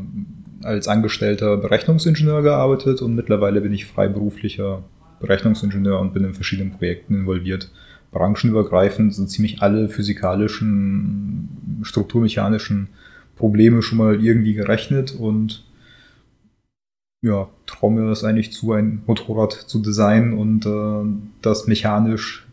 als 0.62 0.86
angestellter 0.86 1.56
Berechnungsingenieur 1.56 2.42
gearbeitet 2.42 3.02
und 3.02 3.16
mittlerweile 3.16 3.60
bin 3.62 3.72
ich 3.72 3.84
freiberuflicher 3.84 4.84
Berechnungsingenieur 5.18 5.98
und 5.98 6.14
bin 6.14 6.22
in 6.22 6.34
verschiedenen 6.34 6.70
Projekten 6.70 7.16
involviert. 7.16 7.72
Branchenübergreifend 8.12 9.12
sind 9.12 9.28
ziemlich 9.28 9.62
alle 9.62 9.88
physikalischen, 9.88 11.80
strukturmechanischen 11.82 12.90
Probleme 13.34 13.82
schon 13.82 13.98
mal 13.98 14.22
irgendwie 14.22 14.54
gerechnet 14.54 15.16
und 15.18 15.65
ja, 17.26 17.48
traue 17.66 17.92
mir 17.92 18.08
das 18.08 18.24
eigentlich 18.24 18.52
zu, 18.52 18.72
ein 18.72 19.02
Motorrad 19.06 19.52
zu 19.52 19.80
designen 19.80 20.38
und 20.38 20.64
äh, 20.64 21.04
das 21.42 21.66
mechanisch, 21.66 22.46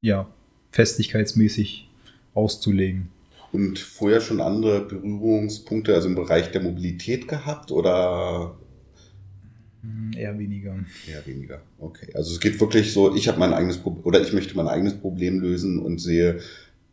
ja, 0.00 0.28
festigkeitsmäßig 0.72 1.88
auszulegen. 2.34 3.08
Und 3.52 3.78
vorher 3.78 4.20
schon 4.20 4.40
andere 4.40 4.80
Berührungspunkte, 4.80 5.94
also 5.94 6.08
im 6.08 6.14
Bereich 6.14 6.50
der 6.52 6.62
Mobilität 6.62 7.26
gehabt 7.28 7.72
oder 7.72 8.54
Hm, 9.82 10.10
Eher 10.16 10.38
weniger. 10.38 10.74
eher 11.08 11.26
weniger? 11.26 11.62
Okay, 11.78 12.08
also 12.14 12.32
es 12.32 12.40
geht 12.40 12.60
wirklich 12.60 12.92
so, 12.92 13.14
ich 13.14 13.28
habe 13.28 13.38
mein 13.38 13.54
eigenes 13.54 13.78
Problem 13.78 14.04
oder 14.04 14.20
ich 14.20 14.32
möchte 14.32 14.56
mein 14.56 14.68
eigenes 14.68 14.94
Problem 14.94 15.40
lösen 15.40 15.78
und 15.78 15.98
sehe 15.98 16.40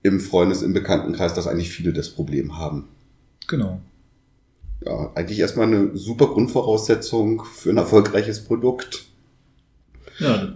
im 0.03 0.19
Freundes-, 0.19 0.61
im 0.61 0.73
Bekanntenkreis, 0.73 1.33
dass 1.33 1.47
eigentlich 1.47 1.71
viele 1.71 1.91
das 1.93 2.09
Problem 2.09 2.57
haben. 2.57 2.87
Genau. 3.47 3.81
Ja, 4.85 5.11
eigentlich 5.15 5.39
erstmal 5.39 5.67
eine 5.67 5.95
super 5.95 6.27
Grundvoraussetzung 6.27 7.43
für 7.45 7.69
ein 7.69 7.77
erfolgreiches 7.77 8.43
Produkt. 8.43 9.05
Ja, 10.19 10.53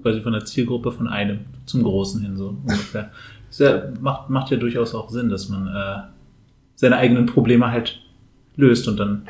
quasi 0.00 0.20
von 0.20 0.32
der 0.32 0.44
Zielgruppe 0.44 0.92
von 0.92 1.08
einem 1.08 1.40
zum 1.66 1.82
Großen 1.82 2.20
hin, 2.22 2.36
so 2.36 2.56
ungefähr. 2.66 3.10
Das 3.48 3.58
ja, 3.58 3.82
macht, 4.00 4.30
macht 4.30 4.50
ja 4.50 4.56
durchaus 4.56 4.94
auch 4.94 5.10
Sinn, 5.10 5.28
dass 5.28 5.48
man 5.48 5.66
äh, 5.66 6.02
seine 6.74 6.96
eigenen 6.96 7.26
Probleme 7.26 7.70
halt 7.70 8.00
löst 8.56 8.88
und 8.88 8.98
dann 8.98 9.28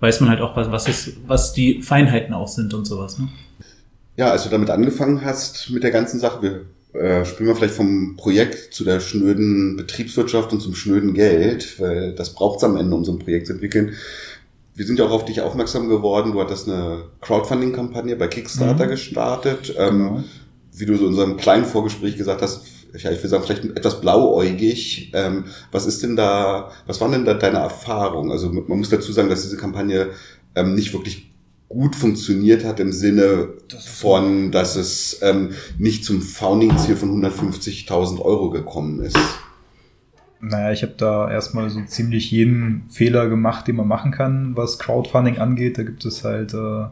weiß 0.00 0.20
man 0.20 0.30
halt 0.30 0.40
auch, 0.40 0.56
was, 0.56 0.70
was, 0.70 0.88
ist, 0.88 1.16
was 1.26 1.52
die 1.52 1.82
Feinheiten 1.82 2.32
auch 2.32 2.48
sind 2.48 2.72
und 2.72 2.86
sowas. 2.86 3.18
Ne? 3.18 3.28
Ja, 4.16 4.30
als 4.30 4.44
du 4.44 4.50
damit 4.50 4.70
angefangen 4.70 5.22
hast 5.22 5.70
mit 5.70 5.82
der 5.82 5.90
ganzen 5.90 6.18
Sache, 6.20 6.42
wir 6.42 6.66
äh, 6.92 7.24
springen 7.24 7.48
wir 7.48 7.56
vielleicht 7.56 7.74
vom 7.74 8.16
Projekt 8.16 8.74
zu 8.74 8.84
der 8.84 9.00
schnöden 9.00 9.76
Betriebswirtschaft 9.76 10.52
und 10.52 10.60
zum 10.60 10.74
schnöden 10.74 11.14
Geld, 11.14 11.80
weil 11.80 12.14
das 12.14 12.34
braucht 12.34 12.58
es 12.58 12.64
am 12.64 12.76
Ende, 12.76 12.94
um 12.96 13.04
so 13.04 13.12
ein 13.12 13.18
Projekt 13.18 13.46
zu 13.46 13.52
entwickeln. 13.52 13.94
Wir 14.74 14.86
sind 14.86 14.98
ja 14.98 15.06
auch 15.06 15.10
auf 15.10 15.24
dich 15.24 15.40
aufmerksam 15.40 15.88
geworden. 15.88 16.32
Du 16.32 16.40
hattest 16.40 16.68
eine 16.68 17.04
Crowdfunding-Kampagne 17.20 18.16
bei 18.16 18.28
Kickstarter 18.28 18.86
mhm. 18.86 18.90
gestartet. 18.90 19.74
Ähm, 19.76 19.98
genau. 19.98 20.24
Wie 20.72 20.86
du 20.86 20.96
so 20.96 21.02
in 21.02 21.08
unserem 21.08 21.36
kleinen 21.36 21.64
Vorgespräch 21.64 22.16
gesagt 22.16 22.42
hast, 22.42 22.62
ja, 22.96 23.10
ich 23.10 23.22
will 23.22 23.30
sagen, 23.30 23.44
vielleicht 23.44 23.64
etwas 23.64 24.00
blauäugig. 24.00 25.12
Ähm, 25.14 25.44
was 25.70 25.86
ist 25.86 26.02
denn 26.02 26.16
da, 26.16 26.70
was 26.86 27.00
waren 27.00 27.12
denn 27.12 27.24
da 27.24 27.34
deine 27.34 27.58
Erfahrungen? 27.58 28.30
Also 28.30 28.50
man 28.50 28.78
muss 28.78 28.90
dazu 28.90 29.12
sagen, 29.12 29.28
dass 29.28 29.42
diese 29.42 29.56
Kampagne 29.56 30.10
ähm, 30.54 30.74
nicht 30.74 30.92
wirklich 30.92 31.29
gut 31.70 31.94
funktioniert 31.94 32.64
hat 32.64 32.80
im 32.80 32.92
Sinne 32.92 33.48
von, 33.86 34.50
dass 34.50 34.74
es 34.74 35.20
ähm, 35.22 35.52
nicht 35.78 36.04
zum 36.04 36.20
Founding-Ziel 36.20 36.96
von 36.96 37.22
150.000 37.22 38.20
Euro 38.20 38.50
gekommen 38.50 39.00
ist. 39.00 39.16
Naja, 40.40 40.72
ich 40.72 40.82
habe 40.82 40.94
da 40.96 41.30
erstmal 41.30 41.70
so 41.70 41.80
ziemlich 41.84 42.30
jeden 42.32 42.86
Fehler 42.90 43.28
gemacht, 43.28 43.68
den 43.68 43.76
man 43.76 43.86
machen 43.86 44.10
kann, 44.10 44.56
was 44.56 44.80
Crowdfunding 44.80 45.38
angeht. 45.38 45.78
Da 45.78 45.84
gibt 45.84 46.04
es 46.04 46.24
halt 46.24 46.54
äh, 46.54 46.86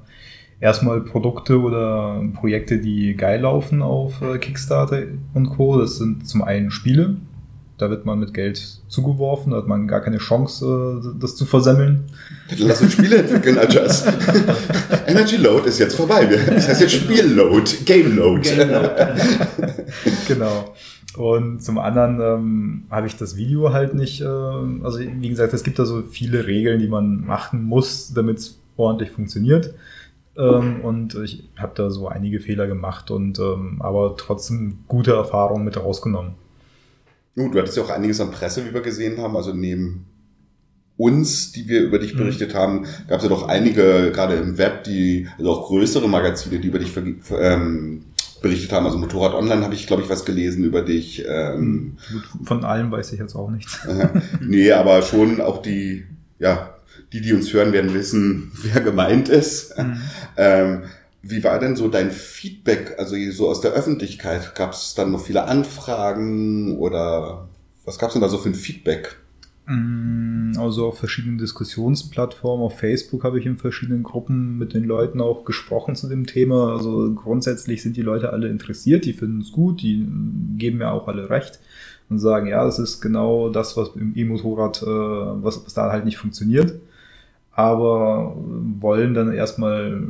erstmal 0.60 1.00
Produkte 1.00 1.60
oder 1.60 2.22
Projekte, 2.34 2.78
die 2.78 3.16
geil 3.16 3.40
laufen 3.40 3.82
auf 3.82 4.22
äh, 4.22 4.38
Kickstarter 4.38 5.02
und 5.34 5.48
Co. 5.48 5.80
Das 5.80 5.96
sind 5.96 6.28
zum 6.28 6.42
einen 6.42 6.70
Spiele. 6.70 7.16
Da 7.78 7.90
wird 7.90 8.04
man 8.04 8.18
mit 8.18 8.34
Geld 8.34 8.60
zugeworfen, 8.88 9.52
da 9.52 9.58
hat 9.58 9.68
man 9.68 9.86
gar 9.86 10.00
keine 10.00 10.18
Chance, 10.18 11.14
das 11.18 11.36
zu 11.36 11.46
versemmeln. 11.46 12.04
Bitte 12.50 12.64
lass 12.64 12.82
uns 12.82 12.92
Spiele 12.92 13.18
entwickeln, 13.18 13.56
Adjust. 13.56 14.06
Energy 15.06 15.36
Load 15.36 15.68
ist 15.68 15.78
jetzt 15.78 15.94
vorbei. 15.94 16.26
Das 16.26 16.68
heißt 16.68 16.80
jetzt 16.80 16.94
Spielload, 16.94 17.70
Game 17.84 18.16
Load. 18.16 18.40
Game 18.42 18.70
Load. 18.70 18.90
genau. 20.28 20.74
Und 21.16 21.62
zum 21.62 21.78
anderen 21.78 22.20
ähm, 22.20 22.82
habe 22.90 23.06
ich 23.06 23.16
das 23.16 23.36
Video 23.36 23.72
halt 23.72 23.94
nicht, 23.94 24.20
äh, 24.20 24.26
also 24.26 24.98
wie 24.98 25.28
gesagt, 25.28 25.52
es 25.52 25.62
gibt 25.62 25.78
da 25.78 25.84
so 25.84 26.02
viele 26.02 26.46
Regeln, 26.46 26.80
die 26.80 26.88
man 26.88 27.24
machen 27.24 27.62
muss, 27.62 28.12
damit 28.12 28.38
es 28.38 28.58
ordentlich 28.76 29.10
funktioniert. 29.10 29.74
Ähm, 30.36 30.80
und 30.82 31.16
ich 31.16 31.48
habe 31.56 31.72
da 31.74 31.90
so 31.90 32.08
einige 32.08 32.38
Fehler 32.38 32.68
gemacht 32.68 33.10
und 33.10 33.40
ähm, 33.40 33.78
aber 33.80 34.14
trotzdem 34.16 34.78
gute 34.86 35.12
Erfahrungen 35.12 35.64
mit 35.64 35.76
rausgenommen. 35.76 36.34
Gut, 37.38 37.54
du 37.54 37.60
hattest 37.60 37.76
ja 37.76 37.84
auch 37.84 37.90
einiges 37.90 38.20
an 38.20 38.32
Presse, 38.32 38.66
wie 38.66 38.74
wir 38.74 38.80
gesehen 38.80 39.22
haben. 39.22 39.36
Also 39.36 39.52
neben 39.52 40.06
uns, 40.96 41.52
die 41.52 41.68
wir 41.68 41.82
über 41.82 42.00
dich 42.00 42.14
mhm. 42.14 42.18
berichtet 42.18 42.52
mhm. 42.52 42.58
haben, 42.58 42.86
gab 43.06 43.18
es 43.18 43.22
ja 43.22 43.28
doch 43.28 43.46
einige, 43.46 44.10
gerade 44.12 44.34
im 44.34 44.58
Web, 44.58 44.82
die, 44.82 45.28
also 45.38 45.52
auch 45.52 45.68
größere 45.68 46.08
Magazine, 46.08 46.58
die 46.58 46.66
über 46.66 46.80
dich 46.80 46.92
ähm, 47.30 48.06
berichtet 48.42 48.72
haben. 48.72 48.86
Also 48.86 48.98
Motorrad 48.98 49.34
Online 49.34 49.62
habe 49.62 49.74
ich, 49.74 49.86
glaube 49.86 50.02
ich, 50.02 50.10
was 50.10 50.24
gelesen 50.24 50.64
über 50.64 50.82
dich. 50.82 51.24
Ähm. 51.28 51.98
Von 52.42 52.64
allem 52.64 52.90
weiß 52.90 53.12
ich 53.12 53.20
jetzt 53.20 53.36
auch 53.36 53.50
nichts. 53.52 53.86
nee, 54.40 54.72
aber 54.72 55.02
schon 55.02 55.40
auch 55.40 55.62
die, 55.62 56.06
ja, 56.40 56.74
die, 57.12 57.20
die 57.20 57.34
uns 57.34 57.52
hören, 57.52 57.72
werden 57.72 57.94
wissen, 57.94 58.50
wer 58.64 58.82
gemeint 58.82 59.28
ist. 59.28 59.78
Mhm. 59.78 60.00
Ähm, 60.36 60.82
wie 61.22 61.42
war 61.42 61.58
denn 61.58 61.76
so 61.76 61.88
dein 61.88 62.10
Feedback, 62.10 62.94
also 62.98 63.16
so 63.30 63.48
aus 63.48 63.60
der 63.60 63.72
Öffentlichkeit? 63.72 64.54
Gab 64.54 64.72
es 64.72 64.94
dann 64.94 65.12
noch 65.12 65.20
viele 65.20 65.44
Anfragen 65.44 66.78
oder 66.78 67.48
was 67.84 67.98
gab 67.98 68.08
es 68.08 68.14
denn 68.14 68.22
da 68.22 68.28
so 68.28 68.38
für 68.38 68.50
ein 68.50 68.54
Feedback? 68.54 69.16
Mm, 69.66 70.52
also 70.58 70.86
auf 70.86 70.98
verschiedenen 70.98 71.38
Diskussionsplattformen, 71.38 72.64
auf 72.64 72.78
Facebook 72.78 73.24
habe 73.24 73.38
ich 73.38 73.46
in 73.46 73.56
verschiedenen 73.56 74.02
Gruppen 74.02 74.58
mit 74.58 74.74
den 74.74 74.84
Leuten 74.84 75.20
auch 75.20 75.44
gesprochen 75.44 75.96
zu 75.96 76.08
dem 76.08 76.26
Thema. 76.26 76.72
Also 76.72 77.12
grundsätzlich 77.14 77.82
sind 77.82 77.96
die 77.96 78.02
Leute 78.02 78.32
alle 78.32 78.48
interessiert, 78.48 79.04
die 79.04 79.12
finden 79.12 79.40
es 79.40 79.52
gut, 79.52 79.82
die 79.82 80.06
geben 80.56 80.78
mir 80.78 80.92
auch 80.92 81.08
alle 81.08 81.30
recht 81.30 81.58
und 82.08 82.18
sagen, 82.20 82.46
ja, 82.46 82.64
das 82.64 82.78
ist 82.78 83.00
genau 83.00 83.50
das, 83.50 83.76
was 83.76 83.90
im 83.96 84.16
E-Motorrad, 84.16 84.82
äh, 84.82 84.86
was, 84.86 85.64
was 85.66 85.74
da 85.74 85.90
halt 85.90 86.04
nicht 86.04 86.16
funktioniert 86.16 86.74
aber 87.58 88.36
wollen 88.78 89.14
dann 89.14 89.32
erstmal 89.32 90.00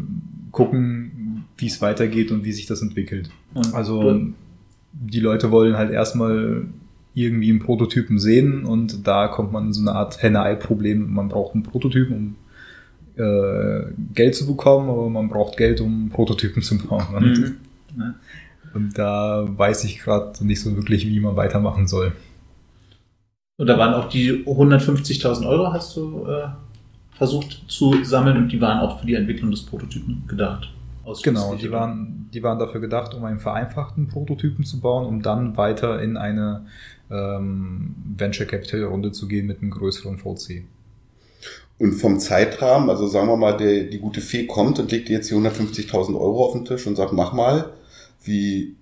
gucken, 0.53 1.45
wie 1.57 1.67
es 1.67 1.81
weitergeht 1.81 2.31
und 2.31 2.45
wie 2.45 2.53
sich 2.53 2.67
das 2.67 2.83
entwickelt. 2.83 3.31
Und 3.55 3.75
also 3.75 4.21
die 4.93 5.21
Leute 5.21 5.51
wollen 5.51 5.77
halt 5.77 5.91
erstmal 5.91 6.67
irgendwie 7.15 7.51
einen 7.51 7.59
Prototypen 7.59 8.19
sehen 8.19 8.65
und 8.65 9.07
da 9.07 9.29
kommt 9.29 9.53
man 9.53 9.67
in 9.67 9.73
so 9.73 9.81
eine 9.81 9.93
Art 9.93 10.23
Henne-Ei-Problem. 10.23 11.13
Man 11.13 11.29
braucht 11.29 11.55
einen 11.55 11.65
Prototypen, 11.65 12.17
um 12.17 12.37
äh, 13.23 13.93
Geld 14.15 14.37
zu 14.37 14.47
bekommen, 14.47 14.89
aber 14.89 15.09
man 15.11 15.29
braucht 15.29 15.57
Geld, 15.57 15.81
um 15.81 16.11
Prototypen 16.11 16.63
zu 16.63 16.79
bauen. 16.79 17.07
Und, 17.15 17.39
mhm. 17.39 17.57
ja. 17.99 18.15
und 18.75 18.97
da 18.97 19.49
weiß 19.49 19.85
ich 19.85 19.99
gerade 19.99 20.45
nicht 20.47 20.61
so 20.61 20.77
wirklich, 20.77 21.07
wie 21.07 21.21
man 21.21 21.37
weitermachen 21.37 21.89
soll. 21.89 22.13
Und 23.57 23.67
da 23.67 23.77
waren 23.77 23.95
auch 23.95 24.09
die 24.09 24.45
150.000 24.45 25.49
Euro, 25.49 25.73
hast 25.73 25.97
du 25.97 26.25
äh, 26.27 26.47
versucht 27.18 27.64
zu 27.68 28.04
sammeln 28.04 28.37
und 28.37 28.52
die 28.52 28.61
waren 28.61 28.78
auch 28.78 29.00
für 29.00 29.07
die 29.07 29.14
Entwicklung 29.14 29.50
des 29.50 29.66
Prototypen 29.66 30.24
gedacht. 30.28 30.72
Genau, 31.22 31.54
die 31.54 31.70
waren, 31.70 32.28
die 32.33 32.42
waren 32.42 32.59
dafür 32.59 32.81
gedacht, 32.81 33.14
um 33.14 33.24
einen 33.24 33.40
vereinfachten 33.40 34.09
Prototypen 34.09 34.64
zu 34.64 34.81
bauen, 34.81 35.07
um 35.07 35.22
dann 35.22 35.57
weiter 35.57 36.02
in 36.02 36.16
eine 36.16 36.66
ähm, 37.11 37.94
Venture 38.16 38.46
Capital 38.46 38.85
Runde 38.85 39.12
zu 39.12 39.26
gehen 39.26 39.46
mit 39.46 39.61
einem 39.61 39.70
größeren 39.70 40.18
VC. 40.18 40.64
Und 41.78 41.94
vom 41.94 42.18
Zeitrahmen, 42.18 42.90
also 42.90 43.07
sagen 43.07 43.28
wir 43.28 43.37
mal, 43.37 43.57
die, 43.57 43.88
die 43.88 43.98
gute 43.98 44.20
Fee 44.20 44.46
kommt 44.46 44.78
und 44.78 44.90
legt 44.90 45.09
dir 45.09 45.14
jetzt 45.14 45.31
die 45.31 45.35
150.000 45.35 46.14
Euro 46.14 46.46
auf 46.46 46.52
den 46.52 46.64
Tisch 46.64 46.87
und 46.87 46.96
sagt, 46.96 47.12
mach 47.12 47.33
mal, 47.33 47.72
wie, 48.24 48.76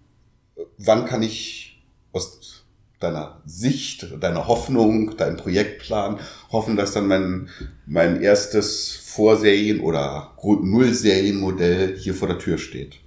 wann 0.78 1.04
kann 1.04 1.22
ich 1.22 1.80
aus 2.12 2.55
deiner 3.00 3.42
Sicht, 3.44 4.08
deiner 4.20 4.48
Hoffnung, 4.48 5.16
deinem 5.16 5.36
Projektplan 5.36 6.18
hoffen, 6.50 6.76
dass 6.76 6.92
dann 6.92 7.08
mein, 7.08 7.48
mein 7.86 8.20
erstes 8.20 8.96
Vorserien- 8.96 9.80
oder 9.80 10.34
Nullserienmodell 10.42 11.96
hier 11.98 12.14
vor 12.14 12.28
der 12.28 12.38
Tür 12.38 12.58
steht? 12.58 13.00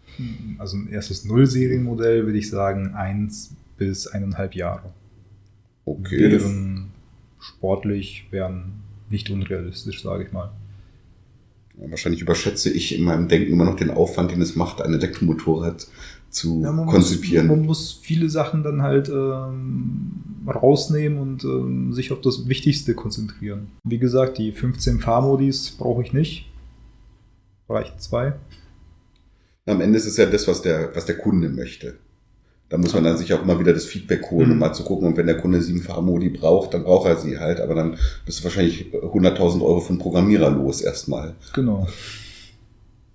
Also 0.58 0.78
ein 0.78 0.90
erstes 0.90 1.26
Nullserienmodell 1.26 2.26
würde 2.26 2.38
ich 2.38 2.50
sagen 2.50 2.94
eins 2.94 3.52
bis 3.78 4.08
eineinhalb 4.08 4.54
Jahre. 4.54 4.94
Okay. 5.86 6.32
Wären 6.32 6.92
sportlich, 7.40 8.28
wären 8.30 8.84
nicht 9.10 9.30
unrealistisch, 9.30 10.04
sage 10.04 10.26
ich 10.26 10.32
mal. 10.32 10.52
Wahrscheinlich 11.76 12.22
überschätze 12.22 12.70
ich 12.70 12.94
in 12.94 13.04
meinem 13.04 13.30
Denken 13.30 13.54
immer 13.54 13.64
noch 13.64 13.78
den 13.78 13.90
Aufwand, 13.90 14.32
den 14.32 14.42
es 14.42 14.56
macht, 14.56 14.82
ein 14.82 14.94
Elektromotorrad 14.94 15.88
zu 16.30 16.62
ja, 16.62 16.72
man 16.72 16.88
konzipieren. 16.88 17.48
Muss, 17.48 17.58
man 17.58 17.66
muss 17.66 18.00
viele 18.02 18.30
Sachen 18.30 18.64
dann 18.64 18.82
halt 18.82 19.10
ähm, 19.10 20.12
rausnehmen 20.48 21.20
und 21.20 21.44
ähm, 21.44 21.94
sich 21.94 22.12
auf 22.12 22.22
das 22.22 22.48
Wichtigste 22.48 22.94
konzentrieren. 22.94 23.68
Wie 23.84 24.00
gesagt, 24.00 24.38
die 24.38 24.52
15 24.52 25.00
Fahrmodis 25.00 25.72
brauche 25.72 26.02
ich 26.02 26.14
nicht. 26.14 26.52
Reicht 27.68 28.02
zwei. 28.02 28.34
Am 29.66 29.82
Ende 29.82 29.98
ist 29.98 30.08
es 30.08 30.18
ja 30.18 30.26
das, 30.26 30.48
was 30.48 30.62
der, 30.62 30.96
was 30.96 31.06
der 31.06 31.18
Kunde 31.18 31.50
möchte. 31.50 31.96
Da 32.70 32.78
muss 32.78 32.94
man 32.94 33.04
dann 33.04 33.18
sich 33.18 33.34
auch 33.34 33.42
immer 33.42 33.60
wieder 33.60 33.74
das 33.74 33.86
Feedback 33.86 34.30
holen, 34.30 34.48
mhm. 34.48 34.54
um 34.54 34.60
mal 34.60 34.74
zu 34.74 34.84
gucken. 34.84 35.08
Und 35.08 35.18
wenn 35.18 35.26
der 35.26 35.38
Kunde 35.38 35.62
sieben 35.62 35.82
Fahrmodi 35.82 36.30
braucht, 36.30 36.74
dann 36.74 36.84
braucht 36.84 37.08
er 37.08 37.18
sie 37.18 37.40
halt. 37.40 37.60
Aber 37.60 37.74
dann 37.74 37.98
bist 38.26 38.40
du 38.40 38.44
wahrscheinlich 38.44 38.94
100.000 38.94 39.62
Euro 39.62 39.80
von 39.80 39.98
Programmierer 39.98 40.52
los 40.52 40.82
erstmal. 40.82 41.36
Genau. 41.54 41.88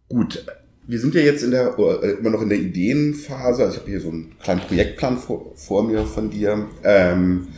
Gut, 0.08 0.44
wir 0.86 1.00
sind 1.00 1.14
ja 1.14 1.20
jetzt 1.20 1.42
in 1.42 1.50
der, 1.50 1.78
äh, 1.78 2.10
immer 2.18 2.30
noch 2.30 2.42
in 2.42 2.48
der 2.48 2.58
Ideenphase. 2.58 3.64
Also 3.64 3.74
ich 3.74 3.80
habe 3.80 3.90
hier 3.90 4.00
so 4.00 4.10
einen 4.10 4.38
kleinen 4.38 4.60
Projektplan 4.60 5.18
vor, 5.18 5.52
vor 5.54 5.82
mir 5.82 6.04
von 6.04 6.30
dir. 6.30 6.66
Ähm, 6.82 7.48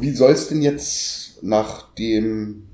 wie 0.00 0.10
soll 0.10 0.32
es 0.32 0.48
denn 0.48 0.62
jetzt 0.62 1.42
nach 1.42 1.94
den 1.94 2.68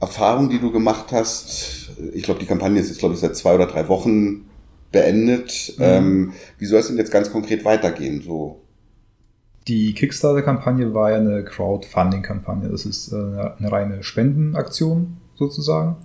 Erfahrungen, 0.00 0.50
die 0.50 0.60
du 0.60 0.70
gemacht 0.70 1.06
hast, 1.12 1.90
ich 2.12 2.22
glaube, 2.22 2.40
die 2.40 2.46
Kampagne 2.46 2.80
ist 2.80 2.88
jetzt, 2.88 2.98
glaube 2.98 3.14
ich, 3.14 3.20
seit 3.20 3.36
zwei 3.36 3.54
oder 3.54 3.66
drei 3.66 3.88
Wochen 3.88 4.44
beendet. 4.92 5.74
Mhm. 5.78 5.84
Ähm, 5.84 6.32
wie 6.58 6.66
soll 6.66 6.80
es 6.80 6.88
denn 6.88 6.98
jetzt 6.98 7.10
ganz 7.10 7.30
konkret 7.30 7.64
weitergehen? 7.64 8.22
So 8.22 8.60
die 9.68 9.94
Kickstarter-Kampagne 9.94 10.94
war 10.94 11.10
ja 11.10 11.16
eine 11.16 11.44
Crowdfunding-Kampagne. 11.44 12.68
Das 12.68 12.86
ist 12.86 13.12
äh, 13.12 13.16
eine 13.16 13.72
reine 13.72 14.02
Spendenaktion 14.02 15.16
sozusagen. 15.34 15.96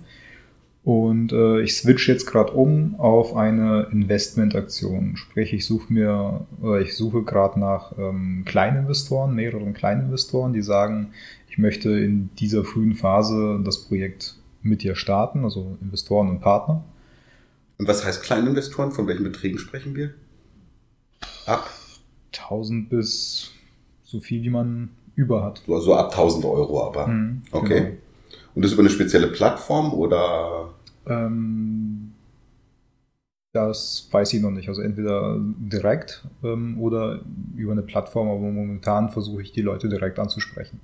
Und 0.84 1.32
äh, 1.32 1.60
ich 1.60 1.76
switch 1.76 2.08
jetzt 2.08 2.26
gerade 2.26 2.52
um 2.52 2.98
auf 2.98 3.36
eine 3.36 3.88
Investmentaktion. 3.92 5.16
Sprich, 5.16 5.52
ich 5.52 5.64
suche 5.64 5.92
mir, 5.92 6.46
oder 6.60 6.80
ich 6.80 6.96
suche 6.96 7.22
gerade 7.22 7.60
nach 7.60 7.96
ähm, 7.96 8.42
Kleininvestoren, 8.44 9.34
mehreren 9.34 9.74
Kleininvestoren, 9.74 10.52
die 10.52 10.62
sagen, 10.62 11.12
ich 11.48 11.58
möchte 11.58 11.90
in 11.90 12.30
dieser 12.38 12.64
frühen 12.64 12.94
Phase 12.94 13.60
das 13.64 13.84
Projekt 13.84 14.34
mit 14.62 14.82
dir 14.82 14.96
starten, 14.96 15.44
also 15.44 15.76
Investoren 15.80 16.30
und 16.30 16.40
Partner. 16.40 16.82
Und 17.78 17.86
was 17.86 18.04
heißt 18.04 18.22
Kleininvestoren? 18.22 18.90
Von 18.90 19.06
welchen 19.06 19.24
Beträgen 19.24 19.58
sprechen 19.58 19.94
wir? 19.94 20.14
Ab? 21.46 21.70
1000 22.32 22.88
bis 22.88 23.52
so 24.02 24.20
viel, 24.20 24.42
wie 24.42 24.50
man 24.50 24.90
über 25.14 25.44
hat. 25.44 25.62
Also 25.68 25.94
ab 25.94 26.10
1000 26.10 26.44
Euro 26.44 26.84
aber. 26.84 27.06
Mhm, 27.06 27.42
okay. 27.52 27.80
Genau. 27.80 27.96
Und 28.54 28.64
das 28.64 28.72
über 28.72 28.82
eine 28.82 28.90
spezielle 28.90 29.28
Plattform 29.28 29.92
oder? 29.94 30.74
Ähm, 31.06 32.12
Das 33.54 34.08
weiß 34.10 34.32
ich 34.34 34.42
noch 34.42 34.50
nicht. 34.50 34.68
Also 34.68 34.80
entweder 34.82 35.38
direkt 35.38 36.24
ähm, 36.42 36.80
oder 36.80 37.20
über 37.56 37.72
eine 37.72 37.82
Plattform, 37.82 38.28
aber 38.28 38.38
momentan 38.40 39.10
versuche 39.10 39.42
ich 39.42 39.52
die 39.52 39.60
Leute 39.62 39.88
direkt 39.88 40.18
anzusprechen. 40.18 40.80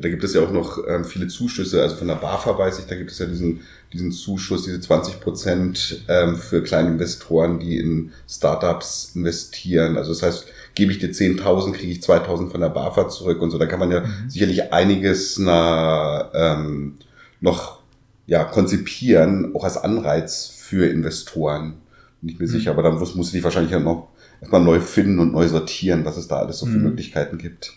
Da 0.00 0.08
gibt 0.08 0.24
es 0.24 0.34
ja 0.34 0.42
auch 0.42 0.50
noch 0.50 0.78
ähm, 0.86 1.04
viele 1.04 1.28
Zuschüsse. 1.28 1.82
Also 1.82 1.96
von 1.96 2.08
der 2.08 2.14
BAFA 2.14 2.56
weiß 2.56 2.78
ich, 2.78 2.86
da 2.86 2.94
gibt 2.94 3.10
es 3.10 3.18
ja 3.18 3.26
diesen, 3.26 3.60
diesen 3.92 4.12
Zuschuss, 4.12 4.64
diese 4.64 4.80
20 4.80 5.20
Prozent 5.20 6.02
ähm, 6.08 6.36
für 6.36 6.62
kleine 6.62 6.88
Investoren, 6.88 7.58
die 7.58 7.78
in 7.78 8.12
Startups 8.28 9.12
investieren. 9.14 9.96
Also 9.96 10.12
das 10.12 10.22
heißt, 10.22 10.46
gebe 10.74 10.92
ich 10.92 10.98
dir 10.98 11.10
10.000, 11.10 11.72
kriege 11.72 11.92
ich 11.92 12.00
2.000 12.00 12.50
von 12.50 12.60
der 12.60 12.68
BAFA 12.68 13.08
zurück 13.08 13.40
und 13.42 13.50
so. 13.50 13.58
Da 13.58 13.66
kann 13.66 13.80
man 13.80 13.90
ja 13.90 14.00
mhm. 14.00 14.28
sicherlich 14.28 14.72
einiges 14.72 15.38
na, 15.38 16.30
ähm, 16.34 16.94
noch 17.40 17.78
ja, 18.26 18.44
konzipieren, 18.44 19.54
auch 19.54 19.64
als 19.64 19.78
Anreiz 19.78 20.46
für 20.46 20.86
Investoren. 20.86 21.74
Bin 22.20 22.30
ich 22.30 22.38
mir 22.38 22.46
mhm. 22.46 22.50
sicher, 22.50 22.70
aber 22.72 22.82
dann 22.82 22.98
muss, 22.98 23.14
muss 23.14 23.32
ich 23.32 23.42
wahrscheinlich 23.42 23.72
ja 23.72 23.80
noch 23.80 24.08
erstmal 24.40 24.60
neu 24.60 24.80
finden 24.80 25.18
und 25.18 25.32
neu 25.32 25.48
sortieren, 25.48 26.04
was 26.04 26.16
es 26.16 26.28
da 26.28 26.36
alles 26.36 26.58
so 26.58 26.66
für 26.66 26.72
mhm. 26.72 26.84
Möglichkeiten 26.84 27.38
gibt. 27.38 27.72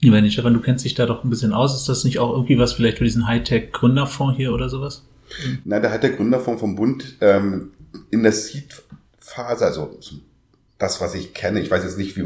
Ich 0.00 0.10
meine, 0.10 0.30
Stefan, 0.30 0.54
du 0.54 0.60
kennst 0.60 0.84
dich 0.84 0.94
da 0.94 1.06
doch 1.06 1.24
ein 1.24 1.30
bisschen 1.30 1.52
aus. 1.52 1.74
Ist 1.74 1.88
das 1.88 2.04
nicht 2.04 2.18
auch 2.18 2.32
irgendwie 2.32 2.58
was 2.58 2.72
vielleicht 2.72 2.98
für 2.98 3.04
diesen 3.04 3.26
Hightech-Gründerfonds 3.26 4.36
hier 4.36 4.52
oder 4.52 4.68
sowas? 4.68 5.02
Nein, 5.64 5.82
der 5.82 5.90
Hightech-Gründerfonds 5.90 6.60
vom 6.60 6.76
Bund 6.76 7.16
ähm, 7.20 7.72
in 8.10 8.22
der 8.22 8.32
Seed-Phase, 8.32 9.66
also 9.66 9.98
das, 10.78 11.00
was 11.00 11.14
ich 11.14 11.34
kenne, 11.34 11.60
ich 11.60 11.70
weiß 11.70 11.82
jetzt 11.82 11.98
nicht, 11.98 12.16
wie, 12.16 12.24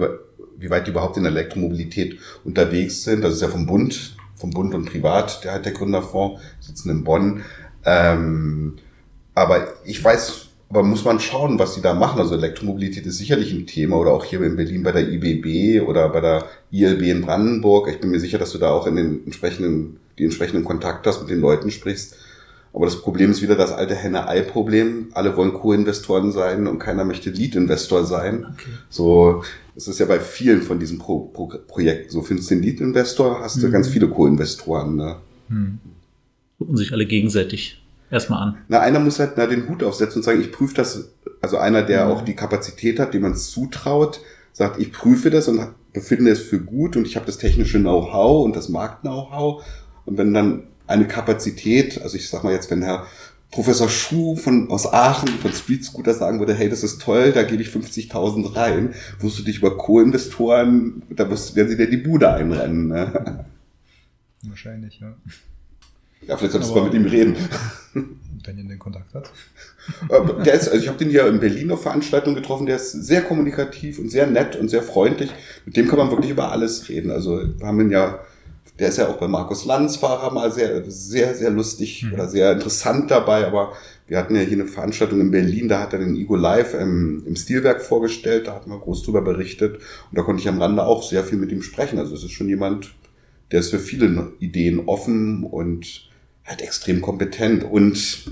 wie 0.59 0.71
weit 0.71 0.87
die 0.87 0.91
überhaupt 0.91 1.17
in 1.17 1.23
der 1.23 1.33
Elektromobilität 1.33 2.19
unterwegs 2.45 3.05
sind. 3.05 3.23
Das 3.23 3.33
ist 3.33 3.41
ja 3.41 3.49
vom 3.49 3.67
Bund, 3.67 4.17
vom 4.37 4.51
Bund 4.51 4.75
und 4.75 4.85
Privat, 4.85 5.43
der 5.43 5.55
Hightech-Gründerfonds, 5.55 6.43
sitzen 6.61 6.91
in 6.91 7.05
Bonn. 7.05 7.43
Ähm, 7.85 8.77
aber 9.35 9.69
ich 9.87 10.03
weiß 10.03 10.49
aber 10.73 10.85
muss 10.85 11.05
man 11.05 11.21
schauen, 11.21 11.59
was 11.59 11.75
sie 11.75 11.83
da 11.83 11.93
machen. 11.93 12.19
Also 12.19 12.35
Elektromobilität 12.35 13.05
ist 13.05 13.19
sicherlich 13.19 13.53
ein 13.53 13.67
Thema 13.67 13.99
oder 13.99 14.13
auch 14.13 14.25
hier 14.25 14.41
in 14.41 14.57
Berlin 14.57 14.83
bei 14.83 14.93
der 14.93 15.07
IBB 15.07 15.87
oder 15.87 16.09
bei 16.09 16.23
der 16.23 16.47
ILB 16.71 17.03
in 17.03 17.21
Brandenburg. 17.21 17.89
Ich 17.91 18.01
bin 18.01 18.11
mir 18.11 18.21
sicher, 18.21 18.39
dass 18.39 18.53
du 18.53 18.59
da 18.59 18.71
auch 18.71 18.87
in 18.87 18.97
den 18.97 19.25
entsprechenden, 19.27 19.99
die 20.19 20.25
entsprechenden 20.25 20.65
Kontakte 20.65 21.11
hast, 21.11 21.21
mit 21.21 21.29
den 21.29 21.43
Leuten 21.43 21.71
sprichst. 21.71 22.17
Aber 22.73 22.87
das 22.87 23.03
Problem 23.03 23.31
ist 23.31 23.43
wieder 23.43 23.55
das 23.55 23.71
alte 23.71 23.95
Henne-Ei-Problem. 23.95 25.09
Alle 25.13 25.37
wollen 25.37 25.53
Co-Investoren 25.53 26.33
sein 26.33 26.67
und 26.67 26.79
keiner 26.79 27.05
möchte 27.05 27.29
Lead-Investor 27.29 28.07
sein. 28.07 28.47
Okay. 28.55 28.71
So, 28.89 29.45
es 29.77 29.89
ist 29.89 30.01
ja 30.01 30.07
bei 30.07 30.21
vielen 30.21 30.63
von 30.63 30.79
diesen 30.79 30.99
Pro 30.99 31.19
Pro 31.19 31.53
Projekten 31.69 32.11
so. 32.11 32.23
Findest 32.23 32.51
du 32.51 32.55
den 32.55 32.65
Lead-Investor, 32.65 33.41
hast 33.41 33.63
du 33.63 33.67
mhm. 33.67 33.73
ganz 33.73 33.89
viele 33.89 34.09
Co-Investoren. 34.09 34.97
Ne? 34.97 35.17
Mhm. 35.51 35.81
Gucken 36.57 36.79
sich 36.79 36.95
alle 36.95 37.05
gegenseitig 37.05 37.82
erstmal 38.13 38.43
an. 38.43 38.59
Na, 38.69 38.81
einer 38.81 39.01
muss 39.01 39.19
halt 39.19 39.33
na, 39.37 39.47
den 39.47 39.69
Hut 39.69 39.83
aufsetzen 39.83 40.19
und 40.19 40.23
sagen, 40.23 40.41
ich 40.41 40.53
prüfe 40.53 40.75
das, 40.75 41.09
also 41.41 41.57
einer, 41.57 41.83
der 41.83 42.05
mhm. 42.07 42.13
auch 42.13 42.23
die 42.23 42.37
Kapazität 42.37 43.01
hat, 43.01 43.15
dem 43.15 43.23
man 43.23 43.33
es 43.33 43.51
zutraut, 43.51 44.21
sagt, 44.53 44.79
ich 44.79 44.93
prüfe 44.93 45.31
das 45.31 45.49
und 45.49 45.67
befinde 45.93 46.31
es 46.31 46.41
für 46.41 46.61
gut 46.61 46.97
und 46.97 47.07
ich 47.07 47.17
habe 47.17 47.27
das 47.27 47.39
technische 47.39 47.81
Know-how 47.81 48.45
und 48.45 48.55
das 48.55 48.69
Markt-Know-how. 48.69 49.65
Und 50.05 50.19
wenn 50.19 50.35
dann 50.35 50.65
eine 50.87 51.07
Kapazität, 51.07 52.01
also 52.03 52.17
ich 52.17 52.29
sag 52.29 52.45
mal 52.45 52.53
jetzt, 52.53 52.71
wenn 52.71 52.83
Herr 52.83 53.07
Professor 53.51 53.89
Schuh 53.89 54.37
von, 54.37 54.71
aus 54.71 54.91
Aachen 54.91 55.29
von 55.29 55.53
Street 55.53 55.85
Scooter 55.85 56.15
sagen 56.15 56.39
würde, 56.39 56.55
hey, 56.55 56.71
das 56.71 56.83
ist 56.83 57.03
toll, 57.03 57.33
da 57.33 57.43
gebe 57.43 57.63
ich 57.63 57.69
50.000 57.69 58.57
rein, 58.57 58.95
wirst 59.21 59.39
du 59.39 59.43
dich 59.43 59.59
über 59.59 59.77
Co-Investoren, 59.77 61.03
da 61.11 61.29
wirst, 61.31 61.55
werden 61.55 61.69
sie 61.69 61.77
dir 61.77 61.89
die 61.89 61.99
Bude 61.99 62.33
einrennen. 62.33 62.89
Ne? 62.89 63.45
Wahrscheinlich, 64.43 65.01
ja. 65.01 65.15
Ja, 66.27 66.37
vielleicht 66.37 66.53
solltest 66.53 66.73
du 66.73 66.77
mal 66.77 66.85
mit 66.85 66.95
ihm 66.95 67.07
reden. 67.07 67.37
Wenn 68.45 68.59
ihr 68.59 68.65
den 68.65 68.79
Kontakt 68.79 69.15
hat. 69.15 69.31
Der 70.45 70.55
ist, 70.55 70.69
also 70.69 70.83
ich 70.83 70.89
habe 70.89 70.99
den 70.99 71.11
ja 71.11 71.27
in 71.27 71.41
Berlin 71.41 71.71
auf 71.71 71.83
Veranstaltungen 71.83 72.37
getroffen, 72.37 72.67
der 72.67 72.77
ist 72.77 72.93
sehr 72.93 73.23
kommunikativ 73.23 73.99
und 73.99 74.11
sehr 74.11 74.27
nett 74.27 74.57
und 74.57 74.69
sehr 74.69 74.83
freundlich. 74.83 75.31
Mit 75.65 75.77
dem 75.77 75.89
kann 75.89 75.99
man 75.99 76.11
wirklich 76.11 76.31
über 76.31 76.51
alles 76.51 76.89
reden. 76.89 77.11
Also 77.11 77.43
wir 77.59 77.67
haben 77.67 77.81
ihn 77.81 77.91
ja, 77.91 78.21
der 78.79 78.89
ist 78.89 78.99
ja 78.99 79.09
auch 79.09 79.19
bei 79.19 79.29
Markus 79.29 79.65
Lanz 79.65 79.97
Fahrer 79.97 80.33
mal 80.33 80.51
sehr, 80.51 80.89
sehr, 80.91 81.35
sehr 81.35 81.51
lustig 81.51 82.05
mhm. 82.05 82.15
oder 82.15 82.29
sehr 82.29 82.53
interessant 82.53 83.11
dabei, 83.11 83.47
aber 83.47 83.73
wir 84.07 84.19
hatten 84.19 84.35
ja 84.35 84.43
hier 84.43 84.59
eine 84.59 84.67
Veranstaltung 84.67 85.21
in 85.21 85.31
Berlin, 85.31 85.69
da 85.69 85.81
hat 85.81 85.93
er 85.93 85.99
den 86.01 86.17
Ego 86.17 86.37
Live 86.37 86.75
im, 86.75 87.25
im 87.27 87.37
Stilwerk 87.37 87.83
vorgestellt, 87.83 88.47
da 88.47 88.55
hat 88.55 88.67
man 88.67 88.81
groß 88.81 89.05
drüber 89.05 89.23
berichtet 89.23 89.77
und 89.77 90.19
da 90.19 90.23
konnte 90.23 90.43
ich 90.43 90.49
am 90.49 90.61
Rande 90.61 90.85
auch 90.85 91.03
sehr 91.03 91.25
viel 91.25 91.39
mit 91.39 91.51
ihm 91.51 91.63
sprechen. 91.63 91.99
Also 91.99 92.15
es 92.15 92.25
ist 92.25 92.33
schon 92.33 92.49
jemand, 92.49 92.95
der 93.51 93.61
ist 93.61 93.71
für 93.71 93.79
viele 93.79 94.33
Ideen 94.39 94.81
offen 94.87 95.45
und 95.45 96.12
halt 96.45 96.63
extrem 96.63 97.01
kompetent 97.01 97.65
und 97.65 98.25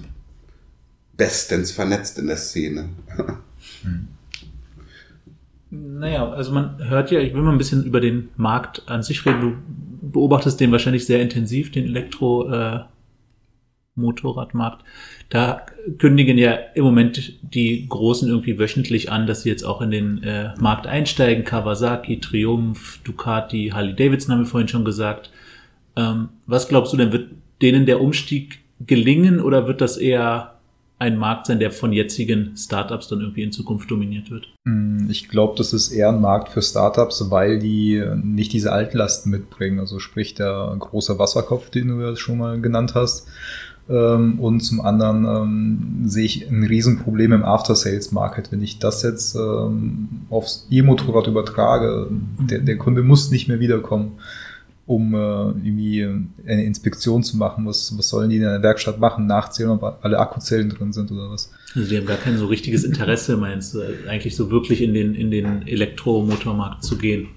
bestens 1.16 1.70
vernetzt 1.70 2.18
in 2.18 2.26
der 2.26 2.36
Szene. 2.36 2.88
Hm. 3.82 4.08
Naja, 5.70 6.28
also 6.30 6.52
man 6.52 6.88
hört 6.88 7.10
ja, 7.12 7.20
ich 7.20 7.34
will 7.34 7.42
mal 7.42 7.52
ein 7.52 7.58
bisschen 7.58 7.84
über 7.84 8.00
den 8.00 8.30
Markt 8.36 8.82
an 8.86 9.04
sich 9.04 9.24
reden. 9.24 9.40
Du 9.40 9.54
beobachtest 10.10 10.58
den 10.58 10.72
wahrscheinlich 10.72 11.06
sehr 11.06 11.22
intensiv, 11.22 11.70
den 11.70 11.84
Elektro-Motorradmarkt. 11.84 14.82
Äh, 14.82 14.84
da 15.28 15.64
kündigen 15.98 16.38
ja 16.38 16.54
im 16.74 16.82
Moment 16.82 17.38
die 17.42 17.86
Großen 17.88 18.28
irgendwie 18.28 18.58
wöchentlich 18.58 19.12
an, 19.12 19.28
dass 19.28 19.42
sie 19.42 19.48
jetzt 19.48 19.62
auch 19.62 19.80
in 19.80 19.92
den 19.92 20.24
äh, 20.24 20.54
Markt 20.58 20.88
einsteigen. 20.88 21.44
Kawasaki, 21.44 22.18
Triumph, 22.18 22.98
Ducati, 23.04 23.70
Harley 23.72 23.94
Davidson 23.94 24.34
haben 24.34 24.40
wir 24.40 24.46
vorhin 24.46 24.68
schon 24.68 24.84
gesagt. 24.84 25.30
Ähm, 25.94 26.30
was 26.46 26.66
glaubst 26.66 26.92
du 26.92 26.96
denn, 26.96 27.12
wird 27.12 27.28
denen 27.62 27.86
der 27.86 28.00
Umstieg 28.00 28.60
gelingen 28.86 29.40
oder 29.40 29.66
wird 29.66 29.80
das 29.80 29.96
eher 29.96 30.54
ein 31.00 31.16
Markt 31.16 31.46
sein, 31.46 31.58
der 31.58 31.70
von 31.70 31.92
jetzigen 31.92 32.54
Startups 32.56 33.08
dann 33.08 33.20
irgendwie 33.20 33.42
in 33.42 33.52
Zukunft 33.52 33.90
dominiert 33.90 34.30
wird? 34.30 34.48
Hm, 34.66 35.08
ich 35.10 35.28
glaube, 35.28 35.54
das 35.56 35.72
ist 35.72 35.90
eher 35.92 36.10
ein 36.10 36.20
Markt 36.20 36.50
für 36.50 36.60
Startups, 36.60 37.30
weil 37.30 37.58
die 37.58 38.04
nicht 38.22 38.52
diese 38.52 38.72
Altlasten 38.72 39.30
mitbringen. 39.30 39.80
Also 39.80 39.98
sprich 39.98 40.34
der 40.34 40.76
große 40.78 41.18
Wasserkopf, 41.18 41.70
den 41.70 41.88
du 41.88 42.00
ja 42.02 42.16
schon 42.16 42.38
mal 42.38 42.60
genannt 42.60 42.94
hast. 42.94 43.26
Ähm, 43.88 44.38
und 44.40 44.60
zum 44.60 44.82
anderen 44.82 45.24
ähm, 45.24 46.02
sehe 46.04 46.26
ich 46.26 46.48
ein 46.48 46.64
Riesenproblem 46.64 47.32
im 47.32 47.44
After-Sales-Market. 47.44 48.52
Wenn 48.52 48.62
ich 48.62 48.78
das 48.78 49.02
jetzt 49.02 49.34
ähm, 49.36 50.26
aufs 50.28 50.66
E-Motorrad 50.70 51.26
übertrage, 51.26 52.08
der, 52.38 52.58
der 52.58 52.76
Kunde 52.76 53.02
muss 53.02 53.30
nicht 53.30 53.48
mehr 53.48 53.58
wiederkommen 53.58 54.18
um 54.90 55.14
äh, 55.14 55.18
irgendwie 55.18 56.04
eine 56.44 56.64
Inspektion 56.64 57.22
zu 57.22 57.36
machen. 57.36 57.64
Was, 57.64 57.96
was 57.96 58.08
sollen 58.08 58.28
die 58.28 58.36
in 58.36 58.42
der 58.42 58.60
Werkstatt 58.60 58.98
machen? 58.98 59.28
Nachzählen, 59.28 59.70
ob 59.70 60.04
alle 60.04 60.18
Akkuzellen 60.18 60.68
drin 60.68 60.92
sind 60.92 61.12
oder 61.12 61.30
was? 61.30 61.52
Also 61.76 61.88
die 61.88 61.96
haben 61.96 62.06
gar 62.06 62.16
kein 62.16 62.36
so 62.36 62.46
richtiges 62.46 62.82
Interesse, 62.82 63.36
meinst 63.36 63.74
du, 63.74 63.82
eigentlich 64.08 64.34
so 64.34 64.50
wirklich 64.50 64.82
in 64.82 64.92
den, 64.92 65.14
in 65.14 65.30
den 65.30 65.64
Elektromotormarkt 65.68 66.82
zu 66.82 66.98
gehen. 66.98 67.28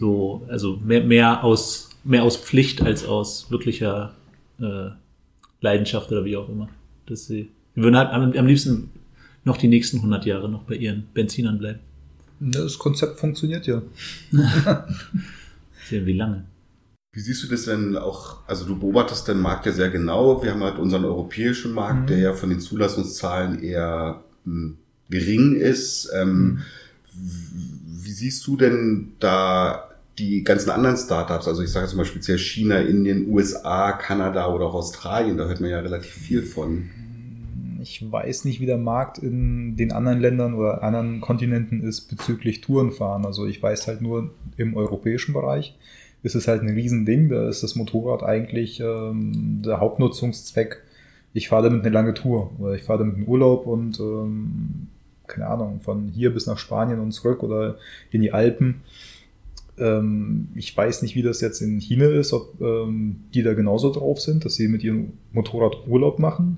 So, 0.00 0.46
also 0.48 0.78
mehr, 0.82 1.04
mehr 1.04 1.44
aus, 1.44 1.90
mehr 2.04 2.22
aus 2.22 2.38
Pflicht 2.38 2.80
als 2.80 3.04
aus 3.04 3.50
wirklicher 3.50 4.14
äh, 4.58 4.92
Leidenschaft 5.60 6.10
oder 6.10 6.24
wie 6.24 6.38
auch 6.38 6.48
immer. 6.48 6.70
Dass 7.04 7.26
sie, 7.26 7.50
die 7.76 7.82
würden 7.82 7.98
halt 7.98 8.10
am, 8.10 8.32
am 8.32 8.46
liebsten 8.46 8.88
noch 9.44 9.58
die 9.58 9.68
nächsten 9.68 9.98
100 9.98 10.24
Jahre 10.24 10.48
noch 10.48 10.62
bei 10.62 10.76
ihren 10.76 11.04
Benzinern 11.12 11.58
bleiben. 11.58 11.80
Das 12.40 12.78
Konzept 12.78 13.20
funktioniert 13.20 13.66
ja. 13.66 13.82
Wie 15.90 16.12
lange. 16.12 16.44
Wie 17.12 17.20
siehst 17.20 17.44
du 17.44 17.48
das 17.48 17.64
denn 17.64 17.96
auch, 17.96 18.38
also 18.48 18.64
du 18.64 18.78
beobachtest 18.78 19.28
den 19.28 19.38
Markt 19.38 19.66
ja 19.66 19.72
sehr 19.72 19.90
genau. 19.90 20.42
Wir 20.42 20.50
haben 20.50 20.64
halt 20.64 20.78
unseren 20.78 21.04
europäischen 21.04 21.72
Markt, 21.72 22.02
mhm. 22.02 22.06
der 22.06 22.18
ja 22.18 22.32
von 22.32 22.50
den 22.50 22.58
Zulassungszahlen 22.58 23.62
eher 23.62 24.24
mh, 24.44 24.52
hm, 24.52 24.78
gering 25.10 25.54
ist. 25.54 26.10
Ähm, 26.12 26.44
mhm. 26.44 26.62
Wie 28.02 28.10
siehst 28.10 28.44
du 28.46 28.56
denn 28.56 29.12
da 29.20 29.90
die 30.18 30.42
ganzen 30.44 30.70
anderen 30.70 30.96
Startups, 30.96 31.48
also 31.48 31.62
ich 31.62 31.70
sage 31.70 31.86
jetzt 31.86 31.94
mal 31.94 32.04
speziell 32.04 32.38
China, 32.38 32.78
Indien, 32.78 33.28
USA, 33.28 33.92
Kanada 33.92 34.48
oder 34.48 34.66
auch 34.66 34.74
Australien, 34.74 35.36
da 35.36 35.46
hört 35.46 35.60
man 35.60 35.70
ja 35.70 35.80
relativ 35.80 36.12
viel 36.12 36.42
von. 36.42 36.90
Ich 37.84 38.10
weiß 38.10 38.46
nicht, 38.46 38.60
wie 38.60 38.66
der 38.66 38.78
Markt 38.78 39.18
in 39.18 39.76
den 39.76 39.92
anderen 39.92 40.18
Ländern 40.18 40.54
oder 40.54 40.82
anderen 40.82 41.20
Kontinenten 41.20 41.82
ist 41.82 42.08
bezüglich 42.08 42.62
Tourenfahren. 42.62 43.26
Also 43.26 43.44
ich 43.44 43.62
weiß 43.62 43.88
halt 43.88 44.00
nur 44.00 44.30
im 44.56 44.74
europäischen 44.74 45.34
Bereich 45.34 45.76
ist 46.22 46.34
es 46.34 46.48
halt 46.48 46.62
ein 46.62 46.70
Riesending. 46.70 47.28
Da 47.28 47.46
ist 47.46 47.62
das 47.62 47.76
Motorrad 47.76 48.22
eigentlich 48.22 48.80
ähm, 48.80 49.60
der 49.62 49.80
Hauptnutzungszweck. 49.80 50.82
Ich 51.34 51.48
fahre 51.48 51.64
damit 51.64 51.84
eine 51.84 51.92
lange 51.92 52.14
Tour 52.14 52.52
oder 52.58 52.74
ich 52.74 52.84
fahre 52.84 53.00
damit 53.00 53.16
einen 53.16 53.28
Urlaub 53.28 53.66
und 53.66 54.00
ähm, 54.00 54.88
keine 55.26 55.48
Ahnung, 55.48 55.80
von 55.82 56.08
hier 56.08 56.32
bis 56.32 56.46
nach 56.46 56.56
Spanien 56.56 57.00
und 57.00 57.12
zurück 57.12 57.42
oder 57.42 57.76
in 58.10 58.22
die 58.22 58.32
Alpen. 58.32 58.80
Ähm, 59.76 60.48
ich 60.54 60.74
weiß 60.74 61.02
nicht, 61.02 61.16
wie 61.16 61.22
das 61.22 61.42
jetzt 61.42 61.60
in 61.60 61.80
China 61.80 62.06
ist, 62.06 62.32
ob 62.32 62.58
ähm, 62.62 63.24
die 63.34 63.42
da 63.42 63.52
genauso 63.52 63.92
drauf 63.92 64.22
sind, 64.22 64.46
dass 64.46 64.54
sie 64.54 64.68
mit 64.68 64.82
ihrem 64.82 65.12
Motorrad 65.34 65.86
Urlaub 65.86 66.18
machen 66.18 66.56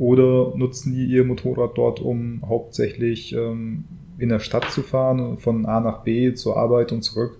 oder 0.00 0.56
nutzen 0.56 0.94
die 0.94 1.04
ihr 1.04 1.24
Motorrad 1.24 1.76
dort, 1.76 2.00
um 2.00 2.42
hauptsächlich 2.48 3.34
ähm, 3.34 3.84
in 4.18 4.30
der 4.30 4.40
Stadt 4.40 4.70
zu 4.70 4.82
fahren, 4.82 5.36
von 5.36 5.66
A 5.66 5.78
nach 5.78 6.04
B 6.04 6.32
zur 6.32 6.56
Arbeit 6.56 6.90
und 6.90 7.02
zurück? 7.02 7.38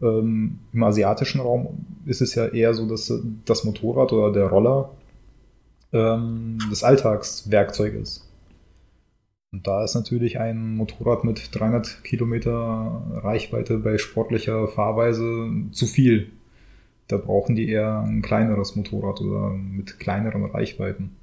Ähm, 0.00 0.60
Im 0.72 0.82
asiatischen 0.84 1.40
Raum 1.40 1.84
ist 2.06 2.20
es 2.22 2.36
ja 2.36 2.46
eher 2.46 2.74
so, 2.74 2.86
dass 2.86 3.12
das 3.44 3.64
Motorrad 3.64 4.12
oder 4.12 4.32
der 4.32 4.46
Roller 4.46 4.90
ähm, 5.92 6.58
das 6.70 6.84
Alltagswerkzeug 6.84 7.94
ist. 7.94 8.24
Und 9.52 9.66
da 9.66 9.82
ist 9.82 9.96
natürlich 9.96 10.38
ein 10.38 10.76
Motorrad 10.76 11.24
mit 11.24 11.50
300 11.50 12.04
Kilometer 12.04 13.02
Reichweite 13.14 13.78
bei 13.78 13.98
sportlicher 13.98 14.68
Fahrweise 14.68 15.50
zu 15.72 15.86
viel. 15.86 16.30
Da 17.08 17.16
brauchen 17.16 17.56
die 17.56 17.68
eher 17.68 17.98
ein 17.98 18.22
kleineres 18.22 18.76
Motorrad 18.76 19.20
oder 19.20 19.50
mit 19.50 19.98
kleineren 19.98 20.44
Reichweiten. 20.44 21.16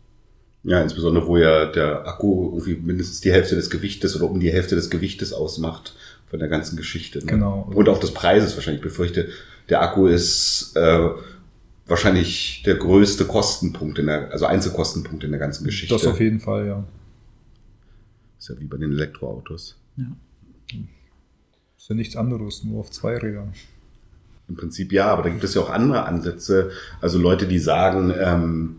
Ja, 0.68 0.82
insbesondere 0.82 1.26
wo 1.26 1.38
ja 1.38 1.66
der 1.66 2.06
Akku 2.06 2.48
irgendwie 2.48 2.76
mindestens 2.76 3.22
die 3.22 3.32
Hälfte 3.32 3.56
des 3.56 3.70
Gewichtes 3.70 4.18
oder 4.18 4.30
um 4.30 4.42
die 4.42 4.52
Hälfte 4.52 4.76
des 4.76 4.90
Gewichtes 4.90 5.32
ausmacht 5.32 5.96
von 6.30 6.40
der 6.40 6.50
ganzen 6.50 6.76
Geschichte. 6.76 7.20
Ne? 7.20 7.26
Genau. 7.26 7.72
Und 7.74 7.88
auch 7.88 8.02
des 8.02 8.14
Preises 8.14 8.54
wahrscheinlich. 8.58 8.82
Ich 8.82 8.84
befürchte, 8.84 9.30
der 9.70 9.82
Akku 9.82 10.08
ist 10.08 10.74
äh, 10.76 11.10
wahrscheinlich 11.86 12.64
der 12.66 12.76
größte 12.76 13.24
Kostenpunkt 13.24 13.98
in 13.98 14.08
der, 14.08 14.30
also 14.34 14.46
Einzelkostenpunkt 14.46 15.24
in 15.24 15.32
der 15.32 15.40
ganzen 15.40 15.64
Geschichte. 15.64 15.96
Das 15.96 16.06
auf 16.06 16.20
jeden 16.20 16.42
Fall, 16.42 16.68
ja. 16.68 16.84
Ist 18.38 18.50
ja 18.50 18.60
wie 18.60 18.66
bei 18.66 18.76
den 18.76 18.92
Elektroautos. 18.92 19.78
Ja. 19.96 20.18
Ist 21.78 21.88
ja 21.88 21.96
nichts 21.96 22.18
anderes, 22.18 22.66
nur 22.66 22.82
auf 22.82 22.92
zwei 22.92 23.18
Rädern. 23.18 23.54
Im 24.50 24.58
Prinzip 24.58 24.92
ja, 24.92 25.08
aber 25.08 25.24
da 25.24 25.30
gibt 25.30 25.46
es 25.46 25.54
ja 25.54 25.62
auch 25.62 25.70
andere 25.70 26.04
Ansätze. 26.04 26.72
Also 27.00 27.20
Leute, 27.20 27.48
die 27.48 27.60
sagen, 27.60 28.14
ähm, 28.20 28.76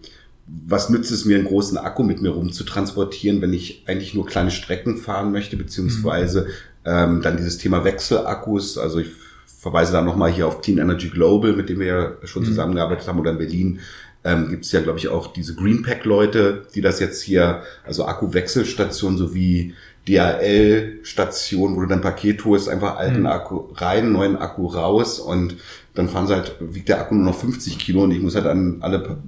was 0.67 0.89
nützt 0.89 1.11
es 1.11 1.25
mir, 1.25 1.37
einen 1.37 1.47
großen 1.47 1.77
Akku 1.79 2.03
mit 2.03 2.23
mir 2.23 2.31
rumzutransportieren, 2.31 3.43
wenn 3.43 3.53
ich 3.53 3.85
eigentlich 3.87 4.15
nur 4.15 4.27
kleine 4.27 4.51
Strecken 4.51 4.97
fahren 4.97 5.31
möchte, 5.31 5.57
beziehungsweise 5.57 6.47
ähm, 6.85 7.21
dann 7.23 7.37
dieses 7.37 7.59
Thema 7.59 7.85
Wechselakkus. 7.85 8.79
Also 8.79 8.99
ich 8.99 9.09
verweise 9.47 9.93
da 9.93 10.03
nochmal 10.03 10.33
hier 10.33 10.47
auf 10.47 10.63
Clean 10.63 10.79
Energy 10.79 11.09
Global, 11.09 11.53
mit 11.53 11.69
dem 11.69 11.81
wir 11.81 11.87
ja 11.87 12.13
schon 12.25 12.45
zusammengearbeitet 12.45 13.07
haben, 13.09 13.21
oder 13.21 13.33
in 13.33 13.39
Berlin 13.39 13.81
ähm, 14.25 14.49
gibt 14.49 14.65
es 14.65 14.73
ja, 14.73 14.81
glaube 14.81 14.99
ich, 14.99 15.09
auch 15.09 15.33
diese 15.33 15.55
Greenpack-Leute, 15.55 16.67
die 16.75 16.81
das 16.81 17.01
jetzt 17.01 17.23
hier, 17.23 17.63
also 17.85 18.07
Akkuwechselstationen 18.07 19.19
sowie 19.19 19.75
DHL-Stationen, 20.09 21.77
wo 21.77 21.81
du 21.81 21.87
dann 21.87 22.01
Paket 22.01 22.45
holst, 22.45 22.69
einfach 22.69 22.97
alten 22.97 23.21
Mhm. 23.21 23.27
Akku 23.27 23.69
rein, 23.75 24.13
neuen 24.13 24.37
Akku 24.37 24.67
raus 24.67 25.19
und 25.19 25.57
dann 25.95 26.09
fahren 26.09 26.27
sie 26.27 26.35
halt, 26.35 26.57
wiegt 26.61 26.89
der 26.89 27.01
Akku 27.01 27.15
nur 27.15 27.27
noch 27.27 27.39
50 27.39 27.79
Kilo 27.79 28.05
und 28.05 28.13
ich 28.13 28.21
muss 28.21 28.35
halt 28.35 28.47
an 28.47 28.79
alle 28.81 29.19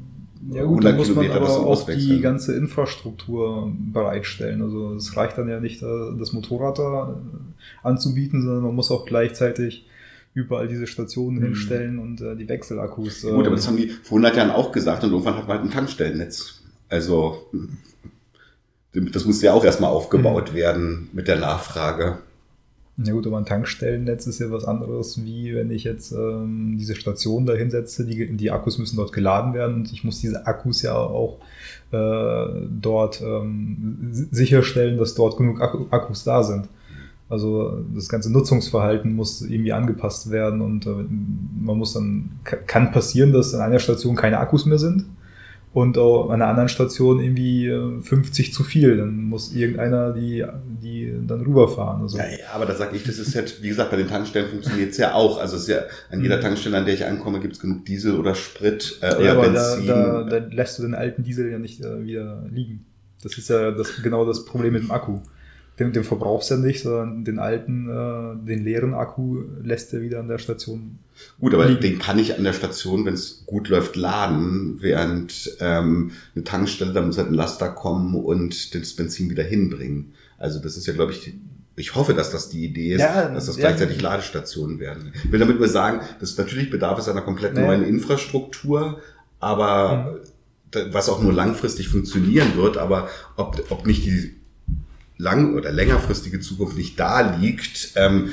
Ja 0.49 0.65
gut, 0.65 0.85
dann 0.85 0.97
muss 0.97 1.15
man 1.15 1.31
aber 1.31 1.41
das 1.41 1.51
auch 1.51 1.87
die 1.87 2.21
ganze 2.21 2.57
Infrastruktur 2.57 3.71
bereitstellen. 3.93 4.63
Also 4.63 4.95
es 4.95 5.17
reicht 5.17 5.37
dann 5.37 5.49
ja 5.49 5.61
nicht, 5.61 5.83
äh, 5.83 5.87
das 6.19 6.33
Motorrad 6.33 6.79
da 6.79 7.11
äh, 7.11 7.87
anzubieten, 7.87 8.43
sondern 8.43 8.63
man 8.63 8.75
muss 8.75 8.91
auch 8.91 9.05
gleichzeitig 9.05 9.87
überall 10.33 10.69
diese 10.69 10.87
Stationen 10.87 11.39
Mhm. 11.39 11.45
hinstellen 11.45 11.99
und 11.99 12.21
äh, 12.23 12.37
die 12.37 12.49
Wechselakkus. 12.49 13.23
Gut, 13.23 13.33
aber 13.33 13.47
ähm, 13.49 13.53
das 13.53 13.67
haben 13.67 13.77
die 13.77 13.89
vor 13.89 14.17
100 14.17 14.37
Jahren 14.37 14.51
auch 14.51 14.73
gesagt 14.73 15.05
und 15.05 15.11
irgendwann 15.11 15.37
hat 15.37 15.47
man 15.47 15.59
halt 15.59 15.67
ein 15.67 15.73
Tankstellennetz. 15.73 16.63
Also 16.89 17.47
das 18.93 19.25
muss 19.25 19.43
ja 19.43 19.53
auch 19.53 19.65
erstmal 19.65 19.91
aufgebaut 19.91 20.55
werden 20.55 21.09
mit 21.13 21.29
der 21.29 21.39
Nachfrage. 21.39 22.19
Ja 23.03 23.15
gut, 23.15 23.27
aber 23.27 23.39
ein 23.39 23.47
Tankstellennetz 23.47 24.27
ist 24.27 24.41
ja 24.41 24.51
was 24.51 24.65
anderes, 24.67 25.25
wie 25.25 25.55
wenn 25.55 25.71
ich 25.71 25.85
jetzt 25.85 26.13
ähm, 26.13 26.77
diese 26.79 26.95
Station 26.95 27.47
da 27.47 27.55
hinsetze, 27.55 28.05
die, 28.05 28.37
die 28.37 28.51
Akkus 28.51 28.79
müssen 28.79 28.97
dort 28.97 29.13
geladen 29.13 29.55
werden 29.55 29.77
und 29.77 29.93
ich 29.93 30.05
muss 30.05 30.21
diese 30.21 30.47
Akkus 30.47 30.83
ja 30.83 30.95
auch 30.97 31.39
äh, 31.93 32.67
dort 32.81 33.23
ähm, 33.23 34.11
si- 34.13 34.29
sicherstellen, 34.31 34.99
dass 34.99 35.15
dort 35.15 35.39
genug 35.39 35.63
Akku, 35.63 35.87
Akkus 35.91 36.25
da 36.25 36.43
sind. 36.43 36.69
Also 37.31 37.85
das 37.95 38.09
ganze 38.09 38.31
Nutzungsverhalten 38.31 39.15
muss 39.15 39.41
irgendwie 39.41 39.73
angepasst 39.73 40.31
werden 40.31 40.61
und 40.61 40.85
äh, 40.87 40.91
man 41.63 41.79
muss 41.79 41.95
dann, 41.95 42.31
ka- 42.45 42.57
kann 42.67 42.93
passieren, 42.93 43.33
dass 43.33 43.55
an 43.55 43.63
einer 43.63 43.79
Station 43.79 44.15
keine 44.17 44.39
Akkus 44.41 44.67
mehr 44.67 44.79
sind 44.79 45.07
und 45.73 45.99
auch 45.99 46.31
an 46.31 46.43
einer 46.43 46.51
anderen 46.51 46.69
Station 46.69 47.21
irgendwie 47.21 47.67
äh, 47.69 48.01
50 48.03 48.53
zu 48.53 48.65
viel. 48.65 48.97
Dann 48.97 49.23
muss 49.25 49.53
irgendeiner 49.55 50.13
die, 50.13 50.45
die 50.83 51.13
dann 51.27 51.43
rüberfahren. 51.43 52.03
Also, 52.03 52.19
Ja, 52.19 52.25
ja, 52.25 52.37
aber 52.55 52.67
da 52.67 52.75
sage 52.75 52.97
ich, 52.97 53.05
das 53.05 53.19
ist 53.19 53.35
jetzt, 53.35 53.63
wie 53.63 53.69
gesagt, 53.69 53.91
bei 53.93 53.97
den 53.97 54.09
Tankstellen 54.09 54.49
funktioniert 54.51 54.91
es 54.91 54.97
ja 54.97 55.15
auch. 55.15 55.39
Also 55.41 55.55
es 55.57 55.63
ist 55.63 55.69
ja 55.69 55.83
an 56.11 56.23
jeder 56.23 56.39
Mhm. 56.39 56.41
Tankstelle, 56.43 56.77
an 56.79 56.85
der 56.87 56.95
ich 56.95 57.05
ankomme, 57.07 57.39
gibt 57.41 57.55
es 57.55 57.61
genug 57.61 57.85
Diesel 57.85 58.19
oder 58.19 58.35
Sprit 58.35 58.99
äh, 59.01 59.15
oder 59.15 59.25
Ja, 59.25 59.33
aber 59.33 59.49
da, 59.51 59.75
Benzin. 59.77 59.87
da, 59.87 60.23
da 60.25 60.37
lässt 60.51 60.79
du 60.79 60.83
den 60.83 60.95
alten 60.95 61.23
Diesel 61.23 61.51
ja 61.51 61.59
nicht 61.61 61.81
äh, 61.85 62.03
wieder 62.05 62.45
liegen. 62.51 62.87
Das 63.23 63.39
ist 63.39 63.49
ja 63.51 63.71
das, 63.71 64.03
genau 64.03 64.25
das 64.25 64.45
Problem 64.45 64.73
mit 64.73 64.83
dem 64.83 64.91
Akku. 64.91 65.19
Den, 65.81 65.93
den 65.95 66.05
verbrauchst 66.05 66.51
du 66.51 66.55
ja 66.55 66.61
nicht, 66.61 66.83
sondern 66.83 67.25
den 67.25 67.39
alten, 67.39 67.89
äh, 67.89 68.47
den 68.47 68.63
leeren 68.63 68.93
Akku 68.95 69.39
lässt 69.63 69.93
er 69.95 70.03
wieder 70.03 70.21
an 70.21 70.29
der 70.29 70.39
Station. 70.39 70.99
Gut, 71.41 71.55
aber 71.55 71.67
liegen. 71.67 71.81
den 71.81 71.99
kann 71.99 72.19
ich 72.19 72.37
an 72.37 72.45
der 72.45 72.53
Station, 72.53 73.05
wenn 73.07 73.15
es 73.15 73.45
gut 73.47 73.69
läuft, 73.69 73.97
laden, 73.97 74.77
während 74.81 75.57
ähm, 75.61 76.13
eine 76.35 76.45
Tankstelle, 76.45 76.93
da 76.93 77.01
muss 77.03 77.17
halt 77.19 77.29
ein 77.29 77.35
Laster 77.35 77.71
kommen 77.71 78.15
und 78.15 78.75
das 78.75 78.93
Benzin 78.93 79.31
wieder 79.31 79.43
hinbringen. 79.43 80.13
Also 80.39 80.59
das 80.61 80.77
ist 80.77 80.87
ja, 80.87 80.93
glaube 80.93 81.13
ich, 81.13 81.35
ich 81.77 81.95
hoffe, 81.95 82.13
dass 82.13 82.31
das 82.31 82.51
die 82.51 82.65
Idee 82.65 82.95
ist, 82.95 83.01
Ja, 83.01 83.29
dass 83.31 83.47
das 83.47 83.57
ja. 83.57 83.63
gleichzeitig 83.63 84.01
Ladestationen 84.03 84.79
werden. 84.81 85.13
Ich 85.25 85.33
will 85.33 85.41
damit 85.41 85.59
nur 85.59 85.69
sagen, 85.69 86.01
dass 86.21 86.37
natürlich 86.37 86.69
bedarf 86.71 86.99
es 86.99 87.09
einer 87.09 87.23
komplett 87.23 87.55
Nee. 87.55 87.63
neuen 87.63 87.85
Infrastruktur, 87.85 89.01
aber 89.39 90.21
da- 90.71 90.93
was 90.93 91.09
auch 91.09 91.23
nur 91.23 91.33
langfristig 91.33 91.89
funktionieren 91.89 92.55
wird, 92.57 92.77
aber 92.77 93.09
ob, 93.37 93.63
ob 93.71 93.87
nicht 93.87 94.05
die 94.05 94.37
lang- 95.21 95.55
oder 95.55 95.71
längerfristige 95.71 96.41
Zukunft 96.41 96.77
nicht 96.77 96.99
da 96.99 97.37
liegt, 97.37 97.93
ähm, 97.97 98.31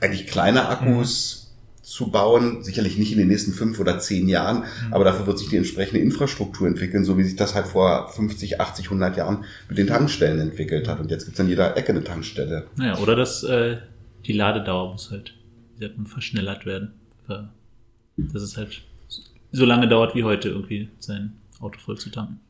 eigentlich 0.00 0.26
kleine 0.26 0.68
Akkus 0.68 1.52
zu 1.82 2.10
bauen, 2.10 2.64
sicherlich 2.64 2.96
nicht 2.96 3.12
in 3.12 3.18
den 3.18 3.28
nächsten 3.28 3.52
fünf 3.52 3.78
oder 3.78 3.98
zehn 3.98 4.26
Jahren, 4.26 4.64
aber 4.90 5.04
dafür 5.04 5.26
wird 5.26 5.38
sich 5.38 5.50
die 5.50 5.58
entsprechende 5.58 6.00
Infrastruktur 6.00 6.66
entwickeln, 6.66 7.04
so 7.04 7.18
wie 7.18 7.24
sich 7.24 7.36
das 7.36 7.54
halt 7.54 7.66
vor 7.66 8.08
50, 8.08 8.58
80, 8.58 8.86
100 8.86 9.16
Jahren 9.18 9.44
mit 9.68 9.76
den 9.76 9.86
Tankstellen 9.86 10.40
entwickelt 10.40 10.88
hat. 10.88 10.98
Und 10.98 11.10
jetzt 11.10 11.26
gibt's 11.26 11.40
an 11.40 11.48
jeder 11.48 11.76
Ecke 11.76 11.90
eine 11.90 12.02
Tankstelle. 12.02 12.66
Naja, 12.76 12.98
oder 12.98 13.14
das, 13.14 13.44
äh, 13.44 13.76
die 14.24 14.32
Ladedauer 14.32 14.92
muss 14.92 15.10
halt, 15.10 15.34
wie 15.76 15.84
sagt 15.84 15.98
man, 15.98 16.06
verschnellert 16.06 16.64
werden. 16.64 16.92
Dass 18.16 18.42
es 18.42 18.56
halt 18.56 18.82
so 19.52 19.64
lange 19.64 19.88
dauert 19.88 20.14
wie 20.14 20.24
heute 20.24 20.48
irgendwie 20.48 20.88
sein 20.98 21.32
Auto 21.60 21.78
voll 21.78 21.98
zu 21.98 22.10
tanken. 22.10 22.40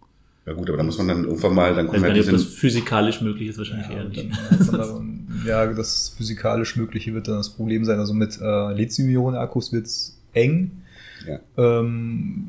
Ja 0.47 0.53
gut, 0.53 0.69
aber 0.69 0.77
da 0.77 0.85
muss 0.85 0.99
man 0.99 1.09
dann 1.09 1.25
irgendwann 1.25 1.55
mal, 1.55 1.75
dann 1.75 1.89
weiß 1.89 2.03
ja 2.03 2.13
nicht, 2.13 2.27
ob 2.27 2.33
das 2.33 2.45
physikalisch 2.45 3.23
möglich 3.23 3.49
ist, 3.49 3.57
wahrscheinlich 3.59 3.89
Ja, 3.89 3.95
eher 3.97 4.05
nicht. 4.05 4.31
dann, 4.73 5.27
ja, 5.47 5.67
das 5.73 6.11
physikalisch 6.17 6.77
Mögliche 6.77 7.15
wird 7.15 7.29
dann 7.29 7.37
das 7.37 7.49
Problem 7.51 7.85
sein. 7.87 7.99
Also 7.99 8.13
mit 8.13 8.39
äh, 8.41 8.73
Lithium-Ionen-Akkus 8.75 9.73
wird's 9.73 10.21
eng. 10.35 10.83
Ja. 11.27 11.39
Ähm, 11.57 12.45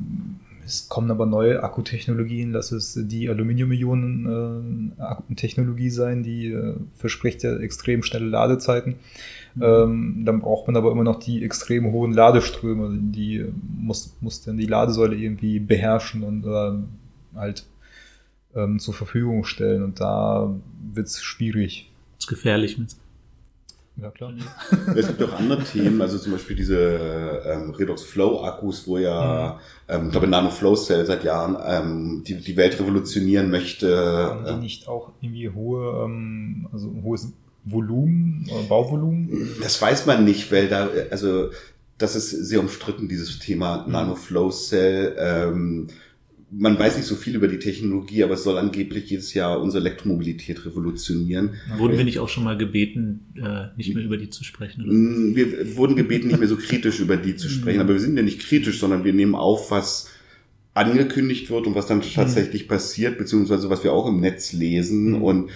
es 0.66 0.90
kommen 0.90 1.10
aber 1.12 1.26
neue 1.26 1.64
Akkutechnologien, 1.64 2.52
lass 2.52 2.74
es 2.74 3.00
die 3.00 3.30
Aluminium-Ionen-Technologie 3.30 5.90
sein, 5.92 6.24
die 6.24 6.48
äh, 6.48 6.74
verspricht 6.98 7.44
ja 7.44 7.56
extrem 7.58 8.04
schnelle 8.04 8.26
Ladezeiten. 8.26 8.96
Ähm, 9.62 10.24
dann 10.26 10.42
braucht 10.42 10.68
man 10.68 10.76
aber 10.76 10.92
immer 10.92 11.04
noch 11.04 11.20
die 11.20 11.46
extrem 11.46 11.94
hohen 11.94 12.12
Ladeströme, 12.12 12.98
die 13.00 13.38
äh, 13.38 13.54
muss, 13.78 14.18
muss 14.20 14.42
dann 14.42 14.58
die 14.58 14.66
Ladesäule 14.66 15.16
irgendwie 15.16 15.60
beherrschen 15.60 16.24
und 16.24 16.46
äh, 16.46 16.74
halt 17.38 17.64
ähm, 18.56 18.80
zur 18.80 18.94
Verfügung 18.94 19.44
stellen. 19.44 19.84
Und 19.84 20.00
da 20.00 20.54
wird's 20.94 21.22
schwierig. 21.22 21.92
Das 22.18 22.26
ist 22.26 22.30
gefährlich 22.30 22.78
mit. 22.78 22.96
Ja, 24.02 24.12
klar. 24.12 24.34
es 24.96 25.08
gibt 25.08 25.24
auch 25.24 25.34
andere 25.34 25.64
Themen, 25.64 26.02
also 26.02 26.18
zum 26.18 26.34
Beispiel 26.34 26.58
diese 26.58 27.42
ähm, 27.46 27.70
Redox 27.72 28.04
Flow 28.04 28.44
Akkus, 28.44 28.86
wo 28.88 28.98
ja, 28.98 29.58
ähm, 29.88 30.08
ich 30.08 30.12
glaube 30.12 30.28
Nano 30.28 30.50
Flow 30.50 30.76
Cell 30.76 31.06
seit 31.06 31.24
Jahren 31.24 31.56
ähm, 31.66 32.24
die, 32.28 32.42
die 32.42 32.58
Welt 32.58 32.78
revolutionieren 32.78 33.50
möchte. 33.50 33.98
Haben 33.98 34.44
die 34.44 34.52
Äh, 34.52 34.58
nicht 34.58 34.88
auch 34.90 35.12
irgendwie 35.22 35.50
hohe, 35.50 36.04
ähm, 36.04 36.68
also 36.74 36.94
hohes 37.04 37.32
Volumen, 37.64 38.50
äh, 38.50 38.68
Bauvolumen? 38.68 39.56
Das 39.62 39.82
weiß 39.82 40.06
man 40.06 40.26
nicht, 40.26 40.52
weil 40.52 40.68
da, 40.68 40.90
also 41.10 41.52
das 41.98 42.18
ist 42.18 42.32
sehr 42.32 42.60
umstritten, 42.60 43.08
dieses 43.08 43.40
Thema 43.40 43.86
Nano 43.88 44.16
Flow 44.16 44.50
Cell. 44.50 45.16
Ähm, 45.18 45.88
man 46.58 46.80
weiß 46.80 46.96
nicht 46.98 47.06
so 47.06 47.16
viel 47.16 47.36
über 47.36 47.48
die 47.48 47.60
Technologie, 47.60 48.24
aber 48.24 48.36
es 48.36 48.44
soll 48.44 48.58
angeblich 48.58 49.10
jedes 49.10 49.34
Jahr 49.34 49.62
unsere 49.62 49.82
Elektromobilität 49.82 50.66
revolutionieren. 50.66 51.56
Wurden 51.78 51.98
wir 51.98 52.06
nicht 52.06 52.20
auch 52.20 52.30
schon 52.30 52.46
mal 52.46 52.58
gebeten, 52.58 53.26
äh, 53.36 53.76
nicht 53.76 53.94
mehr 53.94 54.04
über 54.04 54.18
die 54.18 54.30
zu 54.30 54.44
sprechen? 54.44 54.84
Oder? 54.84 54.94
Mm, 54.94 55.36
Wir 55.36 55.76
wurden 55.76 55.96
gebeten, 55.96 56.28
nicht 56.28 56.40
mehr 56.40 56.48
so 56.48 56.56
kritisch 56.56 57.00
über 57.00 57.18
die 57.18 57.36
zu 57.36 57.50
sprechen, 57.50 57.82
aber 57.82 57.94
wir 57.94 58.00
sind 58.00 58.16
ja 58.16 58.24
nicht 58.24 58.40
kritisch, 58.40 58.80
sondern 58.80 59.04
wir 59.04 59.14
nehmen 59.14 59.36
auf, 59.36 59.72
was 59.72 60.10
angekündigt 60.74 61.50
wird 61.50 61.68
und 61.68 61.76
was 61.76 61.88
dann 61.88 62.02
tatsächlich 62.02 62.68
passiert, 62.68 63.18
beziehungsweise 63.18 63.70
was 63.70 63.84
wir 63.84 63.94
auch 63.94 64.08
im 64.08 64.20
Netz 64.22 64.54
lesen. 64.54 65.12
Mhm. 65.12 65.22
Und 65.22 65.50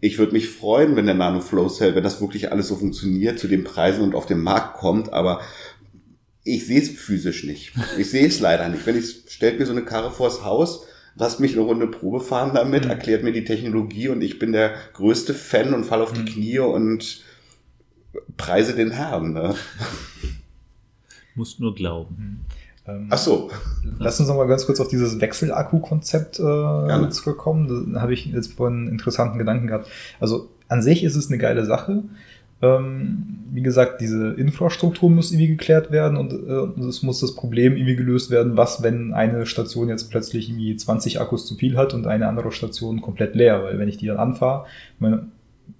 ich 0.00 0.18
würde 0.18 0.32
mich 0.32 0.48
freuen, 0.48 0.96
wenn 0.96 1.06
der 1.06 1.14
Nano 1.14 1.40
Flow 1.40 1.68
Cell, 1.68 1.94
wenn 1.94 2.04
das 2.04 2.20
wirklich 2.20 2.52
alles 2.52 2.68
so 2.68 2.76
funktioniert, 2.76 3.38
zu 3.38 3.48
den 3.48 3.64
Preisen 3.64 4.02
und 4.02 4.14
auf 4.14 4.26
den 4.26 4.40
Markt 4.40 4.78
kommt, 4.78 5.12
aber 5.12 5.40
ich 6.54 6.66
sehe 6.66 6.80
es 6.80 6.88
physisch 6.90 7.44
nicht. 7.44 7.72
Ich 7.98 8.10
sehe 8.10 8.26
es 8.26 8.40
leider 8.40 8.68
nicht. 8.68 8.86
Wenn 8.86 8.98
ich 8.98 9.24
stellt 9.28 9.58
mir 9.58 9.66
so 9.66 9.72
eine 9.72 9.82
Karre 9.84 10.10
vors 10.10 10.44
Haus, 10.44 10.84
lasst 11.16 11.40
mich 11.40 11.52
eine 11.52 11.62
Runde 11.62 11.86
Probe 11.86 12.20
fahren 12.20 12.52
damit, 12.54 12.84
Mhm. 12.84 12.90
erklärt 12.90 13.22
mir 13.24 13.32
die 13.32 13.44
Technologie 13.44 14.08
und 14.08 14.22
ich 14.22 14.38
bin 14.38 14.52
der 14.52 14.74
größte 14.94 15.34
Fan 15.34 15.74
und 15.74 15.84
fall 15.84 16.00
auf 16.02 16.12
die 16.12 16.20
Mhm. 16.20 16.26
Knie 16.26 16.58
und 16.60 17.22
preise 18.36 18.74
den 18.74 18.90
Herrn. 18.90 19.32
Ne? 19.32 19.54
Musst 21.34 21.60
nur 21.60 21.74
glauben. 21.74 22.44
Ähm, 22.86 23.08
Ach 23.10 23.18
so. 23.18 23.50
Lass 23.98 24.18
uns 24.18 24.28
noch 24.28 24.36
mal 24.36 24.46
ganz 24.48 24.66
kurz 24.66 24.80
auf 24.80 24.88
dieses 24.88 25.20
Wechselakku-Konzept 25.20 26.38
äh, 26.40 27.10
zurückkommen. 27.10 27.92
Da 27.94 28.00
habe 28.00 28.14
ich 28.14 28.26
jetzt 28.26 28.54
vorhin 28.54 28.78
einen 28.78 28.88
interessanten 28.88 29.38
Gedanken 29.38 29.66
gehabt. 29.66 29.88
Also 30.20 30.48
an 30.68 30.82
sich 30.82 31.04
ist 31.04 31.16
es 31.16 31.28
eine 31.28 31.38
geile 31.38 31.64
Sache. 31.64 32.02
Ähm, 32.60 33.38
wie 33.52 33.62
gesagt, 33.62 34.00
diese 34.00 34.32
Infrastruktur 34.32 35.08
muss 35.10 35.30
irgendwie 35.30 35.48
geklärt 35.48 35.90
werden 35.90 36.16
und 36.16 36.32
äh, 36.32 36.88
es 36.88 37.02
muss 37.02 37.20
das 37.20 37.34
Problem 37.34 37.76
irgendwie 37.76 37.96
gelöst 37.96 38.30
werden, 38.30 38.56
was, 38.56 38.82
wenn 38.82 39.14
eine 39.14 39.46
Station 39.46 39.88
jetzt 39.88 40.10
plötzlich 40.10 40.48
irgendwie 40.48 40.76
20 40.76 41.20
Akkus 41.20 41.46
zu 41.46 41.54
viel 41.54 41.76
hat 41.76 41.94
und 41.94 42.06
eine 42.06 42.26
andere 42.26 42.52
Station 42.52 43.00
komplett 43.00 43.34
leer, 43.34 43.62
weil 43.62 43.78
wenn 43.78 43.88
ich 43.88 43.96
die 43.96 44.06
dann 44.06 44.18
anfahre, 44.18 44.66
mein 44.98 45.30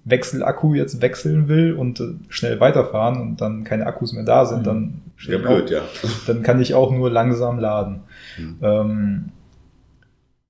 Wechselakku 0.05 0.73
jetzt 0.73 1.01
wechseln 1.01 1.47
will 1.47 1.73
und 1.73 1.99
äh, 1.99 2.13
schnell 2.29 2.59
weiterfahren 2.59 3.19
und 3.21 3.41
dann 3.41 3.63
keine 3.63 3.85
Akkus 3.85 4.13
mehr 4.13 4.23
da 4.23 4.45
sind, 4.45 4.65
dann, 4.65 5.01
Ja, 5.19 5.37
blöd, 5.37 5.65
auch, 5.65 5.71
ja. 5.71 5.81
dann 6.27 6.43
kann 6.43 6.61
ich 6.61 6.73
auch 6.73 6.91
nur 6.91 7.09
langsam 7.09 7.59
laden. 7.59 8.01
Hm. 8.35 8.57
Ähm, 8.61 9.25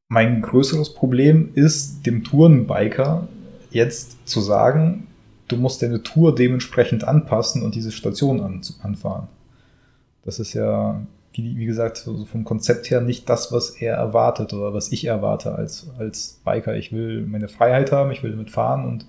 mein 0.10 0.42
größeres 0.42 0.94
Problem 0.94 1.50
ist, 1.54 2.06
dem 2.06 2.24
Tourenbiker 2.24 3.28
jetzt 3.72 4.28
zu 4.28 4.42
sagen, 4.42 5.08
du 5.50 5.58
musst 5.58 5.82
deine 5.82 6.02
Tour 6.02 6.34
dementsprechend 6.34 7.04
anpassen 7.04 7.64
und 7.64 7.76
diese 7.76 7.92
Station 7.92 8.42
an, 8.42 8.62
anfahren. 8.82 9.28
Das 10.24 10.40
ist 10.40 10.54
ja, 10.54 11.02
wie, 11.34 11.58
wie 11.58 11.66
gesagt, 11.66 11.98
so 11.98 12.26
vom 12.26 12.46
Konzept 12.46 12.90
her 12.90 13.02
nicht 13.02 13.30
das, 13.30 13.52
was 13.52 13.72
er 13.72 13.96
erwartet 13.96 14.54
oder 14.54 14.74
was 14.74 14.92
ich 14.92 15.06
erwarte 15.06 15.56
als, 15.56 15.90
als 15.98 16.40
Biker. 16.46 16.78
Ich 16.78 16.92
will 16.92 17.26
meine 17.26 17.48
Freiheit 17.48 17.92
haben, 17.92 18.12
ich 18.12 18.24
will 18.24 18.32
damit 18.32 18.52
fahren 18.52 18.86
und 18.86 19.06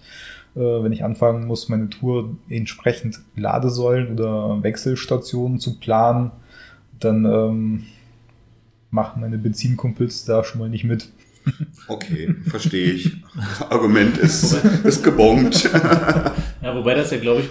äh, 0.56 0.82
wenn 0.82 0.92
ich 0.92 1.04
anfangen 1.04 1.46
muss, 1.46 1.68
meine 1.68 1.90
Tour 1.90 2.36
entsprechend 2.48 3.20
Ladesäulen 3.36 4.12
oder 4.12 4.62
Wechselstationen 4.62 5.60
zu 5.60 5.78
planen, 5.78 6.32
dann 6.98 7.24
ähm, 7.24 7.84
machen 8.90 9.20
meine 9.20 9.38
Benzinkumpels 9.38 10.24
da 10.24 10.42
schon 10.44 10.60
mal 10.60 10.68
nicht 10.68 10.84
mit. 10.84 11.10
Okay, 11.88 12.34
verstehe 12.46 12.92
ich. 12.92 13.12
Argument 13.68 14.18
ist, 14.18 14.52
ist 14.84 15.02
gebongt. 15.02 15.68
Ja, 16.62 16.76
wobei 16.76 16.94
das 16.94 17.10
ja, 17.10 17.18
glaube 17.18 17.40
ich, 17.40 17.48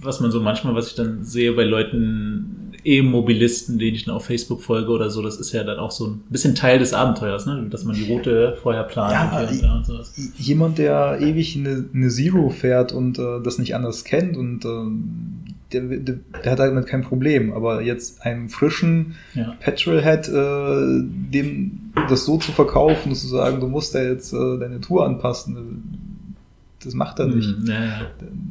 was 0.00 0.20
man 0.20 0.30
so 0.30 0.40
manchmal, 0.40 0.74
was 0.74 0.88
ich 0.88 0.94
dann 0.94 1.24
sehe 1.24 1.52
bei 1.52 1.64
Leuten, 1.64 2.72
E-Mobilisten, 2.84 3.78
denen 3.78 3.96
ich 3.96 4.04
dann 4.04 4.14
auf 4.14 4.26
Facebook 4.26 4.62
folge 4.62 4.90
oder 4.90 5.10
so, 5.10 5.20
das 5.20 5.36
ist 5.38 5.52
ja 5.52 5.64
dann 5.64 5.78
auch 5.78 5.90
so 5.90 6.06
ein 6.06 6.22
bisschen 6.30 6.54
Teil 6.54 6.78
des 6.78 6.94
Abenteuers, 6.94 7.44
ne? 7.46 7.66
dass 7.68 7.84
man 7.84 7.96
die 7.96 8.04
Route 8.04 8.56
vorher 8.62 8.84
plant 8.84 9.12
Ja, 9.12 9.40
und, 9.40 9.78
und 9.78 9.86
sowas. 9.86 10.14
Jemand, 10.38 10.78
der 10.78 11.18
ewig 11.20 11.56
eine, 11.56 11.84
eine 11.92 12.08
Zero 12.08 12.48
fährt 12.50 12.92
und 12.92 13.18
äh, 13.18 13.42
das 13.42 13.58
nicht 13.58 13.74
anders 13.74 14.04
kennt 14.04 14.36
und 14.36 14.64
äh, 14.64 15.45
der, 15.72 15.82
der, 15.82 16.16
der 16.44 16.52
hat 16.52 16.58
damit 16.58 16.86
kein 16.86 17.02
Problem. 17.02 17.52
Aber 17.52 17.82
jetzt 17.82 18.22
einem 18.22 18.48
frischen 18.48 19.16
Ja. 19.34 19.56
Petrolhead, 19.60 20.28
äh, 20.28 21.02
dem 21.32 21.92
das 22.08 22.24
so 22.24 22.38
zu 22.38 22.52
verkaufen 22.52 23.10
und 23.10 23.16
zu 23.16 23.26
sagen, 23.26 23.60
du 23.60 23.68
musst 23.68 23.94
da 23.94 24.02
jetzt 24.02 24.32
äh, 24.32 24.58
deine 24.58 24.80
Tour 24.80 25.04
anpassen, 25.04 26.36
das 26.82 26.94
macht 26.94 27.18
er 27.18 27.26
nicht. 27.26 27.48
Hm, 27.48 27.66
ja, 27.66 27.84
ja. 27.84 28.00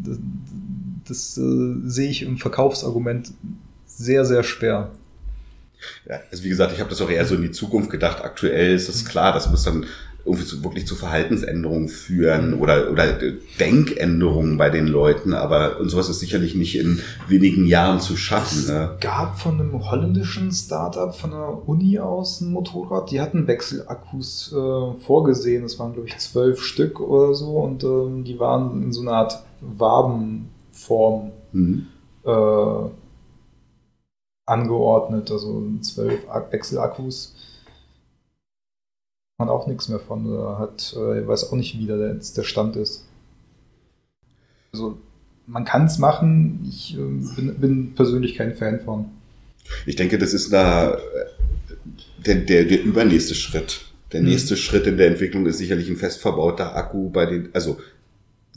Das, 0.03 0.19
das 1.07 1.37
äh, 1.37 1.73
sehe 1.85 2.09
ich 2.09 2.23
im 2.23 2.37
Verkaufsargument 2.37 3.31
sehr, 3.85 4.25
sehr 4.25 4.43
schwer. 4.43 4.91
Ja, 6.09 6.19
also 6.31 6.43
wie 6.43 6.49
gesagt, 6.49 6.73
ich 6.73 6.79
habe 6.79 6.89
das 6.89 7.01
auch 7.01 7.09
eher 7.09 7.25
so 7.25 7.35
in 7.35 7.43
die 7.43 7.51
Zukunft 7.51 7.89
gedacht. 7.89 8.23
Aktuell 8.23 8.73
ist 8.73 8.89
es 8.89 9.05
klar, 9.05 9.33
das 9.33 9.49
muss 9.49 9.63
dann 9.63 9.85
irgendwie 10.25 10.45
zu, 10.45 10.63
wirklich 10.63 10.87
zu 10.87 10.95
Verhaltensänderungen 10.95 11.87
führen 11.87 12.55
oder, 12.55 12.89
oder 12.91 13.13
Denkänderungen 13.59 14.57
bei 14.57 14.69
den 14.71 14.87
Leuten, 14.87 15.33
aber 15.33 15.79
und 15.79 15.89
sowas 15.89 16.09
ist 16.09 16.19
sicherlich 16.19 16.55
nicht 16.55 16.77
in 16.77 16.99
wenigen 17.27 17.65
Jahren 17.65 17.99
zu 17.99 18.17
schaffen. 18.17 18.65
Ne? 18.67 18.97
gab 19.01 19.39
von 19.39 19.59
einem 19.59 19.89
holländischen 19.89 20.51
Startup 20.51 21.13
von 21.15 21.29
der 21.31 21.67
Uni 21.69 21.99
aus 21.99 22.41
ein 22.41 22.51
Motorrad, 22.51 23.11
die 23.11 23.21
hatten 23.21 23.45
Wechselakkus 23.47 24.51
äh, 24.51 24.99
vorgesehen. 25.05 25.61
Das 25.63 25.77
waren, 25.77 25.93
glaube 25.93 26.07
ich, 26.07 26.17
zwölf 26.17 26.59
Stück 26.61 26.99
oder 26.99 27.33
so 27.35 27.57
und 27.59 27.83
ähm, 27.83 28.23
die 28.23 28.39
waren 28.39 28.81
in 28.83 28.91
so 28.93 29.01
einer 29.01 29.11
Art 29.13 29.43
Wabenform 29.61 31.31
Hm. 31.51 31.87
äh, 32.25 32.89
angeordnet, 34.45 35.31
also 35.31 35.63
zwölf 35.81 36.29
Ak- 36.29 36.51
Wechselakkus. 36.51 37.35
Man 39.37 39.49
auch 39.49 39.67
nichts 39.67 39.89
mehr 39.89 39.99
von, 39.99 40.25
oder 40.25 40.59
hat, 40.59 40.95
äh, 40.97 41.21
ich 41.21 41.27
weiß 41.27 41.51
auch 41.51 41.57
nicht, 41.57 41.77
wie 41.77 41.87
da 41.87 41.97
jetzt 42.07 42.37
der 42.37 42.43
Stand 42.43 42.75
ist. 42.77 43.05
Also, 44.71 44.97
man 45.45 45.65
kann 45.65 45.85
es 45.85 45.97
machen, 45.97 46.65
ich 46.69 46.95
äh, 46.95 46.97
bin, 46.97 47.55
bin 47.59 47.95
persönlich 47.95 48.35
kein 48.35 48.55
Fan 48.55 48.79
von. 48.79 49.05
Ich 49.85 49.95
denke, 49.95 50.17
das 50.17 50.33
ist 50.33 50.53
da 50.53 50.97
der, 52.25 52.35
der, 52.35 52.65
der 52.65 52.83
übernächste 52.83 53.35
Schritt. 53.35 53.81
Der 54.13 54.21
Mhm. 54.21 54.27
nächste 54.29 54.55
Schritt 54.55 54.87
in 54.87 54.97
der 54.97 55.07
Entwicklung 55.07 55.45
ist 55.45 55.57
sicherlich 55.57 55.89
ein 55.89 55.97
fest 55.97 56.21
verbauter 56.21 56.75
Akku 56.75 57.09
bei 57.09 57.25
den, 57.25 57.49
also 57.53 57.77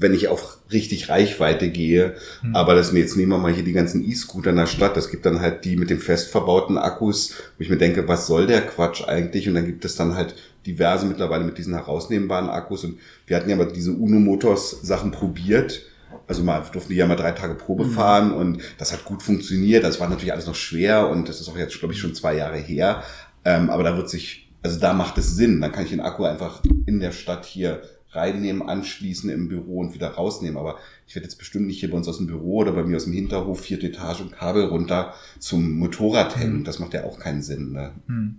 wenn 0.01 0.15
ich 0.15 0.29
auf 0.29 0.59
richtig 0.71 1.09
Reichweite 1.09 1.69
gehe, 1.71 2.15
Mhm. 2.43 2.55
aber 2.55 2.75
das 2.75 2.93
jetzt 2.93 3.17
nehmen 3.17 3.33
wir 3.33 3.39
mal 3.39 3.53
hier 3.53 3.65
die 3.65 3.73
ganzen 3.73 4.09
E-Scooter 4.09 4.51
in 4.51 4.57
der 4.57 4.67
Stadt, 4.67 4.97
das 4.97 5.11
gibt 5.11 5.27
dann 5.27 5.41
halt 5.41 5.65
die 5.65 5.77
mit 5.77 5.91
den 5.91 5.99
fest 5.99 6.31
verbauten 6.31 6.79
Akkus, 6.79 7.33
wo 7.57 7.63
ich 7.63 7.69
mir 7.71 7.79
denke, 7.79 8.07
was 8.07 8.27
soll 8.27 8.47
der 8.47 8.63
Quatsch 8.63 9.03
eigentlich? 9.07 9.49
Und 9.49 9.55
dann 9.55 9.67
gibt 9.67 9.85
es 9.85 9.97
dann 9.97 10.15
halt 10.15 10.35
diverse 10.67 11.07
mittlerweile 11.07 11.45
mit 11.45 11.59
diesen 11.59 11.75
herausnehmbaren 11.75 12.49
Akkus 12.49 12.85
und 12.85 12.99
wir 13.27 13.37
hatten 13.37 13.51
ja 13.51 13.57
mal 13.57 13.71
diese 13.73 13.93
Uno 13.93 14.19
Motors 14.21 14.71
Sachen 14.83 15.11
probiert. 15.11 15.83
Also 16.27 16.43
mal 16.43 16.63
durften 16.73 16.93
die 16.93 16.99
ja 16.99 17.07
mal 17.07 17.17
drei 17.17 17.33
Tage 17.33 17.55
Probe 17.55 17.85
Mhm. 17.85 17.91
fahren 17.91 18.33
und 18.33 18.61
das 18.79 18.93
hat 18.93 19.05
gut 19.05 19.23
funktioniert. 19.23 19.83
Das 19.85 19.99
war 20.01 20.09
natürlich 20.09 20.33
alles 20.33 20.47
noch 20.47 20.55
schwer 20.55 21.09
und 21.09 21.29
das 21.29 21.41
ist 21.41 21.49
auch 21.49 21.57
jetzt, 21.57 21.79
glaube 21.79 21.95
ich, 21.95 22.01
schon 22.01 22.15
zwei 22.15 22.35
Jahre 22.37 22.59
her. 22.59 23.03
Ähm, 23.45 23.71
aber 23.71 23.83
da 23.83 23.97
wird 23.97 24.09
sich, 24.11 24.49
also 24.63 24.79
da 24.79 24.93
macht 24.93 25.17
es 25.19 25.37
Sinn. 25.37 25.61
Dann 25.61 25.73
kann 25.73 25.85
ich 25.85 25.91
den 25.91 26.01
Akku 26.01 26.25
einfach 26.25 26.63
in 26.87 27.01
der 27.01 27.13
Stadt 27.13 27.47
hier 27.47 27.81
reinnehmen, 28.11 28.63
anschließen 28.63 29.31
im 29.31 29.49
Büro 29.49 29.81
und 29.81 29.95
wieder 29.95 30.09
rausnehmen. 30.09 30.57
Aber 30.57 30.79
ich 31.07 31.15
werde 31.15 31.25
jetzt 31.25 31.39
bestimmt 31.39 31.67
nicht 31.67 31.81
hier 31.81 31.91
bei 31.91 31.97
uns 31.97 32.09
aus 32.09 32.19
dem 32.19 32.27
Büro 32.27 32.59
oder 32.59 32.73
bei 32.73 32.85
mir 32.85 32.97
aus 32.97 33.05
dem 33.05 33.13
Hinterhof 33.13 33.61
vierte 33.61 33.89
Etage 33.89 34.21
und 34.21 34.33
Kabel 34.33 34.65
runter 34.65 35.15
zum 35.39 35.79
Motorrad 35.79 36.37
hängen. 36.39 36.61
Mhm. 36.61 36.65
Das 36.65 36.79
macht 36.79 36.95
ja 36.95 37.05
auch 37.05 37.19
keinen 37.19 37.43
Sinn. 37.43 37.73
Ne? 37.73 37.93
Hm. 38.07 38.37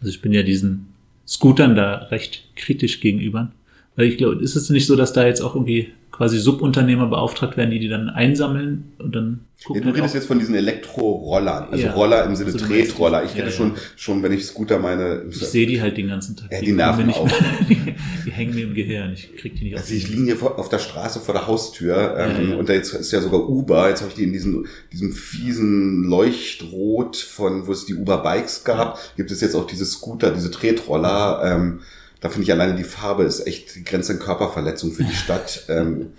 Also 0.00 0.10
ich 0.10 0.22
bin 0.22 0.32
ja 0.32 0.42
diesen 0.42 0.88
Scootern 1.26 1.74
da 1.74 1.96
recht 2.10 2.50
kritisch 2.56 3.00
gegenüber. 3.00 3.52
Weil 3.96 4.06
ich 4.06 4.18
glaube, 4.18 4.42
ist 4.42 4.56
es 4.56 4.68
nicht 4.70 4.86
so, 4.86 4.94
dass 4.96 5.12
da 5.12 5.26
jetzt 5.26 5.40
auch 5.40 5.54
irgendwie 5.54 5.88
quasi 6.12 6.38
Subunternehmer 6.38 7.06
beauftragt 7.08 7.56
werden, 7.58 7.70
die 7.70 7.78
die 7.78 7.88
dann 7.88 8.08
einsammeln 8.08 8.92
und 8.98 9.14
dann 9.14 9.40
Ja, 9.58 9.66
gucken 9.66 9.82
du 9.82 9.86
halt 9.88 9.96
redest 9.98 10.14
jetzt 10.14 10.26
von 10.26 10.38
diesen 10.38 10.54
Elektrorollern, 10.54 11.68
also 11.70 11.84
Ja. 11.84 11.92
Roller 11.92 12.24
im 12.24 12.34
Sinne 12.36 12.52
Also 12.52 12.64
Tretroller. 12.66 13.24
Ich 13.24 13.34
ja, 13.34 13.44
ja. 13.44 13.50
schon, 13.50 13.72
schon, 13.96 14.22
wenn 14.22 14.32
ich 14.32 14.46
Scooter 14.46 14.78
meine. 14.78 15.24
Ich 15.28 15.36
sehe 15.38 15.66
die 15.66 15.80
halt 15.82 15.98
den 15.98 16.08
ganzen 16.08 16.34
Tag. 16.36 16.50
Ja, 16.52 16.60
die 16.60 16.66
kommen 16.66 16.76
nerven 16.76 17.10
auch. 17.10 17.26
mehr- 17.26 17.94
die 18.26 18.30
hängen 18.30 18.54
mir 18.54 18.64
im 18.64 18.72
Gehirn. 18.74 19.12
Ich 19.12 19.36
krieg 19.36 19.56
die 19.56 19.64
nicht 19.64 19.76
Also 19.76 19.92
ich 19.92 20.08
liege 20.08 20.24
hier 20.24 20.36
vor, 20.36 20.58
auf 20.58 20.70
der 20.70 20.78
Straße 20.78 21.20
vor 21.20 21.34
der 21.34 21.46
Haustür 21.46 22.16
ähm, 22.18 22.44
Ja, 22.48 22.50
ja. 22.52 22.56
und 22.56 22.68
da 22.70 22.72
jetzt 22.72 22.94
ist 22.94 23.12
ja 23.12 23.20
sogar 23.20 23.46
Uber. 23.46 23.90
Jetzt 23.90 24.00
habe 24.00 24.08
ich 24.10 24.16
die 24.16 24.24
in 24.24 24.32
diesem, 24.32 24.66
diesem 24.92 25.12
fiesen 25.12 26.04
Leuchtrot 26.04 27.16
von, 27.16 27.66
wo 27.66 27.72
es 27.72 27.84
die 27.84 27.94
Uber 27.94 28.22
Bikes 28.22 28.64
gab, 28.64 28.98
gibt 29.16 29.30
es 29.30 29.40
jetzt 29.42 29.54
auch 29.54 29.66
diese 29.66 29.84
Scooter, 29.84 30.30
diese 30.30 30.50
Tretroller. 30.50 31.42
Ähm, 31.44 31.80
da 32.26 32.30
finde 32.32 32.42
ich 32.44 32.52
alleine 32.52 32.74
die 32.74 32.82
Farbe 32.84 33.22
ist 33.22 33.46
echt 33.46 33.76
die 33.76 33.84
Grenze 33.84 34.14
an 34.14 34.18
Körperverletzung 34.18 34.90
für 34.92 35.04
die 35.04 35.14
Stadt. 35.24 35.64
ähm, 35.68 36.12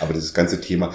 aber 0.00 0.12
dieses 0.12 0.34
ganze 0.34 0.60
Thema. 0.60 0.92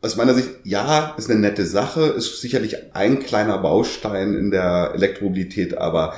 Aus 0.00 0.16
meiner 0.16 0.34
Sicht, 0.34 0.48
ja, 0.64 1.14
ist 1.16 1.30
eine 1.30 1.38
nette 1.38 1.64
Sache, 1.64 2.02
ist 2.06 2.40
sicherlich 2.40 2.94
ein 2.94 3.20
kleiner 3.20 3.58
Baustein 3.58 4.34
in 4.34 4.50
der 4.50 4.90
Elektromobilität, 4.94 5.78
aber 5.78 6.14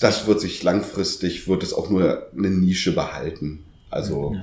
das 0.00 0.26
wird 0.26 0.40
sich 0.40 0.62
langfristig, 0.64 1.46
wird 1.46 1.62
es 1.62 1.72
auch 1.72 1.90
nur 1.90 2.26
eine 2.36 2.50
Nische 2.50 2.92
behalten. 2.92 3.62
Also, 3.90 4.32
Ja. 4.34 4.42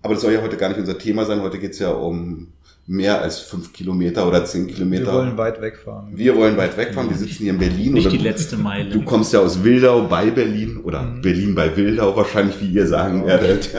aber 0.00 0.14
das 0.14 0.22
soll 0.22 0.32
ja 0.32 0.40
heute 0.40 0.56
gar 0.56 0.68
nicht 0.70 0.78
unser 0.78 0.96
Thema 0.98 1.26
sein. 1.26 1.42
Heute 1.42 1.58
geht's 1.58 1.78
ja 1.78 1.90
um 1.90 2.48
mehr 2.90 3.20
als 3.20 3.40
fünf 3.40 3.74
Kilometer 3.74 4.26
oder 4.26 4.46
zehn 4.46 4.66
Kilometer. 4.66 5.04
Wir 5.06 5.12
wollen 5.12 5.36
weit 5.36 5.60
wegfahren. 5.60 6.16
Wir 6.16 6.34
wollen 6.34 6.56
weit 6.56 6.74
wegfahren. 6.78 7.10
Wir 7.10 7.16
sitzen 7.18 7.42
hier 7.42 7.50
in 7.52 7.58
Berlin. 7.58 7.92
Nicht 7.92 8.06
oder 8.06 8.12
die 8.12 8.18
du- 8.18 8.24
letzte 8.24 8.56
Meile. 8.56 8.88
Du 8.90 9.02
kommst 9.02 9.30
ja 9.34 9.40
aus 9.40 9.62
Wildau 9.62 10.06
bei 10.08 10.30
Berlin 10.30 10.78
oder 10.78 11.02
Mhm. 11.02 11.20
Berlin 11.22 11.54
bei 11.54 11.76
Wildau 11.76 12.16
wahrscheinlich, 12.16 12.58
wie 12.62 12.72
ihr 12.72 12.86
sagen 12.86 13.26
werdet. 13.26 13.68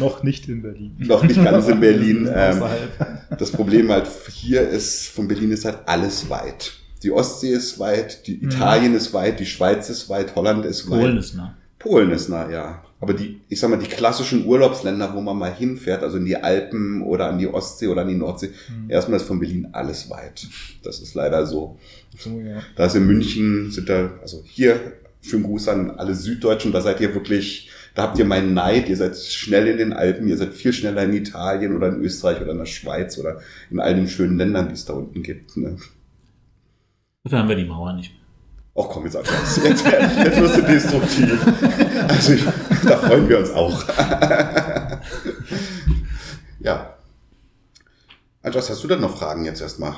Noch 0.00 0.22
nicht 0.22 0.48
in 0.48 0.62
Berlin. 0.62 0.94
Noch 0.98 1.22
nicht 1.22 1.42
ganz 1.42 1.68
in 1.68 1.80
Berlin. 1.80 2.28
Ähm, 2.34 2.62
das 3.38 3.50
Problem 3.50 3.90
halt 3.90 4.06
hier 4.32 4.62
ist, 4.68 5.08
von 5.08 5.28
Berlin 5.28 5.50
ist 5.52 5.64
halt 5.64 5.78
alles 5.86 6.28
weit. 6.30 6.72
Die 7.02 7.10
Ostsee 7.12 7.50
ist 7.52 7.78
weit, 7.78 8.26
die 8.26 8.36
Mhm. 8.38 8.50
Italien 8.50 8.94
ist 8.94 9.12
weit, 9.12 9.40
die 9.40 9.46
Schweiz 9.46 9.88
ist 9.90 10.08
weit, 10.08 10.34
Holland 10.34 10.64
ist 10.64 10.90
weit. 10.90 11.00
Polen 11.00 11.18
ist 11.18 11.34
nah. 11.36 11.54
Polen 11.78 12.10
ist 12.10 12.28
nah, 12.28 12.50
ja. 12.50 12.82
Aber 13.00 13.14
die, 13.14 13.40
ich 13.48 13.60
sag 13.60 13.70
mal, 13.70 13.78
die 13.78 13.86
klassischen 13.86 14.44
Urlaubsländer, 14.44 15.14
wo 15.14 15.20
man 15.20 15.38
mal 15.38 15.54
hinfährt, 15.54 16.02
also 16.02 16.16
in 16.16 16.24
die 16.24 16.36
Alpen 16.36 17.02
oder 17.02 17.28
an 17.28 17.38
die 17.38 17.46
Ostsee 17.46 17.86
oder 17.86 18.02
an 18.02 18.08
die 18.08 18.16
Nordsee, 18.16 18.48
Mhm. 18.48 18.90
erstmal 18.90 19.18
ist 19.20 19.26
von 19.26 19.38
Berlin 19.38 19.68
alles 19.72 20.10
weit. 20.10 20.48
Das 20.82 20.98
ist 21.00 21.14
leider 21.14 21.46
so. 21.46 21.78
So, 22.18 22.40
ja. 22.40 22.60
Da 22.74 22.86
ist 22.86 22.96
in 22.96 23.06
München, 23.06 23.70
sind 23.70 23.88
da, 23.88 24.10
also 24.20 24.42
hier, 24.44 24.94
schönen 25.22 25.44
Gruß 25.44 25.68
an 25.68 25.92
alle 25.92 26.14
Süddeutschen, 26.14 26.72
da 26.72 26.80
seid 26.80 27.00
ihr 27.00 27.14
wirklich, 27.14 27.70
da 27.94 28.02
habt 28.02 28.18
ihr 28.18 28.24
meinen 28.24 28.54
Neid, 28.54 28.88
ihr 28.88 28.96
seid 28.96 29.16
schnell 29.16 29.68
in 29.68 29.76
den 29.78 29.92
Alpen, 29.92 30.26
ihr 30.26 30.36
seid 30.36 30.54
viel 30.54 30.72
schneller 30.72 31.04
in 31.04 31.12
Italien 31.12 31.76
oder 31.76 31.88
in 31.88 32.02
Österreich 32.02 32.40
oder 32.40 32.50
in 32.52 32.58
der 32.58 32.66
Schweiz 32.66 33.16
oder 33.18 33.40
in 33.70 33.78
all 33.78 33.94
den 33.94 34.08
schönen 34.08 34.38
Ländern, 34.38 34.68
die 34.68 34.74
es 34.74 34.84
da 34.86 34.94
unten 34.94 35.22
gibt. 35.22 35.56
Ne? 35.56 35.76
Dafür 37.24 37.38
haben 37.38 37.48
wir 37.48 37.56
die 37.56 37.64
Mauer 37.64 37.92
nicht 37.92 38.12
Ach 38.80 38.88
komm, 38.88 39.04
jetzt 39.04 39.16
Andreas. 39.16 39.56
Jetzt, 39.56 39.84
jetzt 39.84 40.40
wirst 40.40 40.56
du 40.56 40.62
destruktiv. 40.62 41.40
Also 42.06 42.32
ich, 42.34 42.44
da 42.84 42.96
freuen 42.96 43.28
wir 43.28 43.38
uns 43.38 43.50
auch. 43.50 43.84
ja. 46.60 46.94
Andreas, 48.42 48.70
hast 48.70 48.84
du 48.84 48.88
denn 48.88 49.00
noch 49.00 49.18
Fragen 49.18 49.44
jetzt 49.44 49.60
erstmal? 49.60 49.96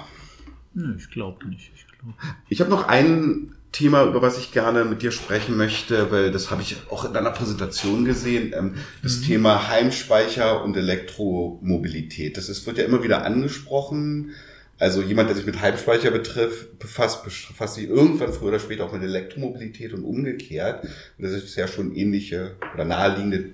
Nö, 0.73 0.97
ich 0.97 1.11
glaube 1.11 1.47
nicht. 1.49 1.71
Ich, 1.75 1.87
glaub. 1.87 2.15
ich 2.49 2.61
habe 2.61 2.71
noch 2.71 2.89
ein 2.89 3.55
Thema, 3.73 4.05
über 4.05 4.23
was 4.23 4.39
ich 4.39 4.51
gerne 4.51 4.85
mit 4.85 5.03
dir 5.03 5.13
sprechen 5.13 5.57
möchte, 5.57 6.11
weil 6.11 6.33
das 6.33 6.51
habe 6.51 6.63
ich 6.63 6.77
auch 6.91 7.05
in 7.05 7.13
deiner 7.13 7.31
Präsentation 7.31 8.07
gesehen. 8.07 8.55
Ähm, 8.57 8.75
das 9.03 9.19
mhm. 9.19 9.25
Thema 9.25 9.69
Heimspeicher 9.69 10.65
und 10.65 10.77
Elektromobilität. 10.77 12.37
Das 12.37 12.49
ist, 12.49 12.67
wird 12.67 12.79
ja 12.79 12.85
immer 12.85 13.03
wieder 13.03 13.25
angesprochen. 13.25 14.33
Also 14.81 15.03
jemand, 15.03 15.29
der 15.29 15.37
sich 15.37 15.45
mit 15.45 15.61
Heimspeicher 15.61 16.11
betrifft, 16.11 16.79
befasst, 16.79 17.23
befasst 17.23 17.75
sich 17.75 17.87
irgendwann 17.87 18.33
früher 18.33 18.49
oder 18.49 18.59
später 18.59 18.85
auch 18.85 18.93
mit 18.93 19.03
Elektromobilität 19.03 19.93
und 19.93 20.05
umgekehrt. 20.05 20.85
Und 20.85 21.25
das 21.25 21.33
ist 21.33 21.55
ja 21.55 21.69
schon 21.69 21.95
ähnliche 21.95 22.57
oder 22.75 22.87
naheliegende 22.87 23.51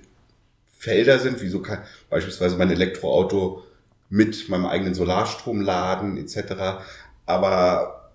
Felder 0.79 1.19
sind, 1.19 1.41
wie 1.41 1.49
so 1.49 1.61
kann 1.61 1.79
beispielsweise 2.09 2.55
mein 2.55 2.71
Elektroauto 2.71 3.63
mit 4.09 4.47
meinem 4.47 4.67
eigenen 4.67 4.93
Solarstrom 4.93 5.59
laden 5.59 6.17
etc. 6.17 6.79
Aber 7.25 8.09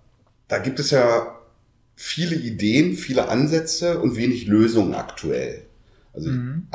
da 0.47 0.57
gibt 0.57 0.79
es 0.79 0.89
ja 0.89 1.39
viele 1.95 2.35
Ideen, 2.35 2.95
viele 2.95 3.29
Ansätze 3.29 3.99
und 3.99 4.15
wenig 4.15 4.47
Lösungen 4.47 4.95
aktuell. 4.95 5.67
Also 6.13 6.29
mhm. 6.29 6.67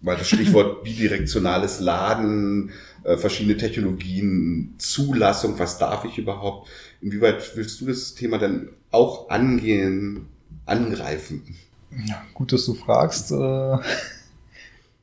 weil 0.00 0.16
das 0.16 0.28
Stichwort 0.28 0.84
bidirektionales 0.84 1.80
Laden, 1.80 2.70
äh, 3.06 3.16
verschiedene 3.16 3.56
Technologien, 3.56 4.74
Zulassung, 4.78 5.58
was 5.58 5.78
darf 5.78 6.04
ich 6.04 6.18
überhaupt? 6.18 6.68
Inwieweit 7.00 7.56
willst 7.56 7.80
du 7.80 7.86
das 7.86 8.14
Thema 8.14 8.38
denn 8.38 8.70
auch 8.90 9.30
angehen, 9.30 10.26
angreifen? 10.64 11.42
Ja, 12.06 12.20
gut, 12.34 12.52
dass 12.52 12.66
du 12.66 12.74
fragst. 12.74 13.30
Äh, 13.30 13.76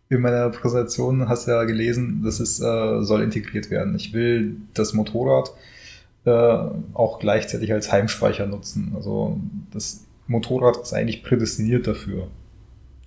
in 0.09 0.19
meiner 0.19 0.49
Präsentation 0.49 1.29
hast 1.29 1.47
du 1.47 1.51
ja 1.51 1.63
gelesen, 1.63 2.23
dass 2.23 2.41
es 2.41 2.59
äh, 2.59 3.01
soll 3.01 3.23
integriert 3.23 3.71
werden. 3.71 3.95
Ich 3.95 4.11
will 4.11 4.57
das 4.73 4.93
Motorrad 4.93 5.53
äh, 6.25 6.57
auch 6.93 7.19
gleichzeitig 7.19 7.71
als 7.71 7.89
Heimspeicher 7.89 8.45
nutzen. 8.45 8.91
Also 8.97 9.39
das 9.71 10.03
Motorrad 10.27 10.77
ist 10.81 10.93
eigentlich 10.93 11.23
prädestiniert 11.23 11.87
dafür, 11.87 12.27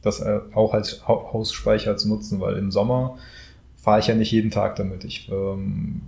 das 0.01 0.23
auch 0.23 0.73
als 0.73 1.07
Hausspeicher 1.07 1.99
zu 1.99 2.09
nutzen, 2.09 2.41
weil 2.41 2.57
im 2.57 2.71
Sommer 2.71 3.19
fahre 3.87 4.01
ich 4.01 4.09
ja 4.09 4.17
nicht 4.17 4.33
jeden 4.33 4.51
Tag 4.51 4.75
damit. 4.75 5.05
Ich 5.05 5.31
ähm, 5.31 6.01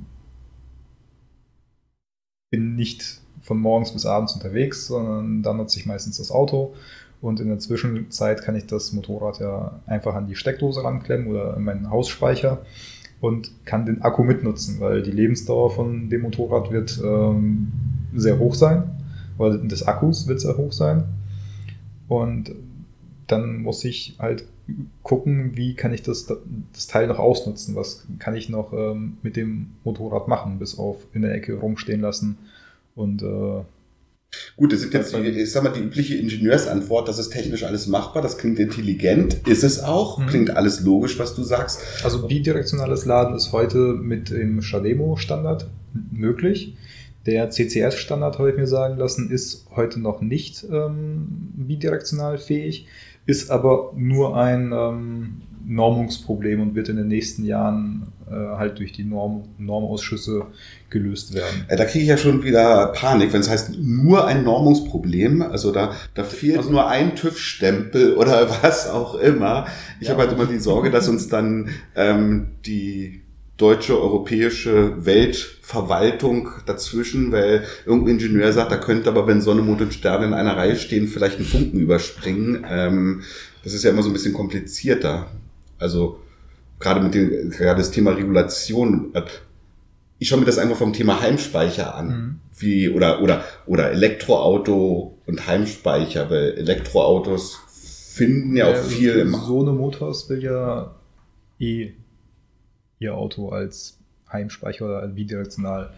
bin 2.50 2.74
nicht 2.74 3.20
von 3.40 3.60
morgens 3.60 3.92
bis 3.92 4.04
abends 4.04 4.32
unterwegs, 4.32 4.88
sondern 4.88 5.44
dann 5.44 5.58
nutze 5.58 5.78
ich 5.78 5.86
meistens 5.86 6.16
das 6.16 6.32
Auto 6.32 6.74
und 7.20 7.38
in 7.38 7.46
der 7.46 7.60
Zwischenzeit 7.60 8.42
kann 8.42 8.56
ich 8.56 8.66
das 8.66 8.92
Motorrad 8.92 9.38
ja 9.38 9.78
einfach 9.86 10.16
an 10.16 10.26
die 10.26 10.34
Steckdose 10.34 10.82
ranklemmen 10.82 11.28
oder 11.28 11.56
in 11.56 11.62
meinen 11.62 11.88
Hausspeicher 11.88 12.62
und 13.20 13.52
kann 13.64 13.86
den 13.86 14.02
Akku 14.02 14.24
mitnutzen, 14.24 14.80
weil 14.80 15.02
die 15.02 15.12
Lebensdauer 15.12 15.70
von 15.70 16.10
dem 16.10 16.22
Motorrad 16.22 16.72
wird 16.72 17.00
ähm, 17.00 17.70
sehr 18.12 18.40
hoch 18.40 18.56
sein, 18.56 18.90
weil 19.36 19.68
des 19.68 19.86
Akkus 19.86 20.26
wird 20.26 20.40
sehr 20.40 20.56
hoch 20.56 20.72
sein. 20.72 21.04
Und 22.08 22.50
dann 23.28 23.62
muss 23.62 23.84
ich 23.84 24.16
halt 24.18 24.44
gucken, 25.02 25.56
wie 25.56 25.74
kann 25.74 25.94
ich 25.94 26.02
das, 26.02 26.26
das 26.26 26.86
Teil 26.88 27.06
noch 27.06 27.18
ausnutzen, 27.18 27.74
was 27.74 28.06
kann 28.18 28.36
ich 28.36 28.48
noch 28.48 28.72
ähm, 28.72 29.18
mit 29.22 29.36
dem 29.36 29.70
Motorrad 29.84 30.28
machen, 30.28 30.58
bis 30.58 30.78
auf 30.78 31.06
in 31.14 31.22
der 31.22 31.34
Ecke 31.34 31.54
rumstehen 31.54 32.00
lassen 32.00 32.38
und 32.94 33.22
äh, 33.22 33.62
Gut, 34.56 34.72
das 34.72 34.82
ist 34.82 34.92
jetzt, 34.92 35.16
die, 35.16 35.20
ich 35.20 35.52
sag 35.52 35.62
mal, 35.62 35.72
die 35.72 35.80
übliche 35.80 36.16
Ingenieursantwort, 36.16 37.08
das 37.08 37.18
ist 37.18 37.30
technisch 37.30 37.64
alles 37.64 37.86
machbar, 37.86 38.22
das 38.22 38.36
klingt 38.36 38.58
intelligent, 38.58 39.48
ist 39.48 39.64
es 39.64 39.82
auch, 39.82 40.18
mhm. 40.18 40.26
klingt 40.26 40.50
alles 40.50 40.80
logisch, 40.80 41.18
was 41.18 41.34
du 41.34 41.42
sagst. 41.42 41.80
Also 42.04 42.26
bidirektionales 42.26 43.06
Laden 43.06 43.34
ist 43.34 43.52
heute 43.52 43.78
mit 43.78 44.30
dem 44.30 44.60
Shademo-Standard 44.60 45.68
möglich. 46.12 46.76
Der 47.24 47.50
CCS-Standard, 47.50 48.38
habe 48.38 48.50
ich 48.50 48.56
mir 48.56 48.66
sagen 48.66 48.98
lassen, 48.98 49.30
ist 49.30 49.66
heute 49.74 49.98
noch 49.98 50.20
nicht 50.20 50.64
ähm, 50.70 51.52
bidirektional 51.56 52.36
fähig, 52.36 52.86
ist 53.28 53.50
aber 53.50 53.92
nur 53.94 54.38
ein 54.38 54.72
ähm, 54.72 55.42
Normungsproblem 55.66 56.62
und 56.62 56.74
wird 56.74 56.88
in 56.88 56.96
den 56.96 57.08
nächsten 57.08 57.44
Jahren 57.44 58.10
äh, 58.26 58.32
halt 58.32 58.78
durch 58.78 58.92
die 58.92 59.04
Norm, 59.04 59.44
Normausschüsse 59.58 60.46
gelöst 60.88 61.34
werden. 61.34 61.66
Da 61.68 61.84
kriege 61.84 62.04
ich 62.04 62.08
ja 62.08 62.16
schon 62.16 62.42
wieder 62.42 62.86
Panik, 62.94 63.34
wenn 63.34 63.42
es 63.42 63.50
heißt 63.50 63.78
nur 63.78 64.26
ein 64.26 64.44
Normungsproblem. 64.44 65.42
Also 65.42 65.72
da, 65.72 65.92
da 66.14 66.24
fehlt 66.24 66.56
also, 66.56 66.70
nur 66.70 66.88
ein 66.88 67.16
TÜV-Stempel 67.16 68.14
oder 68.14 68.48
was 68.62 68.88
auch 68.88 69.14
immer. 69.16 69.66
Ich 70.00 70.08
ja. 70.08 70.14
habe 70.14 70.22
halt 70.22 70.32
immer 70.32 70.46
die 70.46 70.58
Sorge, 70.58 70.90
dass 70.90 71.06
uns 71.06 71.28
dann 71.28 71.68
ähm, 71.96 72.52
die 72.64 73.20
deutsche, 73.58 74.00
europäische 74.00 75.04
Weltverwaltung 75.04 76.48
dazwischen, 76.64 77.32
weil 77.32 77.64
irgendein 77.84 78.14
Ingenieur 78.14 78.52
sagt, 78.52 78.72
da 78.72 78.76
könnte 78.76 79.10
aber, 79.10 79.26
wenn 79.26 79.42
Sonne, 79.42 79.62
Mond 79.62 79.82
und 79.82 79.92
Sterne 79.92 80.26
in 80.26 80.32
einer 80.32 80.56
Reihe 80.56 80.76
stehen, 80.76 81.08
vielleicht 81.08 81.38
ein 81.38 81.44
Funken 81.44 81.80
überspringen. 81.80 82.64
Ähm, 82.70 83.22
das 83.64 83.74
ist 83.74 83.82
ja 83.82 83.90
immer 83.90 84.02
so 84.02 84.10
ein 84.10 84.12
bisschen 84.12 84.32
komplizierter. 84.32 85.26
Also 85.78 86.20
gerade 86.78 87.00
mit 87.00 87.14
dem, 87.14 87.50
gerade 87.50 87.78
das 87.78 87.90
Thema 87.90 88.12
Regulation, 88.12 89.12
ich 90.20 90.28
schaue 90.28 90.38
mir 90.38 90.46
das 90.46 90.58
einfach 90.58 90.76
vom 90.76 90.92
Thema 90.92 91.20
Heimspeicher 91.20 91.94
an. 91.94 92.06
Mhm. 92.06 92.40
Wie, 92.60 92.88
oder, 92.88 93.22
oder, 93.22 93.44
oder 93.66 93.90
Elektroauto 93.90 95.18
und 95.26 95.46
Heimspeicher, 95.46 96.30
weil 96.30 96.54
Elektroautos 96.54 97.58
finden 98.12 98.56
ja, 98.56 98.68
ja 98.68 98.80
auch 98.80 98.84
viel 98.84 99.14
im. 99.14 99.34
So 99.34 99.62
eine 99.62 99.72
Motors 99.72 100.28
will 100.28 100.42
ja 100.42 100.94
eh 101.60 101.92
ihr 102.98 103.14
Auto 103.14 103.50
als 103.50 103.96
Heimspeicher 104.32 104.84
oder 104.84 105.06
bidirektional 105.08 105.90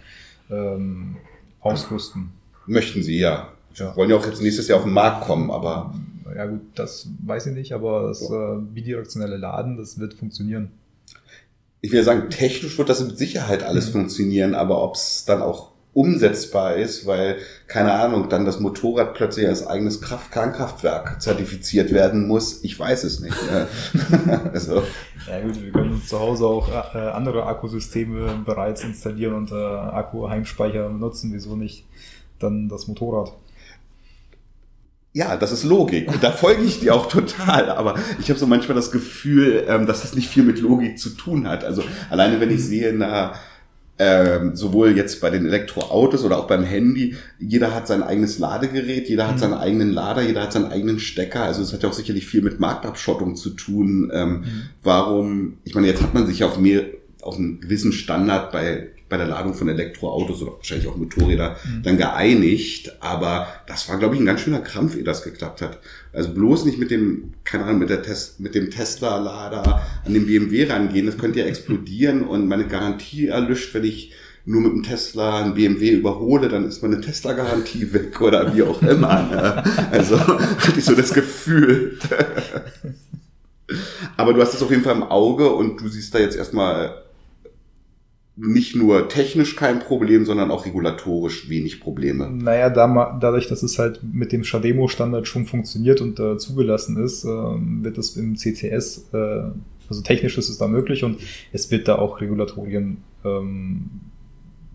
ähm, 0.51 1.17
ausrüsten. 1.61 2.33
Möchten 2.67 3.03
sie, 3.03 3.19
ja. 3.19 3.53
ja. 3.75 3.97
Wollen 3.97 4.11
ja 4.11 4.17
auch 4.17 4.27
jetzt 4.27 4.43
nächstes 4.43 4.69
Jahr 4.69 4.79
auf 4.79 4.85
den 4.85 4.93
Markt 4.93 5.25
kommen, 5.27 5.51
aber 5.51 5.95
ja 6.35 6.47
gut, 6.47 6.61
das 6.75 7.09
weiß 7.25 7.47
ich 7.47 7.55
nicht, 7.55 7.73
aber 7.73 8.09
das 8.09 8.23
äh, 8.23 8.57
bidirektionelle 8.61 9.37
Laden, 9.37 9.77
das 9.77 9.99
wird 9.99 10.15
funktionieren. 10.15 10.71
Ich 11.81 11.93
will 11.93 12.03
sagen, 12.03 12.31
technisch 12.31 12.77
wird 12.79 12.89
das 12.89 13.05
mit 13.05 13.19
Sicherheit 13.19 13.63
alles 13.63 13.89
mhm. 13.89 13.93
funktionieren, 13.93 14.55
aber 14.55 14.83
ob 14.83 14.95
es 14.95 15.25
dann 15.25 15.43
auch 15.43 15.73
umsetzbar 16.01 16.77
ist, 16.77 17.07
weil, 17.07 17.37
keine 17.67 17.93
Ahnung, 17.93 18.31
dann 18.31 18.47
das 18.47 18.59
Motorrad 18.59 19.13
plötzlich 19.13 19.47
als 19.47 19.67
eigenes 19.67 20.01
Kraft 20.01 20.33
Kernkraftwerk 20.33 21.21
zertifiziert 21.21 21.93
werden 21.93 22.27
muss, 22.27 22.65
ich 22.65 22.79
weiß 22.79 23.05
es 23.05 23.21
nicht. 23.21 23.37
Ne? 23.51 23.69
also. 24.55 24.83
Ja 25.29 25.41
gut, 25.41 25.63
wir 25.63 25.71
können 25.71 25.93
uns 25.93 26.09
zu 26.09 26.19
Hause 26.19 26.47
auch 26.47 26.95
äh, 26.95 26.99
andere 26.99 27.45
Akkusysteme 27.45 28.43
bereits 28.47 28.83
installieren 28.83 29.35
und 29.35 29.53
äh, 29.53 29.55
Akku-Heimspeicher 29.55 30.89
nutzen, 30.89 31.35
wieso 31.35 31.55
nicht 31.55 31.85
dann 32.39 32.71
das 32.71 32.89
Motorrad? 32.89 33.35
Ja, 35.13 35.37
das 35.37 35.53
ist 35.53 35.65
Logik. 35.65 36.09
Und 36.09 36.23
da 36.23 36.31
folge 36.31 36.63
ich 36.63 36.81
dir 36.81 36.95
auch 36.95 37.07
total. 37.09 37.69
Aber 37.69 37.97
ich 38.21 38.31
habe 38.31 38.39
so 38.39 38.47
manchmal 38.47 38.77
das 38.77 38.91
Gefühl, 38.91 39.65
ähm, 39.69 39.87
dass 39.87 40.01
das 40.01 40.15
nicht 40.15 40.29
viel 40.29 40.45
mit 40.45 40.61
Logik 40.61 40.99
zu 40.99 41.11
tun 41.11 41.47
hat. 41.47 41.65
Also 41.65 41.83
alleine 42.09 42.41
wenn 42.41 42.51
ich 42.51 42.65
sehe, 42.65 42.95
na, 42.95 43.35
ähm, 44.03 44.57
sowohl 44.57 44.97
jetzt 44.97 45.21
bei 45.21 45.29
den 45.29 45.45
Elektroautos 45.45 46.25
oder 46.25 46.39
auch 46.39 46.47
beim 46.47 46.65
Handy, 46.65 47.17
jeder 47.39 47.75
hat 47.75 47.87
sein 47.87 48.03
eigenes 48.03 48.39
Ladegerät, 48.39 49.11
jeder 49.11 49.29
hat 49.29 49.35
mhm. 49.37 49.41
seinen 49.41 49.55
eigenen 49.55 49.91
Lader, 49.91 50.23
jeder 50.23 50.41
hat 50.41 50.55
seinen 50.55 50.73
eigenen 50.73 50.99
Stecker. 50.99 51.43
Also 51.43 51.61
es 51.61 51.75
hat 51.75 51.83
ja 51.83 51.91
auch 51.91 51.93
sicherlich 51.93 52.27
viel 52.27 52.41
mit 52.41 52.61
Marktabschottung 52.61 53.37
zu 53.37 53.51
tun. 53.51 54.11
Ähm, 54.15 54.31
mhm. 54.31 54.63
Warum, 54.83 55.59
ich 55.65 55.75
meine, 55.75 55.87
jetzt 55.87 56.01
hat 56.01 56.15
man 56.15 56.27
sich 56.27 56.39
ja 56.39 56.47
auf 56.47 56.59
mehr, 56.59 56.85
auf 57.21 57.37
einen 57.37 57.61
gewissen 57.61 57.93
Standard 57.93 58.53
bei 58.53 58.89
bei 59.11 59.17
der 59.17 59.27
Ladung 59.27 59.55
von 59.55 59.69
Elektroautos 59.69 60.41
oder 60.41 60.53
wahrscheinlich 60.53 60.87
auch 60.87 60.97
Motorräder 60.97 61.57
mhm. 61.65 61.83
dann 61.83 61.99
geeinigt. 61.99 62.97
Aber 63.01 63.49
das 63.67 63.89
war, 63.89 63.99
glaube 63.99 64.15
ich, 64.15 64.21
ein 64.21 64.27
ganz 64.27 64.41
schöner 64.41 64.61
Krampf, 64.61 64.97
ehe 64.97 65.03
das 65.03 65.23
geklappt 65.23 65.61
hat. 65.61 65.81
Also 66.13 66.33
bloß 66.33 66.65
nicht 66.65 66.79
mit 66.79 66.91
dem, 66.91 67.35
keine 67.45 67.65
Ahnung, 67.65 67.81
mit, 67.81 67.91
der 67.91 68.03
Test, 68.03 68.41
mit 68.41 68.55
dem 68.55 68.71
Tesla-Lader 68.71 69.83
an 70.07 70.15
den 70.15 70.27
BMW 70.27 70.65
rangehen. 70.65 71.07
Das 71.07 71.19
könnte 71.19 71.41
ja 71.41 71.47
explodieren 71.47 72.23
und 72.23 72.47
meine 72.47 72.69
Garantie 72.69 73.27
erlischt, 73.27 73.75
wenn 73.75 73.85
ich 73.85 74.13
nur 74.47 74.63
mit 74.63 74.73
dem 74.73 74.83
Tesla 74.85 75.43
einen 75.43 75.55
BMW 75.55 75.91
überhole, 75.91 76.49
dann 76.49 76.67
ist 76.67 76.83
meine 76.83 77.01
Tesla-Garantie 77.01 77.93
weg 77.93 78.21
oder 78.21 78.55
wie 78.55 78.63
auch 78.63 78.81
immer. 78.81 79.23
Ne? 79.25 79.65
Also 79.91 80.19
hatte 80.29 80.79
ich 80.79 80.85
so 80.85 80.95
das 80.95 81.13
Gefühl. 81.13 81.99
Aber 84.17 84.35
du 84.35 84.41
hast 84.41 84.55
es 84.55 84.63
auf 84.63 84.71
jeden 84.71 84.83
Fall 84.83 84.97
im 84.97 85.03
Auge 85.03 85.51
und 85.51 85.81
du 85.81 85.89
siehst 85.89 86.15
da 86.15 86.19
jetzt 86.19 86.37
erstmal 86.37 87.03
nicht 88.41 88.75
nur 88.75 89.09
technisch 89.09 89.57
kein 89.57 89.81
Problem, 89.81 90.25
sondern 90.25 90.51
auch 90.51 90.65
regulatorisch 90.65 91.49
wenig 91.49 91.81
Probleme. 91.81 92.31
Naja, 92.31 92.71
da, 92.71 93.19
dadurch, 93.21 93.49
dass 93.49 93.63
es 93.63 93.79
halt 93.79 94.01
mit 94.03 94.33
dem 94.33 94.45
Shademo-Standard 94.45 95.29
schon 95.29 95.47
funktioniert 95.47 96.01
und 96.01 96.19
äh, 96.19 96.39
zugelassen 96.39 96.97
ist, 97.03 97.25
äh, 97.25 97.29
wird 97.29 97.99
es 97.99 98.17
im 98.17 98.37
CCS, 98.37 99.09
äh, 99.13 99.43
also 99.89 100.03
technisch 100.03 100.39
ist 100.39 100.49
es 100.49 100.59
da 100.59 100.69
möglich 100.69 101.05
und 101.05 101.19
es 101.53 101.71
wird 101.71 101.89
da 101.89 101.97
auch 101.97 102.21
Regulatorien 102.21 102.99
ähm, 103.25 103.91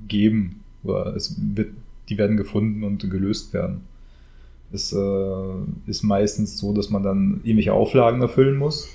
geben. 0.08 0.62
Oder 0.84 1.16
es 1.16 1.36
wird 1.40 1.70
die 2.10 2.18
werden 2.18 2.38
gefunden 2.38 2.84
und 2.84 3.10
gelöst 3.10 3.54
werden. 3.54 3.82
Es 4.72 4.94
äh, 4.94 5.90
ist 5.90 6.04
meistens 6.04 6.58
so, 6.58 6.74
dass 6.74 6.90
man 6.90 7.04
dann 7.04 7.42
irgendwelche 7.44 7.74
Auflagen 7.74 8.22
erfüllen 8.22 8.58
muss, 8.58 8.90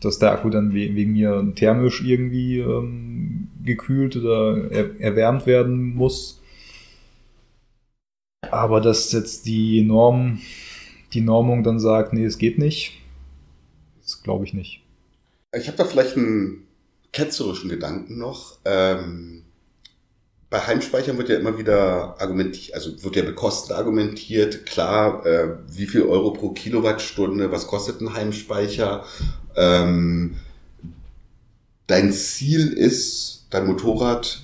dass 0.00 0.18
der 0.18 0.32
Akku 0.32 0.50
dann 0.50 0.72
we 0.72 0.94
wegen 0.94 1.12
mir 1.12 1.52
thermisch 1.54 2.02
irgendwie 2.04 2.58
ähm, 2.58 3.45
gekühlt 3.66 4.16
oder 4.16 4.70
er 4.70 5.00
erwärmt 5.00 5.46
werden 5.46 5.94
muss. 5.94 6.40
Aber 8.50 8.80
dass 8.80 9.12
jetzt 9.12 9.46
die 9.46 9.82
Norm, 9.82 10.40
die 11.12 11.20
Normung 11.20 11.62
dann 11.64 11.78
sagt, 11.78 12.12
nee, 12.12 12.24
es 12.24 12.38
geht 12.38 12.58
nicht, 12.58 12.92
das 14.02 14.22
glaube 14.22 14.44
ich 14.44 14.54
nicht. 14.54 14.82
Ich 15.54 15.66
habe 15.66 15.76
da 15.76 15.84
vielleicht 15.84 16.16
einen 16.16 16.66
ketzerischen 17.12 17.70
Gedanken 17.70 18.18
noch. 18.18 18.58
Ähm, 18.64 19.46
bei 20.48 20.60
Heimspeichern 20.60 21.18
wird 21.18 21.28
ja 21.28 21.38
immer 21.38 21.58
wieder 21.58 22.20
argumentiert, 22.20 22.74
also 22.74 23.02
wird 23.02 23.16
ja 23.16 23.22
bekostet 23.24 23.76
argumentiert, 23.76 24.64
klar, 24.64 25.26
äh, 25.26 25.56
wie 25.68 25.86
viel 25.86 26.02
Euro 26.02 26.30
pro 26.30 26.50
Kilowattstunde, 26.50 27.50
was 27.50 27.66
kostet 27.66 28.00
ein 28.00 28.14
Heimspeicher? 28.14 29.04
Ähm, 29.56 30.36
dein 31.86 32.12
Ziel 32.12 32.68
ist, 32.68 33.35
dein 33.50 33.66
Motorrad, 33.66 34.42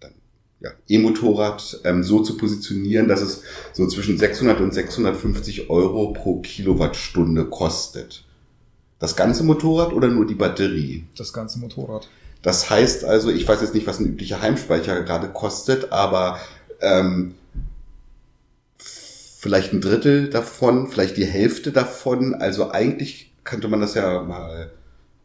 dein 0.00 0.12
ja, 0.60 0.70
E-Motorrad 0.88 1.80
ähm, 1.84 2.02
so 2.02 2.22
zu 2.22 2.36
positionieren, 2.36 3.08
dass 3.08 3.20
es 3.20 3.42
so 3.72 3.86
zwischen 3.86 4.18
600 4.18 4.60
und 4.60 4.72
650 4.72 5.70
Euro 5.70 6.12
pro 6.12 6.40
Kilowattstunde 6.40 7.46
kostet. 7.46 8.24
Das 8.98 9.16
ganze 9.16 9.42
Motorrad 9.42 9.92
oder 9.92 10.08
nur 10.08 10.26
die 10.26 10.34
Batterie? 10.34 11.04
Das 11.16 11.32
ganze 11.32 11.58
Motorrad. 11.58 12.08
Das 12.42 12.70
heißt 12.70 13.04
also, 13.04 13.30
ich 13.30 13.46
weiß 13.46 13.60
jetzt 13.60 13.74
nicht, 13.74 13.86
was 13.86 14.00
ein 14.00 14.06
üblicher 14.06 14.40
Heimspeicher 14.40 15.02
gerade 15.02 15.28
kostet, 15.28 15.92
aber 15.92 16.38
ähm, 16.80 17.34
vielleicht 18.78 19.72
ein 19.72 19.80
Drittel 19.80 20.28
davon, 20.30 20.88
vielleicht 20.88 21.16
die 21.16 21.24
Hälfte 21.24 21.72
davon. 21.72 22.34
Also 22.34 22.70
eigentlich 22.70 23.32
könnte 23.42 23.68
man 23.68 23.80
das 23.80 23.94
ja 23.94 24.22
mal 24.22 24.70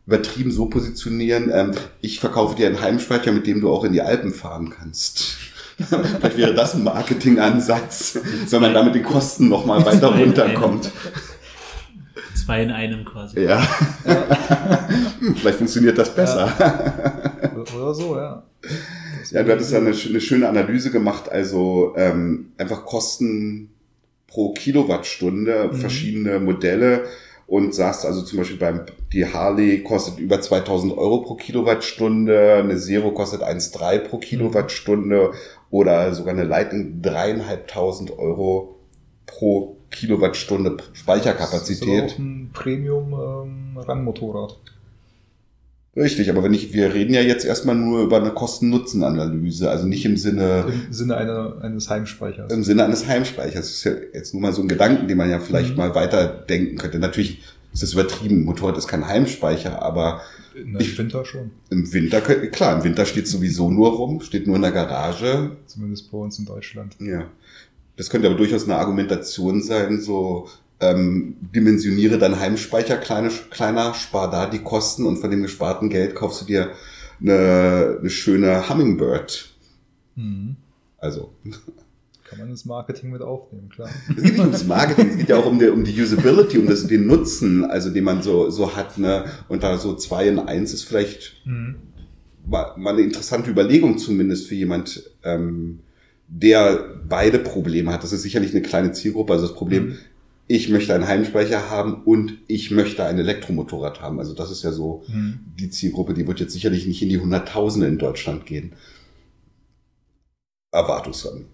übertrieben 0.07 0.51
so 0.51 0.65
positionieren. 0.65 1.51
Ähm, 1.53 1.71
ich 2.01 2.19
verkaufe 2.19 2.55
dir 2.55 2.67
einen 2.67 2.81
Heimspeicher, 2.81 3.31
mit 3.31 3.45
dem 3.45 3.61
du 3.61 3.69
auch 3.69 3.83
in 3.83 3.93
die 3.93 4.01
Alpen 4.01 4.33
fahren 4.33 4.73
kannst. 4.75 5.37
vielleicht 5.77 6.37
wäre 6.37 6.55
das 6.55 6.73
ein 6.73 6.83
Marketingansatz, 6.83 8.19
wenn 8.49 8.61
man 8.61 8.73
damit 8.73 8.95
die 8.95 9.03
Kosten 9.03 9.47
nochmal 9.47 9.85
weiter 9.85 10.07
runterkommt 10.07 10.91
zwei 12.47 12.63
in 12.63 12.71
einem 12.71 13.03
quasi. 13.03 13.41
Ja. 13.41 13.59
Vielleicht 15.35 15.57
funktioniert 15.57 15.97
das 15.97 16.15
besser. 16.15 16.53
Ja. 16.57 17.51
Oder 17.75 17.93
so, 17.93 18.15
ja. 18.15 18.43
ja, 19.31 19.43
du 19.43 19.51
hattest 19.51 19.73
ja 19.73 19.79
eine, 19.79 19.89
eine, 19.89 20.21
schöne 20.21 20.47
Analyse 20.47 20.89
gemacht, 20.91 21.29
also 21.29 21.93
ähm, 21.97 22.53
einfach 22.57 22.85
Kosten 22.85 23.69
pro 24.27 24.53
Kilowattstunde, 24.53 25.71
mhm. 25.71 25.77
verschiedene 25.77 26.39
Modelle 26.39 27.03
und 27.47 27.73
sagst 27.73 28.05
also 28.05 28.21
zum 28.21 28.39
Beispiel 28.39 28.57
beim, 28.57 28.81
die 29.13 29.25
Harley 29.25 29.81
kostet 29.81 30.19
über 30.19 30.39
2000 30.41 30.97
Euro 30.97 31.21
pro 31.21 31.35
Kilowattstunde, 31.35 32.57
eine 32.59 32.77
Zero 32.77 33.11
kostet 33.11 33.41
1,3 33.41 33.99
pro 33.99 34.17
Kilowattstunde 34.17 35.31
oder 35.69 36.13
sogar 36.13 36.33
eine 36.33 36.43
Lightning 36.43 37.01
dreieinhalbtausend 37.01 38.17
Euro 38.19 38.75
pro 39.25 39.77
Kilowattstunde 39.91 40.77
Speicherkapazität. 40.91 42.03
Das 42.03 42.11
ist 42.11 42.19
ein 42.19 42.49
Premium-Rangmotorrad. 42.53 44.51
Ähm, 44.51 44.57
Richtig, 45.97 46.29
aber 46.29 46.43
wenn 46.43 46.53
ich, 46.53 46.73
wir 46.73 46.93
reden 46.93 47.11
ja 47.11 47.21
jetzt 47.21 47.43
erstmal 47.43 47.75
nur 47.75 48.03
über 48.03 48.17
eine 48.17 48.29
Kosten-Nutzen-Analyse, 48.29 49.67
also 49.67 49.87
nicht 49.87 50.05
im 50.05 50.15
Sinne. 50.15 50.65
Im 50.87 50.93
Sinne 50.93 51.17
einer, 51.17 51.57
eines 51.61 51.89
Heimspeichers. 51.89 52.53
Im 52.53 52.63
Sinne 52.63 52.85
eines 52.85 53.07
Heimspeichers. 53.07 53.55
Das 53.55 53.69
ist 53.69 53.83
ja 53.83 53.93
jetzt 54.13 54.31
nur 54.33 54.43
mal 54.43 54.53
so 54.53 54.61
ein 54.61 54.67
Gedanken, 54.67 55.07
den 55.07 55.17
man 55.17 55.27
ja 55.27 55.39
vielleicht 55.39 55.71
mhm. 55.71 55.77
mal 55.77 55.95
weiterdenken 55.95 56.77
könnte. 56.77 56.99
Natürlich 56.99 57.41
ist 57.73 57.81
das 57.81 57.93
übertrieben. 57.93 58.43
Motorrad 58.45 58.77
ist 58.77 58.87
kein 58.87 59.07
Heimspeicher, 59.07 59.81
aber. 59.81 60.21
Na, 60.63 60.79
Im 60.79 60.97
Winter 60.99 61.25
schon. 61.25 61.49
Im 61.71 61.91
Winter, 61.91 62.21
klar, 62.21 62.77
im 62.77 62.83
Winter 62.83 63.05
steht 63.07 63.27
sowieso 63.27 63.71
nur 63.71 63.93
rum, 63.93 64.21
steht 64.21 64.45
nur 64.45 64.57
in 64.57 64.61
der 64.61 64.71
Garage. 64.71 65.57
Zumindest 65.65 66.11
bei 66.11 66.17
uns 66.19 66.37
in 66.37 66.45
Deutschland. 66.45 66.95
Ja. 66.99 67.25
Das 67.95 68.11
könnte 68.11 68.27
aber 68.27 68.37
durchaus 68.37 68.65
eine 68.65 68.77
Argumentation 68.77 69.63
sein, 69.63 69.99
so 69.99 70.47
ähm, 70.79 71.37
dimensioniere 71.55 72.17
deinen 72.19 72.39
Heimspeicher 72.39 72.97
kleine, 72.97 73.29
kleiner, 73.49 73.93
spar 73.93 74.29
da 74.29 74.47
die 74.49 74.59
Kosten 74.59 75.05
und 75.05 75.17
von 75.17 75.31
dem 75.31 75.41
gesparten 75.41 75.89
Geld 75.89 76.15
kaufst 76.15 76.41
du 76.41 76.45
dir 76.45 76.71
eine, 77.19 77.97
eine 77.99 78.09
schöne 78.09 78.69
Hummingbird. 78.69 79.49
Mhm. 80.15 80.55
Also. 80.97 81.33
Kann 82.23 82.39
man 82.39 82.49
ins 82.49 82.65
Marketing 82.65 83.11
mit 83.11 83.21
aufnehmen, 83.21 83.69
klar. 83.69 83.89
Es 84.09 84.15
geht 84.15 84.23
nicht 84.33 84.39
ums 84.39 84.65
Marketing, 84.65 85.11
es 85.11 85.17
geht 85.17 85.29
ja 85.29 85.37
auch 85.37 85.45
um 85.45 85.59
die, 85.59 85.69
um 85.69 85.83
die 85.83 85.99
Usability, 85.99 86.57
um 86.57 86.67
das, 86.67 86.85
den 86.85 87.07
Nutzen, 87.07 87.63
also 87.63 87.89
den 87.89 88.03
man 88.03 88.21
so, 88.21 88.49
so 88.49 88.75
hat, 88.75 88.97
ne? 88.97 89.25
Und 89.47 89.63
da 89.63 89.77
so 89.77 89.95
zwei 89.95 90.27
in 90.27 90.37
eins 90.37 90.73
ist 90.73 90.83
vielleicht 90.83 91.41
mhm. 91.45 91.75
mal, 92.45 92.73
mal 92.75 92.93
eine 92.93 93.03
interessante 93.03 93.49
Überlegung 93.49 93.97
zumindest 93.97 94.47
für 94.47 94.55
jemand, 94.55 95.09
ähm, 95.23 95.79
der 96.27 96.99
beide 97.07 97.39
Probleme 97.39 97.93
hat. 97.93 98.03
Das 98.03 98.11
ist 98.11 98.23
sicherlich 98.23 98.51
eine 98.51 98.61
kleine 98.61 98.91
Zielgruppe. 98.91 99.31
Also 99.31 99.47
das 99.47 99.55
Problem, 99.55 99.85
mhm. 99.85 99.97
Ich 100.47 100.69
möchte 100.69 100.93
einen 100.95 101.07
Heimspeicher 101.07 101.69
haben 101.69 102.03
und 102.05 102.37
ich 102.47 102.71
möchte 102.71 103.03
ein 103.03 103.19
Elektromotorrad 103.19 104.01
haben. 104.01 104.19
Also 104.19 104.33
das 104.33 104.49
ist 104.49 104.63
ja 104.63 104.71
so 104.71 105.03
mhm. 105.07 105.39
die 105.59 105.69
Zielgruppe, 105.69 106.13
die 106.13 106.25
wird 106.25 106.39
jetzt 106.39 106.53
sicherlich 106.53 106.87
nicht 106.87 107.01
in 107.01 107.09
die 107.09 107.19
Hunderttausende 107.19 107.87
in 107.87 107.97
Deutschland 107.97 108.45
gehen. 108.45 108.73
Erwartungshaltung. 110.71 111.45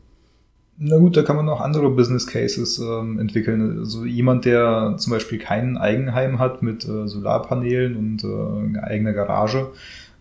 Na 0.77 0.97
gut, 0.97 1.15
da 1.15 1.21
kann 1.21 1.35
man 1.35 1.49
auch 1.49 1.61
andere 1.61 1.89
Business 1.91 2.25
Cases 2.25 2.79
ähm, 2.79 3.19
entwickeln. 3.19 3.79
Also 3.79 4.05
jemand, 4.05 4.45
der 4.45 4.95
zum 4.97 5.11
Beispiel 5.11 5.37
kein 5.37 5.77
Eigenheim 5.77 6.39
hat 6.39 6.63
mit 6.63 6.83
äh, 6.87 7.07
Solarpanelen 7.07 7.95
und 7.95 8.23
äh, 8.23 8.79
eigener 8.79 9.13
Garage, 9.13 9.71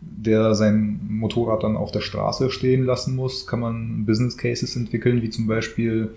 der 0.01 0.55
sein 0.55 1.01
Motorrad 1.09 1.62
dann 1.62 1.77
auf 1.77 1.91
der 1.91 2.01
Straße 2.01 2.51
stehen 2.51 2.85
lassen 2.85 3.16
muss, 3.16 3.47
kann 3.47 3.61
man 3.61 4.05
Business 4.05 4.37
Cases 4.37 4.77
entwickeln, 4.77 5.23
wie 5.23 5.31
zum 5.31 5.47
Beispiel 5.47 6.14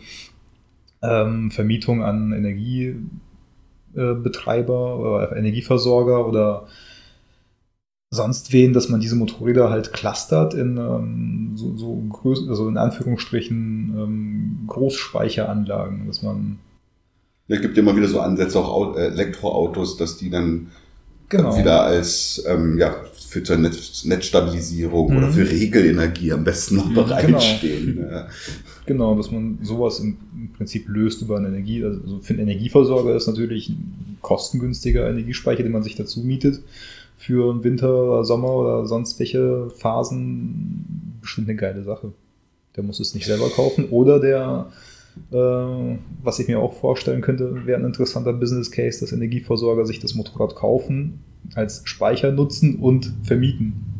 ähm, 1.08 1.51
Vermietung 1.51 2.03
an 2.03 2.34
Energiebetreiber 2.34 4.99
oder 4.99 5.36
Energieversorger 5.36 6.28
oder 6.28 6.68
sonst 8.12 8.53
wen, 8.53 8.74
dass 8.74 8.89
man 8.89 8.99
diese 8.99 9.16
Motorräder 9.16 9.70
halt 9.70 9.93
clustert 9.93 10.53
in 10.53 10.78
ähm, 10.78 11.53
so, 11.56 11.76
so 11.76 12.03
Größ 12.10 12.47
also 12.49 12.68
in 12.68 12.78
Anführungsstrichen 12.78 13.95
ähm, 13.97 14.60
Großspeicheranlagen, 14.68 16.08
dass 16.08 16.22
man 16.22 16.60
es 17.47 17.62
gibt 17.62 17.78
ja 17.78 17.84
immer 17.84 17.95
wieder 17.95 18.08
so 18.08 18.22
Ansätze, 18.22 18.58
auch 18.60 18.97
Elektroautos, 18.97 19.97
dass 19.97 20.18
die 20.18 20.32
dann 20.32 20.72
genau. 21.30 21.56
wieder 21.58 21.84
als 21.84 22.43
ähm, 22.47 22.80
ja, 22.80 22.95
für 23.28 23.43
zur 23.43 23.58
Netz 23.58 24.03
Netzstabilisierung 24.06 25.12
mhm. 25.12 25.18
oder 25.18 25.32
für 25.32 25.47
Regelenergie 25.47 26.34
am 26.34 26.43
besten 26.43 26.78
noch 26.78 26.91
bereitstehen. 26.93 27.97
Genau. 27.97 28.12
Ja. 28.12 28.28
Genau, 28.86 29.16
dass 29.16 29.32
man 29.32 29.60
sowas 29.62 30.00
im 30.00 30.18
Prinzip 30.56 30.88
löst 30.88 31.22
über 31.22 31.38
eine 31.38 31.50
Energie. 31.50 31.84
Also 31.84 32.20
für 32.22 32.34
einen 32.34 32.44
Energieversorger 32.44 33.16
ist 33.16 33.28
natürlich 33.28 33.70
ein 33.70 34.18
kostengünstiger 34.22 35.10
Energiespeicher, 35.10 35.64
den 35.64 35.72
man 35.72 35.84
sich 35.84 35.96
dazu 35.96 36.22
mietet. 36.22 36.62
Für 37.18 37.64
Winter, 37.64 38.24
Sommer 38.24 38.54
oder 38.54 38.86
sonst 38.86 39.20
welche 39.20 39.70
Phasen 39.70 41.18
bestimmt 41.22 41.50
eine 41.50 41.58
geile 41.58 41.84
Sache. 41.84 42.12
Der 42.76 42.84
muss 42.84 43.00
es 43.00 43.16
nicht 43.16 43.26
selber 43.26 43.50
kaufen 43.50 43.86
oder 43.90 44.20
der 44.20 44.72
äh, 45.32 45.98
was 46.24 46.40
ich 46.40 46.48
mir 46.48 46.60
auch 46.60 46.74
vorstellen 46.74 47.22
könnte, 47.22 47.66
wäre 47.66 47.80
ein 47.80 47.86
interessanter 47.86 48.34
Business 48.34 48.72
Case, 48.72 49.00
dass 49.00 49.12
Energieversorger 49.12 49.86
sich 49.86 50.00
das 50.00 50.14
Motorrad 50.14 50.56
kaufen, 50.56 51.20
als 51.54 51.82
Speicher 51.86 52.32
nutzen 52.32 52.80
und 52.80 53.14
vermieten. 53.24 53.95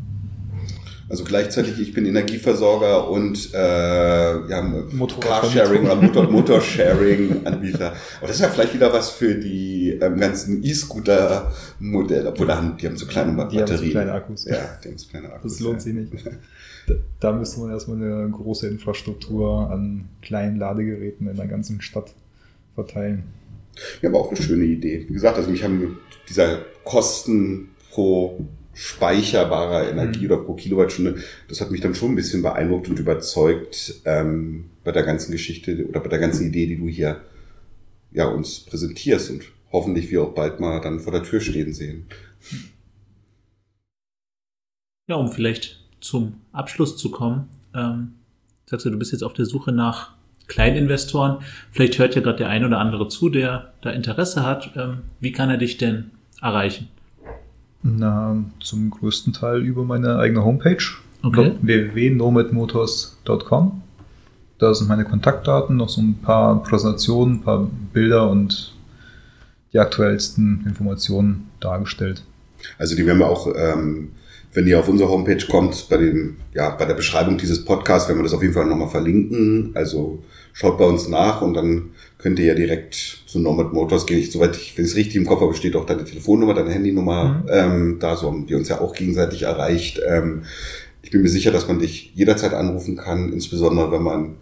Also 1.08 1.22
gleichzeitig, 1.22 1.78
ich 1.78 1.94
bin 1.94 2.04
Energieversorger 2.04 3.08
und 3.08 3.54
äh, 3.54 3.58
ja, 3.58 4.84
Carsharing 5.20 5.84
oder 5.84 5.94
Motor, 5.94 6.24
Motorsharing-Anbieter. 6.30 7.92
Aber 8.18 8.26
das 8.26 8.36
ist 8.36 8.42
ja 8.42 8.48
vielleicht 8.48 8.74
wieder 8.74 8.92
was 8.92 9.10
für 9.10 9.36
die 9.36 9.98
ähm, 10.00 10.18
ganzen 10.18 10.64
E-Scooter-Modelle, 10.64 12.28
obwohl 12.28 12.48
da 12.48 12.56
haben, 12.56 12.76
die 12.76 12.86
haben 12.88 12.96
so 12.96 13.06
kleine 13.06 13.30
die 13.30 13.36
Batterien. 13.36 13.68
Haben 13.68 13.84
so 13.84 13.90
kleine 13.90 14.12
Akkus. 14.12 14.44
Ja, 14.46 14.78
die 14.82 14.88
haben 14.88 14.98
so 14.98 15.08
kleine 15.08 15.32
Akkus. 15.32 15.52
Das 15.52 15.60
lohnt 15.60 15.76
ja. 15.76 15.80
sich 15.80 15.94
nicht. 15.94 16.12
Da 17.18 17.32
müsste 17.32 17.58
man 17.58 17.70
erstmal 17.70 17.96
eine 17.96 18.30
große 18.30 18.68
Infrastruktur 18.68 19.68
an 19.72 20.08
kleinen 20.22 20.56
Ladegeräten 20.56 21.26
in 21.26 21.34
der 21.34 21.48
ganzen 21.48 21.80
Stadt 21.80 22.12
verteilen. 22.76 23.24
Ja, 24.02 24.08
aber 24.08 24.20
auch 24.20 24.30
eine 24.30 24.40
schöne 24.40 24.64
Idee. 24.64 25.04
Wie 25.08 25.12
gesagt, 25.12 25.36
also 25.36 25.50
mich 25.50 25.64
haben 25.64 25.98
dieser 26.28 26.60
Kosten 26.84 27.70
pro 27.90 28.40
speicherbarer 28.76 29.88
Energie 29.88 30.26
mhm. 30.26 30.32
oder 30.32 30.42
pro 30.42 30.54
Kilowattstunde, 30.54 31.16
das 31.48 31.62
hat 31.62 31.70
mich 31.70 31.80
dann 31.80 31.94
schon 31.94 32.12
ein 32.12 32.14
bisschen 32.14 32.42
beeindruckt 32.42 32.88
und 32.88 32.98
überzeugt 32.98 34.02
ähm, 34.04 34.66
bei 34.84 34.92
der 34.92 35.02
ganzen 35.02 35.32
Geschichte 35.32 35.86
oder 35.88 36.00
bei 36.00 36.08
der 36.08 36.18
ganzen 36.18 36.48
Idee, 36.48 36.66
die 36.66 36.76
du 36.76 36.86
hier 36.86 37.22
ja 38.12 38.26
uns 38.26 38.60
präsentierst 38.60 39.30
und 39.30 39.44
hoffentlich 39.72 40.10
wir 40.10 40.22
auch 40.22 40.34
bald 40.34 40.60
mal 40.60 40.80
dann 40.80 41.00
vor 41.00 41.12
der 41.12 41.22
Tür 41.22 41.40
stehen 41.40 41.72
sehen. 41.72 42.06
Ja, 45.08 45.16
um 45.16 45.32
vielleicht 45.32 45.80
zum 46.00 46.34
Abschluss 46.52 46.98
zu 46.98 47.10
kommen. 47.10 47.48
Ähm, 47.74 48.12
sagst 48.66 48.84
du, 48.84 48.90
du 48.90 48.98
bist 48.98 49.12
jetzt 49.12 49.22
auf 49.22 49.32
der 49.32 49.46
Suche 49.46 49.72
nach 49.72 50.12
Kleininvestoren. 50.48 51.38
Vielleicht 51.72 51.98
hört 51.98 52.14
ja 52.14 52.20
gerade 52.20 52.38
der 52.38 52.50
ein 52.50 52.64
oder 52.64 52.78
andere 52.78 53.08
zu, 53.08 53.30
der 53.30 53.72
da 53.80 53.90
Interesse 53.90 54.44
hat. 54.44 54.72
Ähm, 54.76 54.98
wie 55.20 55.32
kann 55.32 55.48
er 55.48 55.56
dich 55.56 55.78
denn 55.78 56.10
erreichen? 56.42 56.88
Na, 57.82 58.36
zum 58.60 58.90
größten 58.90 59.32
Teil 59.32 59.62
über 59.62 59.84
meine 59.84 60.18
eigene 60.18 60.44
Homepage. 60.44 60.82
Okay. 61.22 61.52
www.nomadmotors.com. 61.60 63.82
Da 64.58 64.74
sind 64.74 64.88
meine 64.88 65.04
Kontaktdaten, 65.04 65.76
noch 65.76 65.88
so 65.88 66.00
ein 66.00 66.18
paar 66.22 66.62
Präsentationen, 66.62 67.36
ein 67.36 67.42
paar 67.42 67.70
Bilder 67.92 68.30
und 68.30 68.74
die 69.72 69.78
aktuellsten 69.78 70.64
Informationen 70.66 71.50
dargestellt. 71.60 72.22
Also 72.78 72.96
die 72.96 73.06
werden 73.06 73.18
wir 73.18 73.28
auch, 73.28 73.48
ähm, 73.54 74.12
wenn 74.54 74.66
ihr 74.66 74.78
auf 74.78 74.88
unsere 74.88 75.10
Homepage 75.10 75.44
kommt, 75.46 75.88
bei 75.90 75.98
dem, 75.98 76.36
ja, 76.54 76.70
bei 76.70 76.86
der 76.86 76.94
Beschreibung 76.94 77.36
dieses 77.36 77.64
Podcasts, 77.64 78.08
werden 78.08 78.20
wir 78.20 78.24
das 78.24 78.32
auf 78.32 78.42
jeden 78.42 78.54
Fall 78.54 78.66
nochmal 78.66 78.88
verlinken. 78.88 79.72
Also 79.74 80.22
schaut 80.58 80.78
bei 80.78 80.86
uns 80.86 81.06
nach 81.08 81.42
und 81.42 81.52
dann 81.52 81.90
könnt 82.16 82.38
ihr 82.38 82.46
ja 82.46 82.54
direkt 82.54 82.94
zu 83.26 83.38
Nomad 83.38 83.74
Motors 83.74 84.06
gehen. 84.06 84.18
Ich, 84.18 84.32
soweit 84.32 84.56
ich, 84.56 84.76
wenn 84.78 84.86
es 84.86 84.96
richtig 84.96 85.16
im 85.16 85.26
Kopf 85.26 85.42
habe, 85.42 85.52
steht 85.54 85.76
auch 85.76 85.84
deine 85.84 86.02
Telefonnummer, 86.04 86.54
deine 86.54 86.70
Handynummer, 86.70 87.42
Mhm. 87.44 87.50
ähm, 87.50 87.98
da 88.00 88.16
so 88.16 88.28
haben 88.28 88.48
wir 88.48 88.56
uns 88.56 88.70
ja 88.70 88.80
auch 88.80 88.94
gegenseitig 88.94 89.42
erreicht. 89.42 90.00
Ähm, 90.08 90.44
ich 91.02 91.10
bin 91.10 91.20
mir 91.20 91.28
sicher, 91.28 91.50
dass 91.50 91.68
man 91.68 91.78
dich 91.78 92.10
jederzeit 92.14 92.54
anrufen 92.54 92.96
kann, 92.96 93.34
insbesondere 93.34 93.92
wenn 93.92 94.02
man 94.02 94.36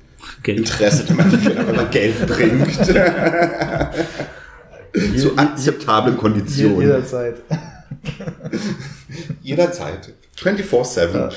Geld. 0.45 0.59
Interesse, 0.59 1.09
wenn 1.09 1.17
man, 1.17 1.33
wenn 1.45 1.75
man 1.77 1.91
Geld 1.91 2.25
bringt. 2.29 2.73
Zu 5.19 5.37
akzeptablen 5.37 6.17
Konditionen. 6.17 6.81
Jederzeit. 6.81 7.43
Jederzeit. 9.43 10.13
24-7. 10.39 11.33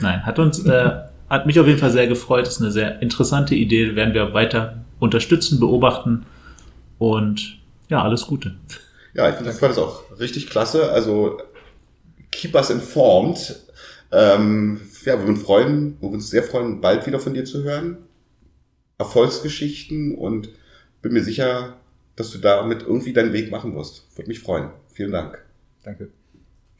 Nein, 0.00 0.24
hat 0.24 0.38
uns, 0.38 0.64
äh, 0.64 0.90
hat 1.30 1.46
mich 1.46 1.58
auf 1.58 1.66
jeden 1.66 1.78
Fall 1.78 1.92
sehr 1.92 2.08
gefreut. 2.08 2.46
Ist 2.46 2.60
eine 2.60 2.72
sehr 2.72 3.00
interessante 3.00 3.54
Idee. 3.54 3.94
Werden 3.96 4.12
wir 4.12 4.34
weiter 4.34 4.84
unterstützen, 4.98 5.60
beobachten 5.60 6.26
und 6.98 7.58
ja, 7.88 8.02
alles 8.02 8.26
Gute. 8.26 8.56
Ja, 9.14 9.28
ich 9.28 9.36
finde 9.36 9.52
das, 9.52 9.78
auch 9.78 10.02
richtig 10.20 10.48
klasse. 10.48 10.92
Also 10.92 11.40
keep 12.30 12.54
us 12.54 12.70
informed. 12.70 13.60
Ähm, 14.12 14.80
ja, 15.04 15.18
wir 15.18 15.26
würden 15.26 15.36
freuen, 15.36 15.94
wir 15.94 16.02
würden 16.02 16.14
uns 16.16 16.30
sehr 16.30 16.42
freuen, 16.42 16.80
bald 16.80 17.06
wieder 17.06 17.18
von 17.18 17.34
dir 17.34 17.44
zu 17.44 17.62
hören. 17.62 17.98
Erfolgsgeschichten 18.98 20.14
und 20.14 20.50
bin 21.00 21.12
mir 21.12 21.24
sicher, 21.24 21.76
dass 22.16 22.30
du 22.30 22.38
damit 22.38 22.82
irgendwie 22.82 23.12
deinen 23.12 23.32
Weg 23.32 23.50
machen 23.50 23.74
wirst. 23.74 24.06
Würde 24.16 24.28
mich 24.28 24.40
freuen. 24.40 24.70
Vielen 24.92 25.12
Dank. 25.12 25.42
Danke. 25.82 26.10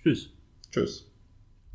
Tschüss. 0.02 0.28
Tschüss. 0.70 1.09